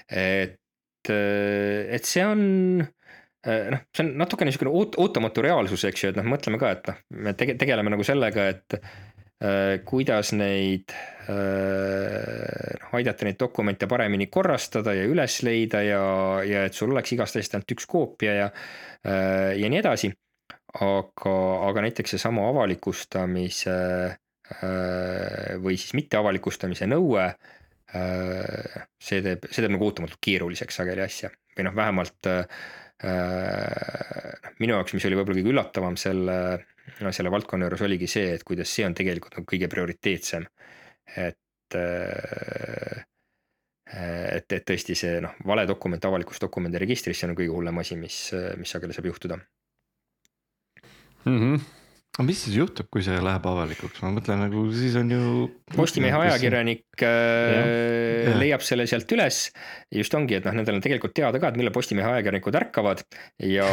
et, 0.07 1.11
äh, 1.11 1.81
et 1.97 2.07
see 2.07 2.23
on 2.23 2.41
äh, 2.79 3.67
noh, 3.73 3.83
see 3.91 4.05
on 4.05 4.13
natukene 4.23 4.51
niisugune 4.53 4.71
oot-, 4.71 4.95
ootamatu 5.03 5.43
reaalsus, 5.43 5.83
eks 5.89 6.05
ju, 6.05 6.13
et 6.13 6.21
noh, 6.21 6.31
mõtleme 6.31 6.61
ka, 6.61 6.71
et 6.77 6.91
noh, 6.93 7.03
me 7.27 7.35
tege-, 7.35 7.57
tegeleme 7.59 7.91
nagu 7.91 8.07
sellega, 8.07 8.47
et 8.55 8.79
kuidas 9.85 10.31
neid, 10.33 10.89
äh, 11.29 12.73
noh 12.81 12.93
aidata 12.97 13.27
neid 13.27 13.37
dokumente 13.37 13.85
paremini 13.89 14.25
korrastada 14.33 14.95
ja 14.97 15.03
üles 15.05 15.35
leida 15.45 15.83
ja, 15.85 16.01
ja 16.41 16.63
et 16.65 16.73
sul 16.73 16.89
oleks 16.95 17.13
igast 17.13 17.37
asjast 17.37 17.53
ainult 17.53 17.75
üks 17.75 17.85
koopia 17.89 18.33
ja, 18.33 18.47
äh, 19.05 19.53
ja 19.61 19.69
nii 19.69 19.81
edasi. 19.83 20.09
aga, 20.77 21.35
aga 21.69 21.81
näiteks 21.85 22.11
seesama 22.13 22.49
avalikustamise 22.51 23.77
või 25.63 25.77
siis 25.79 25.93
mitteavalikustamise 25.97 26.85
nõue, 26.87 27.23
see 27.89 29.23
teeb, 29.25 29.47
see 29.49 29.63
teeb 29.63 29.73
nagu 29.73 29.87
ootamatult 29.87 30.19
keeruliseks 30.21 30.77
sageli 30.79 31.01
asja 31.03 31.31
või 31.55 31.65
noh, 31.65 31.75
vähemalt 31.75 32.29
noh, 32.29 32.45
minu 34.59 34.75
jaoks, 34.75 34.93
mis 34.93 35.07
oli 35.07 35.17
võib-olla 35.17 35.39
kõige 35.39 35.53
üllatavam 35.55 35.97
selle 35.99 36.37
no 37.03 37.11
selle 37.13 37.31
valdkonna 37.33 37.67
juures 37.67 37.83
oligi 37.87 38.09
see, 38.11 38.33
et 38.37 38.43
kuidas 38.47 38.71
see 38.73 38.85
on 38.87 38.95
tegelikult 38.97 39.37
nagu 39.39 39.49
kõige 39.49 39.69
prioriteetsem. 39.71 40.47
et, 41.15 41.75
äh, 41.75 43.03
et, 43.87 44.51
et 44.51 44.65
tõesti 44.67 44.95
see 44.99 45.21
noh, 45.23 45.35
vale 45.47 45.63
dokument 45.67 46.05
avalikus 46.05 46.41
dokumendi 46.43 46.79
registris, 46.83 47.19
see 47.19 47.29
on 47.29 47.35
kõige 47.37 47.53
hullem 47.55 47.79
asi, 47.79 47.95
mis, 47.95 48.17
mis 48.59 48.71
sageli 48.75 48.95
saab 48.95 49.11
juhtuda 49.11 49.39
mm. 51.25 51.39
-hmm 51.39 51.86
aga 52.17 52.25
mis 52.25 52.39
siis 52.41 52.55
juhtub, 52.57 52.87
kui 52.89 53.03
see 53.05 53.19
läheb 53.21 53.45
avalikuks, 53.45 54.01
ma 54.01 54.09
mõtlen 54.15 54.39
nagu 54.41 54.63
siis 54.73 54.95
on 54.97 55.11
ju. 55.13 55.45
Postimehe 55.75 56.17
ajakirjanik 56.17 57.03
äh, 57.05 58.31
leiab 58.39 58.65
selle 58.65 58.87
sealt 58.89 59.11
üles. 59.13 59.51
just 59.93 60.17
ongi, 60.17 60.39
et 60.39 60.47
noh, 60.47 60.57
nendel 60.57 60.79
on 60.79 60.83
tegelikult 60.83 61.13
teada 61.17 61.37
ka, 61.37 61.51
et 61.51 61.61
millal 61.61 61.75
Postimehe 61.75 62.09
ajakirjanikud 62.15 62.57
ärkavad 62.57 63.05
ja 63.45 63.69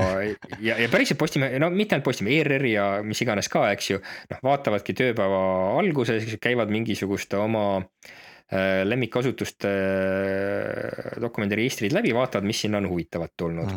ja, 0.68 0.76
ja 0.76 0.88
päriselt 0.92 1.20
Postimehe, 1.20 1.56
no 1.62 1.72
mitte 1.72 1.96
ainult 1.96 2.10
Postimehe, 2.10 2.44
ERR 2.44 2.68
ja 2.68 2.86
mis 3.02 3.24
iganes 3.24 3.48
ka, 3.48 3.64
eks 3.72 3.92
ju. 3.94 4.04
noh, 4.34 4.44
vaatavadki 4.44 4.96
tööpäeva 4.98 5.42
alguses, 5.80 6.28
käivad 6.44 6.68
mingisuguste 6.74 7.40
oma 7.40 7.66
äh, 7.80 8.16
Äh, 8.48 8.80
lemmikkasutuste 8.88 9.68
äh, 9.68 11.16
dokumendiregistrid 11.20 11.92
läbi, 11.92 12.14
vaatavad, 12.16 12.46
mis 12.48 12.62
sinna 12.64 12.78
on 12.80 12.86
huvitavat 12.88 13.34
tulnud. 13.36 13.74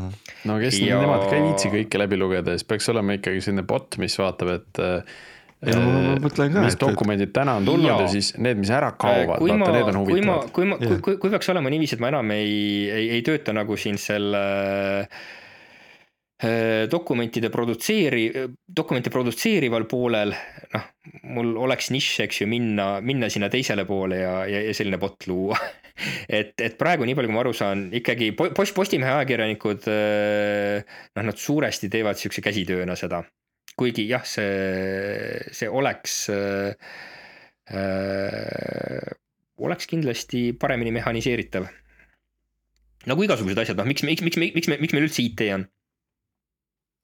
no 0.48 0.56
kes 0.62 0.78
ja... 0.80 1.02
nemad 1.02 1.26
ka 1.28 1.36
ei 1.36 1.44
viitsi 1.44 1.72
kõike 1.74 2.00
läbi 2.00 2.20
lugeda, 2.22 2.56
siis 2.56 2.64
peaks 2.70 2.88
olema 2.94 3.18
ikkagi 3.18 3.44
selline 3.44 3.66
bot, 3.68 3.98
mis 4.00 4.16
vaatab, 4.22 4.54
et 4.56 4.82
ja 5.68 5.76
no 5.76 5.90
ma 5.92 6.16
mõtlen 6.24 6.56
ka, 6.56 6.64
mis 6.64 6.78
et, 6.78 6.86
dokumendid 6.86 7.34
täna 7.36 7.58
on 7.60 7.68
tulnud 7.68 7.90
ja, 7.90 7.98
ja 8.06 8.08
siis 8.16 8.32
need, 8.40 8.62
mis 8.64 8.72
ära 8.72 8.94
kaovad, 8.96 9.44
vaata 9.44 9.76
need 9.76 9.92
on 9.92 10.00
huvitavad. 10.06 10.48
kui 10.56 10.72
ma, 10.72 10.80
kui 10.80 10.88
ma, 10.88 10.98
kui, 11.04 11.20
kui 11.20 11.36
peaks 11.36 11.52
olema 11.52 11.76
niiviisi, 11.76 12.00
et 12.00 12.06
ma 12.06 12.14
enam 12.14 12.32
ei, 12.38 12.56
ei, 12.88 13.12
ei 13.18 13.28
tööta 13.28 13.52
nagu 13.58 13.76
siin 13.76 14.00
selle 14.00 14.46
dokumentide 16.90 17.52
produtseeri, 17.54 18.24
dokumente 18.66 19.12
produtseerival 19.14 19.86
poolel, 19.86 20.32
noh, 20.74 20.88
mul 21.36 21.52
oleks 21.68 21.92
nišš, 21.94 22.16
eks 22.26 22.42
ju, 22.42 22.48
minna, 22.50 22.96
minna 23.06 23.30
sinna 23.30 23.50
teisele 23.52 23.86
poole 23.86 24.18
ja, 24.24 24.34
ja, 24.50 24.64
ja 24.66 24.74
selline 24.74 24.98
bot 25.02 25.28
luua 25.30 25.58
et, 26.40 26.54
et 26.58 26.78
praegu, 26.80 27.06
nii 27.06 27.18
palju, 27.18 27.30
kui 27.30 27.36
ma 27.36 27.44
aru 27.44 27.54
saan, 27.58 27.86
ikkagi 27.94 28.32
post, 28.38 28.74
Postimehe 28.78 29.12
ajakirjanikud, 29.20 29.88
äh, 29.92 30.98
noh, 31.18 31.28
nad 31.30 31.38
suuresti 31.38 31.92
teevad 31.94 32.20
sihukese 32.20 32.44
käsitööna 32.46 32.98
seda. 33.00 33.22
kuigi 33.78 34.04
jah, 34.10 34.26
see, 34.28 35.38
see 35.56 35.70
oleks 35.70 36.16
äh,, 36.30 36.74
äh, 37.72 39.12
oleks 39.62 39.88
kindlasti 39.90 40.52
paremini 40.60 40.92
mehhaniseeritav. 40.98 41.70
nagu 43.10 43.24
igasugused 43.26 43.62
asjad, 43.62 43.78
noh, 43.78 43.90
miks, 43.90 44.04
miks, 44.06 44.26
miks, 44.26 44.38
miks, 44.42 44.58
miks, 44.58 44.82
miks 44.82 44.98
meil 44.98 45.08
üldse 45.08 45.24
IT 45.26 45.46
on 45.56 45.70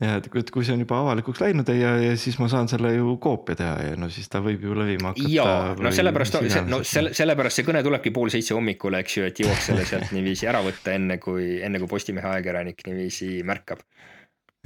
ja 0.04 0.18
et 0.20 0.28
kui, 0.30 0.44
kui 0.54 0.66
see 0.66 0.76
on 0.76 0.84
juba 0.84 1.00
avalikuks 1.02 1.42
läinud 1.42 1.70
ja, 1.74 1.96
ja 2.04 2.18
siis 2.20 2.38
ma 2.42 2.50
saan 2.52 2.70
selle 2.70 2.92
ju 2.94 3.16
koopia 3.22 3.58
teha 3.58 3.76
ja 3.88 3.96
no 3.98 4.10
siis 4.14 4.30
ta 4.30 4.42
võib 4.46 4.62
ju 4.68 4.76
levima 4.78 5.14
hakata. 5.14 5.32
ja 5.34 5.48
no 5.74 5.94
sellepärast, 5.94 6.38
no 6.70 6.82
selle, 6.86 7.16
sellepärast 7.18 7.62
see 7.62 7.68
kõne 7.68 7.82
tulebki 7.86 8.14
pool 8.14 8.30
seitse 8.34 8.54
hommikul, 8.58 9.00
eks 9.00 9.18
ju, 9.18 9.26
et 9.32 9.42
jõuaks 9.42 9.72
selle 9.72 9.88
sealt 9.90 10.14
niiviisi 10.14 10.50
ära 10.50 10.62
võtta, 10.66 10.94
enne 10.94 11.18
kui, 11.24 11.58
enne 11.66 11.82
kui 11.82 11.90
Postimehe 11.90 12.30
ajakirjanik 12.36 12.86
niiviisi 12.86 13.32
märkab. 13.48 13.82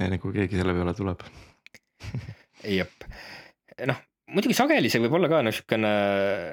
enne 0.02 0.20
kui 0.20 0.36
keegi 0.36 0.60
selle 0.60 0.76
peale 0.76 0.96
tuleb 0.98 1.24
jep, 2.78 3.08
noh 3.88 4.04
muidugi 4.32 4.56
sageli 4.56 4.92
see 4.92 5.00
võib 5.04 5.16
olla 5.16 5.32
ka 5.32 5.42
noh, 5.46 5.54
sihukene 5.54 5.92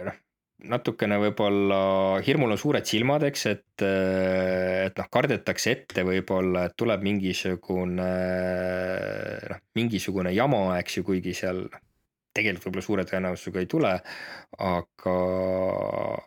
noh 0.08 0.24
natukene 0.68 1.18
võib-olla 1.22 1.80
hirmul 2.26 2.52
on 2.52 2.60
suured 2.60 2.88
silmad, 2.88 3.24
eks, 3.30 3.46
et, 3.48 3.84
et 3.86 4.98
noh, 5.00 5.08
kardetakse 5.12 5.72
ette 5.72 6.04
võib-olla, 6.08 6.66
et 6.68 6.76
tuleb 6.80 7.06
mingisugune 7.06 8.10
noh, 9.54 9.62
mingisugune 9.80 10.34
jama, 10.36 10.64
eks 10.82 11.00
ju, 11.00 11.06
kuigi 11.08 11.36
seal 11.38 11.64
tegelikult 12.36 12.68
võib-olla 12.68 12.86
suure 12.86 13.08
tõenäosusega 13.08 13.64
ei 13.64 13.72
tule. 13.72 13.96
aga, 14.68 15.16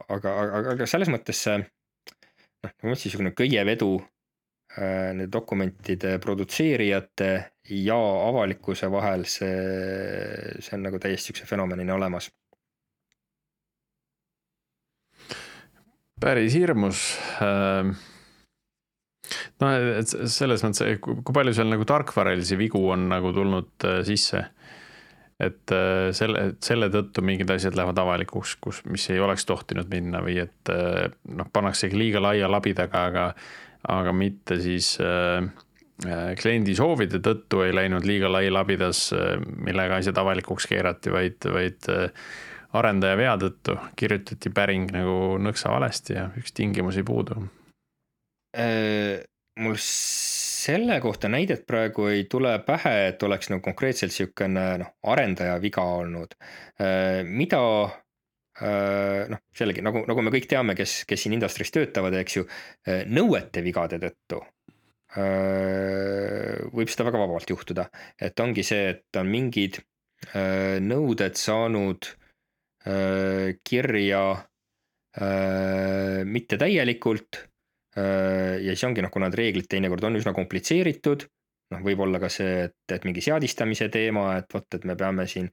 aga, 0.09 0.33
aga, 0.33 0.65
aga 0.77 0.89
selles 0.89 1.13
mõttes 1.13 1.45
see 1.45 1.61
noh, 1.61 2.73
nagu 2.73 2.95
niisugune 2.95 3.35
köievedu 3.37 3.95
äh, 4.01 5.13
nende 5.13 5.29
dokumentide 5.33 6.17
produtseerijate 6.25 7.33
ja 7.85 7.99
avalikkuse 8.01 8.89
vahel, 8.91 9.29
see, 9.29 10.57
see 10.59 10.79
on 10.79 10.89
nagu 10.89 11.03
täiesti 11.03 11.35
niisuguse 11.35 11.51
fenomenina 11.53 12.01
olemas 12.01 12.33
päris 16.23 16.57
hirmus. 16.57 17.03
Ähm, 17.43 17.95
no 19.63 19.71
et 19.99 20.11
selles 20.11 20.65
mõttes, 20.65 20.99
kui 21.03 21.35
palju 21.35 21.55
seal 21.57 21.71
nagu 21.73 21.87
tarkvaralisi 21.89 22.59
vigu 22.61 22.83
on 22.95 23.09
nagu 23.13 23.33
tulnud 23.35 23.89
äh, 23.89 24.03
sisse. 24.07 24.45
et 25.43 25.73
äh, 25.75 26.13
selle, 26.15 26.53
selle 26.63 26.87
tõttu 26.93 27.25
mingid 27.27 27.51
asjad 27.51 27.75
lähevad 27.75 27.99
avalikuks, 27.99 28.55
kus, 28.63 28.83
mis 28.87 29.09
ei 29.11 29.19
oleks 29.19 29.47
tohtinud 29.49 29.91
minna 29.91 30.21
või 30.23 30.39
et 30.45 30.71
äh, 30.71 31.09
noh, 31.35 31.49
pannaksegi 31.53 31.99
liiga 31.99 32.23
laia 32.23 32.51
labidaga, 32.51 33.07
aga, 33.11 33.25
aga 33.91 34.13
mitte 34.15 34.61
siis 34.63 34.95
äh, 35.03 35.43
kliendi 36.39 36.77
soovide 36.79 37.19
tõttu 37.25 37.65
ei 37.67 37.75
läinud 37.75 38.07
liiga 38.07 38.31
lai 38.31 38.49
labidas, 38.51 39.09
millega 39.67 39.99
asjad 39.99 40.19
avalikuks 40.19 40.67
keerati, 40.71 41.13
vaid, 41.15 41.47
vaid 41.55 41.91
arendaja 42.79 43.17
vea 43.19 43.35
tõttu 43.41 43.77
kirjutati 43.99 44.53
päring 44.55 44.93
nagu 44.95 45.37
nõksa 45.43 45.73
valesti 45.75 46.17
ja 46.17 46.29
üks 46.39 46.55
tingimus 46.57 46.99
ei 47.01 47.07
puudu. 47.07 47.43
Äh, 48.53 49.23
mul 49.61 49.77
selle 49.81 50.99
kohta 51.05 51.31
näidet 51.33 51.67
praegu 51.69 52.09
ei 52.13 52.25
tule 52.31 52.55
pähe, 52.67 52.95
et 53.11 53.23
oleks 53.23 53.53
nagu 53.53 53.65
konkreetselt 53.65 54.15
sihukene 54.15 54.67
noh, 54.83 54.95
arendaja 55.13 55.59
viga 55.63 55.85
olnud. 55.99 56.37
Äh, 56.81 57.21
mida 57.29 57.61
äh, 57.85 59.29
noh, 59.33 59.45
jällegi 59.59 59.85
nagu, 59.85 60.05
nagu 60.09 60.25
me 60.25 60.33
kõik 60.35 60.49
teame, 60.51 60.77
kes, 60.79 61.03
kes 61.09 61.25
siin 61.25 61.37
industry's 61.37 61.73
töötavad, 61.75 62.17
eks 62.21 62.41
ju, 62.41 62.49
nõuete 63.13 63.65
vigade 63.65 64.01
tõttu 64.03 64.43
võib 65.13 66.89
seda 66.89 67.05
väga 67.05 67.19
vabalt 67.21 67.51
juhtuda, 67.53 67.83
et 68.17 68.41
ongi 68.41 68.63
see, 68.65 68.95
et 68.95 69.19
on 69.21 69.27
mingid 69.29 69.77
nõuded 70.81 71.37
saanud 71.37 72.09
kirja 72.83 74.23
mitte 76.25 76.57
täielikult. 76.59 77.39
ja 77.95 78.73
siis 78.73 78.85
ongi 78.89 79.05
noh, 79.05 79.11
kuna 79.13 79.29
need 79.29 79.37
reeglid 79.39 79.69
teinekord 79.71 80.07
on 80.09 80.17
üsna 80.19 80.33
komplitseeritud 80.35 81.27
noh, 81.73 81.83
võib 81.85 82.05
olla 82.05 82.21
ka 82.23 82.31
see, 82.33 82.67
et, 82.69 82.77
et 82.95 83.07
mingi 83.09 83.25
seadistamise 83.25 83.89
teema, 83.93 84.37
et 84.41 84.55
vot, 84.55 84.69
et 84.77 84.87
me 84.89 84.97
peame 84.99 85.27
siin 85.31 85.49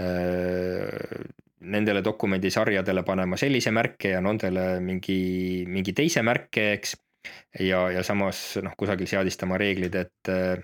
äh, 0.00 0.88
nendele 1.74 2.02
dokumendisarjadele 2.06 3.02
panema 3.06 3.38
sellise 3.40 3.72
märke 3.74 4.14
ja 4.14 4.22
nendele 4.24 4.66
mingi, 4.84 5.20
mingi 5.70 5.94
teise 5.96 6.22
märke, 6.26 6.72
eks. 6.76 6.96
ja, 7.64 7.88
ja 7.94 8.04
samas 8.06 8.42
noh, 8.64 8.76
kusagil 8.78 9.10
seadistama 9.10 9.58
reeglid, 9.60 9.98
et 9.98 10.34
äh,. 10.34 10.58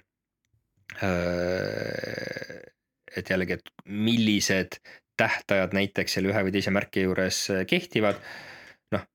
et 3.14 3.30
jällegi, 3.30 3.56
et 3.56 3.70
millised 3.90 4.76
tähtajad 5.20 5.76
näiteks 5.76 6.16
selle 6.16 6.32
ühe 6.32 6.44
või 6.46 6.54
teise 6.54 6.72
märke 6.74 7.04
juures 7.06 7.40
kehtivad 7.70 8.18
noh, 8.94 9.06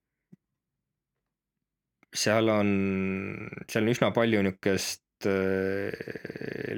seal 2.16 2.52
on, 2.54 2.74
seal 3.68 3.86
on 3.86 3.94
üsna 3.94 4.12
palju 4.16 4.44
niisugust 4.46 5.04
Äh, 5.28 5.92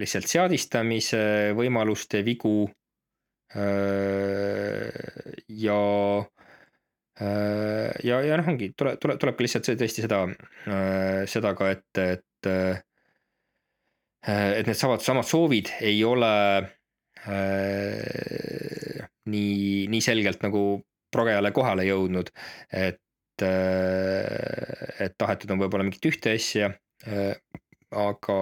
lihtsalt 0.02 0.26
seadistamise 0.30 1.54
võimaluste 1.54 2.24
vigu. 2.26 2.66
Äh, 3.54 4.90
ja, 5.62 5.82
äh, 7.22 7.92
ja, 8.08 8.22
ja 8.26 8.40
noh, 8.40 8.50
ongi, 8.50 8.72
tuleb, 8.74 8.98
tuleb, 9.04 9.20
tuleb 9.22 9.38
ka 9.38 9.46
lihtsalt 9.46 9.70
see 9.70 9.78
tõesti 9.78 10.06
seda, 10.08 10.24
seda 11.30 11.54
ka 11.60 11.70
ette, 11.76 12.08
et, 12.18 12.50
et 14.32 14.70
need 14.70 14.80
samad, 14.80 15.04
samad 15.06 15.28
soovid 15.28 15.70
ei 15.84 16.02
ole 16.08 16.32
nii, 19.32 19.88
nii 19.92 20.02
selgelt 20.02 20.42
nagu 20.42 20.62
progejale 21.14 21.52
kohale 21.54 21.86
jõudnud, 21.86 22.32
et, 22.74 23.02
et 23.46 25.14
tahetud 25.22 25.54
on 25.54 25.62
võib-olla 25.62 25.86
mingit 25.86 26.08
ühte 26.10 26.34
asja 26.34 26.72
aga, 27.92 28.38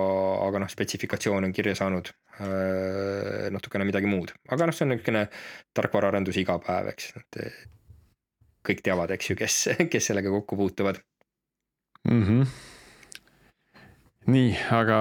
aga 0.46 0.62
noh, 0.62 0.70
spetsifikatsioon 0.70 1.48
on 1.48 1.54
kirja 1.56 1.76
saanud 1.80 2.12
äh, 2.12 3.50
natukene 3.54 3.88
midagi 3.88 4.10
muud, 4.10 4.34
aga 4.54 4.70
noh, 4.70 4.76
see 4.76 4.86
on 4.86 4.94
niisugune 4.94 5.26
tarkvaraarendus 5.78 6.38
iga 6.42 6.60
päev, 6.64 6.92
eks, 6.94 7.12
et 7.20 7.40
kõik 8.70 8.84
teavad, 8.86 9.14
eks 9.16 9.32
ju, 9.32 9.38
kes, 9.40 9.62
kes 9.94 10.12
sellega 10.12 10.34
kokku 10.34 10.60
puutuvad 10.60 11.02
mm. 12.06 12.22
-hmm. 12.28 12.46
nii, 14.36 14.54
aga 14.78 15.00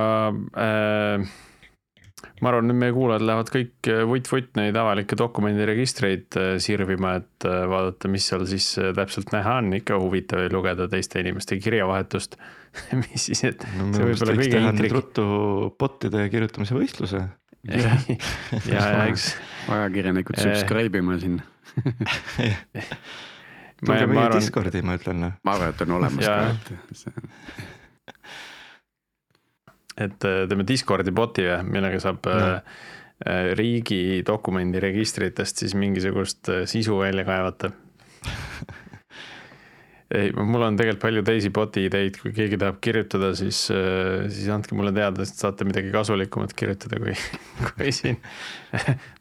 äh, 0.65 1.29
ma 2.43 2.51
arvan, 2.51 2.73
et 2.73 2.79
meie 2.81 2.95
kuulajad 2.95 3.25
lähevad 3.27 3.51
kõik 3.55 3.91
vutt-vutt 4.11 4.59
neid 4.59 4.77
avalikke 4.79 5.19
dokumendiregistreid 5.19 6.39
äh, 6.41 6.51
sirvima, 6.63 7.17
et 7.23 7.49
äh, 7.49 7.65
vaadata, 7.71 8.11
mis 8.13 8.29
seal 8.31 8.47
siis 8.51 8.71
täpselt 8.97 9.33
näha 9.35 9.59
on, 9.63 9.73
ikka 9.79 10.01
huvitav 10.03 10.47
lugeda 10.55 10.89
teiste 10.91 11.23
inimeste 11.23 11.61
kirjavahetust 11.63 12.39
mis 13.03 13.29
siis, 13.31 13.45
et 13.49 13.65
no, 13.79 13.91
see 13.95 14.11
võib 14.11 14.27
olla 14.27 14.39
kõige 14.43 14.65
intrik-. 14.65 14.97
ruttu 14.97 15.25
bot'ide 15.81 16.27
kirjutamise 16.33 16.77
võistluse. 16.77 17.25
ja, 17.69 17.95
ja, 18.11 18.75
ja 18.75 18.85
eks. 19.09 19.33
ajakirjanikud 19.73 20.39
subscribe 20.39 21.03
ima 21.03 21.19
sinna 21.23 21.43
tulge 23.87 24.07
meie 24.11 24.25
arvan... 24.25 24.41
Discordi, 24.43 24.83
ma 24.87 24.97
ütlen. 24.99 25.21
Noh. 25.23 25.35
ma 25.47 25.57
arvan, 25.57 25.75
et 25.75 25.83
on 25.85 25.97
olemas 25.99 26.25
ka, 26.25 26.35
et 26.55 26.67
et 29.99 30.25
äh, 30.25 30.45
teeme 30.49 30.67
Discordi 30.69 31.15
bot'i 31.15 31.47
millega 31.67 32.01
saab 32.03 32.29
äh, 32.31 32.61
riigi 33.59 34.23
dokumendiregistritest 34.27 35.65
siis 35.65 35.75
mingisugust 35.75 36.53
sisu 36.71 37.01
välja 37.03 37.25
kaevata 37.27 37.73
ei, 40.15 40.31
mul 40.33 40.63
on 40.65 40.77
tegelikult 40.79 41.03
palju 41.03 41.23
teisi 41.27 41.51
bot'i 41.53 41.83
ideid, 41.85 42.17
kui 42.23 42.33
keegi 42.37 42.57
tahab 42.61 42.79
kirjutada, 42.85 43.35
siis, 43.37 43.61
siis 43.69 44.49
andke 44.53 44.77
mulle 44.79 44.93
teada, 44.97 45.25
sest 45.27 45.43
saate 45.43 45.67
midagi 45.69 45.91
kasulikumat 45.93 46.55
kirjutada, 46.57 47.01
kui, 47.03 47.13
kui 47.69 47.93
siin 47.93 48.17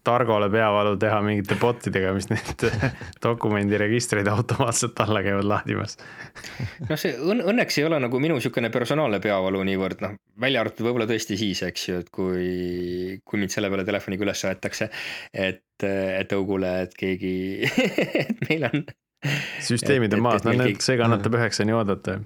Targole 0.08 0.48
peavalu 0.52 0.94
teha 1.00 1.18
mingite 1.26 1.58
bot 1.60 1.90
idega, 1.90 2.14
mis 2.16 2.30
need 2.32 2.64
dokumendiregistreid 3.26 4.30
automaatselt 4.32 5.00
alla 5.04 5.24
käivad 5.26 5.50
lahdimas. 5.50 5.98
noh, 6.88 6.96
see 6.96 7.18
õn 7.20 7.44
õnneks 7.52 7.82
ei 7.82 7.88
ole 7.90 8.00
nagu 8.04 8.22
minu 8.24 8.38
niisugune 8.40 8.72
personaalne 8.72 9.20
peavalu 9.24 9.66
niivõrd 9.68 10.06
noh, 10.06 10.16
välja 10.40 10.64
arvatud 10.64 10.88
võib-olla 10.88 11.10
tõesti 11.10 11.40
siis, 11.40 11.64
eks 11.68 11.90
ju, 11.90 11.98
et 12.06 12.14
kui, 12.16 13.20
kui 13.28 13.44
mind 13.44 13.52
selle 13.52 13.72
peale 13.74 13.84
telefoniga 13.88 14.24
üles 14.24 14.46
aetakse, 14.48 14.88
et, 15.34 15.84
et 15.84 16.38
õugule, 16.38 16.72
et 16.88 16.96
keegi 16.96 17.36
et 18.24 18.48
meil 18.48 18.70
on 18.72 18.88
süsteemid 19.66 20.14
on 20.14 20.24
maas, 20.26 20.44
no 20.46 20.54
need, 20.54 20.80
see 20.84 20.98
kannatab 21.00 21.38
üheksani 21.40 21.74
oodata. 21.76 22.20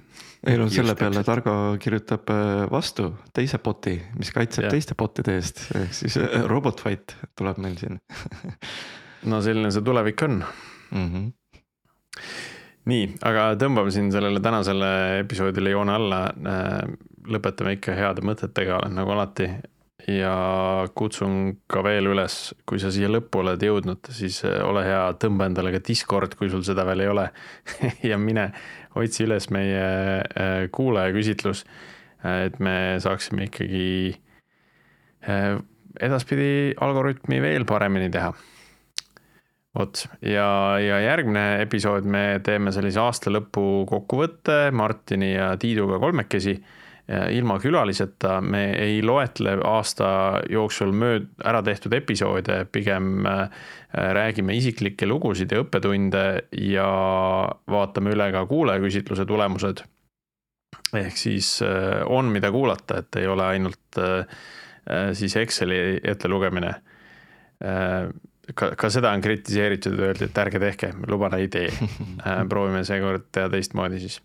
ei 0.47 0.57
no 0.59 0.67
selle 0.73 0.95
peale 0.99 1.23
Targo 1.23 1.53
kirjutab 1.81 2.31
äh, 2.33 2.63
vastu 2.71 3.11
teise 3.35 3.61
bot'i, 3.63 3.95
mis 4.19 4.31
kaitseb 4.35 4.67
ja. 4.67 4.71
teiste 4.73 4.97
bot'ide 4.99 5.37
eest, 5.39 5.63
ehk 5.77 5.93
siis 5.95 6.17
äh, 6.19 6.41
robot 6.51 6.83
fight 6.83 7.15
tuleb 7.39 7.61
meil 7.63 7.77
siin 7.79 8.01
no 9.31 9.41
selline 9.45 9.71
see 9.71 9.85
tulevik 9.87 10.25
on 10.27 10.41
mm. 10.41 11.07
-hmm. 11.07 11.31
nii, 12.91 13.07
aga 13.31 13.53
tõmbame 13.61 13.93
siin 13.95 14.11
sellele 14.11 14.43
tänasele 14.43 14.91
episoodile 15.21 15.77
joone 15.77 15.95
alla. 15.95 16.25
Äh, 16.27 16.83
lõpetame 17.31 17.75
ikka 17.77 17.93
heade 17.93 18.23
mõtetega, 18.25 18.79
nagu 18.89 19.11
alati 19.13 19.45
ja 20.09 20.87
kutsun 20.97 21.61
ka 21.69 21.83
veel 21.85 22.09
üles, 22.11 22.37
kui 22.67 22.81
sa 22.81 22.91
siia 22.93 23.09
lõppu 23.11 23.41
oled 23.43 23.61
jõudnud, 23.61 24.09
siis 24.13 24.41
äh, 24.47 24.59
ole 24.65 24.83
hea, 24.87 25.01
tõmba 25.21 25.47
endale 25.49 25.73
ka 25.75 25.81
Discord, 25.85 26.35
kui 26.39 26.49
sul 26.51 26.63
seda 26.67 26.85
veel 26.87 27.05
ei 27.05 27.11
ole 27.11 27.27
ja 28.11 28.17
mine 28.21 28.49
otsi 28.97 29.25
üles 29.27 29.49
meie 29.53 29.83
äh, 30.23 30.65
kuulajaküsitlus, 30.73 31.65
äh, 32.25 32.47
et 32.49 32.59
me 32.63 32.97
saaksime 33.03 33.49
ikkagi 33.49 34.17
edaspidi 36.01 36.71
algoritmi 36.81 37.37
veel 37.43 37.67
paremini 37.69 38.07
teha. 38.09 38.31
vot 39.77 39.99
ja, 40.25 40.47
ja 40.81 40.97
järgmine 41.03 41.61
episood 41.61 42.07
me 42.09 42.41
teeme 42.41 42.73
sellise 42.73 42.99
aasta 42.99 43.29
lõpu 43.29 43.85
kokkuvõtte 43.91 44.71
Martini 44.73 45.35
ja 45.35 45.51
Tiiduga 45.61 45.99
kolmekesi 46.01 46.55
ilma 47.09 47.59
külaliseta 47.59 48.37
me 48.41 48.71
ei 48.79 49.01
loetle 49.03 49.57
aasta 49.67 50.07
jooksul 50.49 50.93
mööd-, 50.95 51.31
ära 51.43 51.61
tehtud 51.65 51.93
episoode, 51.97 52.61
pigem 52.71 53.25
äh, 53.27 53.65
räägime 53.91 54.55
isiklikke 54.55 55.09
lugusid 55.09 55.51
ja 55.51 55.63
õppetunde 55.63 56.23
ja 56.61 56.87
vaatame 57.71 58.15
üle 58.15 58.29
ka 58.31 58.45
kuulajaküsitluse 58.47 59.25
tulemused. 59.27 59.83
ehk 60.93 61.17
siis 61.17 61.61
äh, 61.61 62.01
on, 62.05 62.31
mida 62.31 62.51
kuulata, 62.51 62.99
et 62.99 63.15
ei 63.19 63.27
ole 63.27 63.45
ainult 63.45 63.99
äh, 63.99 64.25
siis 65.13 65.35
Exceli 65.37 65.99
ettelugemine. 66.03 66.73
ka, 68.55 68.71
ka 68.75 68.89
seda 68.89 69.11
on 69.13 69.21
kritiseeritud 69.21 69.99
öeldi, 69.99 70.25
et 70.25 70.37
ärge 70.41 70.59
tehke, 70.59 70.89
luban 71.07 71.37
ei 71.37 71.47
tee. 71.47 71.69
proovime 72.49 72.81
seekord 72.83 73.29
teha 73.31 73.49
teistmoodi 73.49 74.01
siis. 74.01 74.21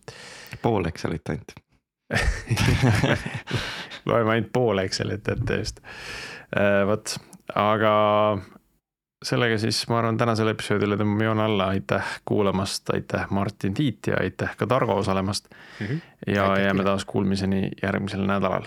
pool 0.62 0.88
Excelit 0.88 1.28
ainult 1.28 1.65
loeme 4.06 4.30
ainult 4.30 4.52
poole 4.52 4.84
Excelit 4.86 5.28
ette 5.28 5.56
just. 5.58 5.80
Äh, 6.56 6.86
vot, 6.86 7.16
aga 7.54 7.94
sellega 9.24 9.58
siis 9.58 9.80
ma 9.90 9.98
arvan, 9.98 10.18
tänasele 10.20 10.54
episoodile 10.54 10.98
tõmbame 11.00 11.26
joone 11.26 11.46
alla, 11.46 11.70
aitäh 11.74 12.18
kuulamast, 12.28 12.90
aitäh 12.94 13.26
Martin 13.30 13.74
Tiit 13.74 14.12
ja 14.12 14.20
aitäh 14.20 14.56
ka 14.56 14.66
Targo 14.66 14.96
osalemast 15.02 15.48
mm. 15.50 15.86
-hmm. 15.86 16.00
ja 16.26 16.50
aitäh 16.50 16.64
jääme 16.64 16.84
taas 16.84 17.04
kuulmiseni 17.04 17.70
järgmisel 17.82 18.26
nädalal. 18.26 18.64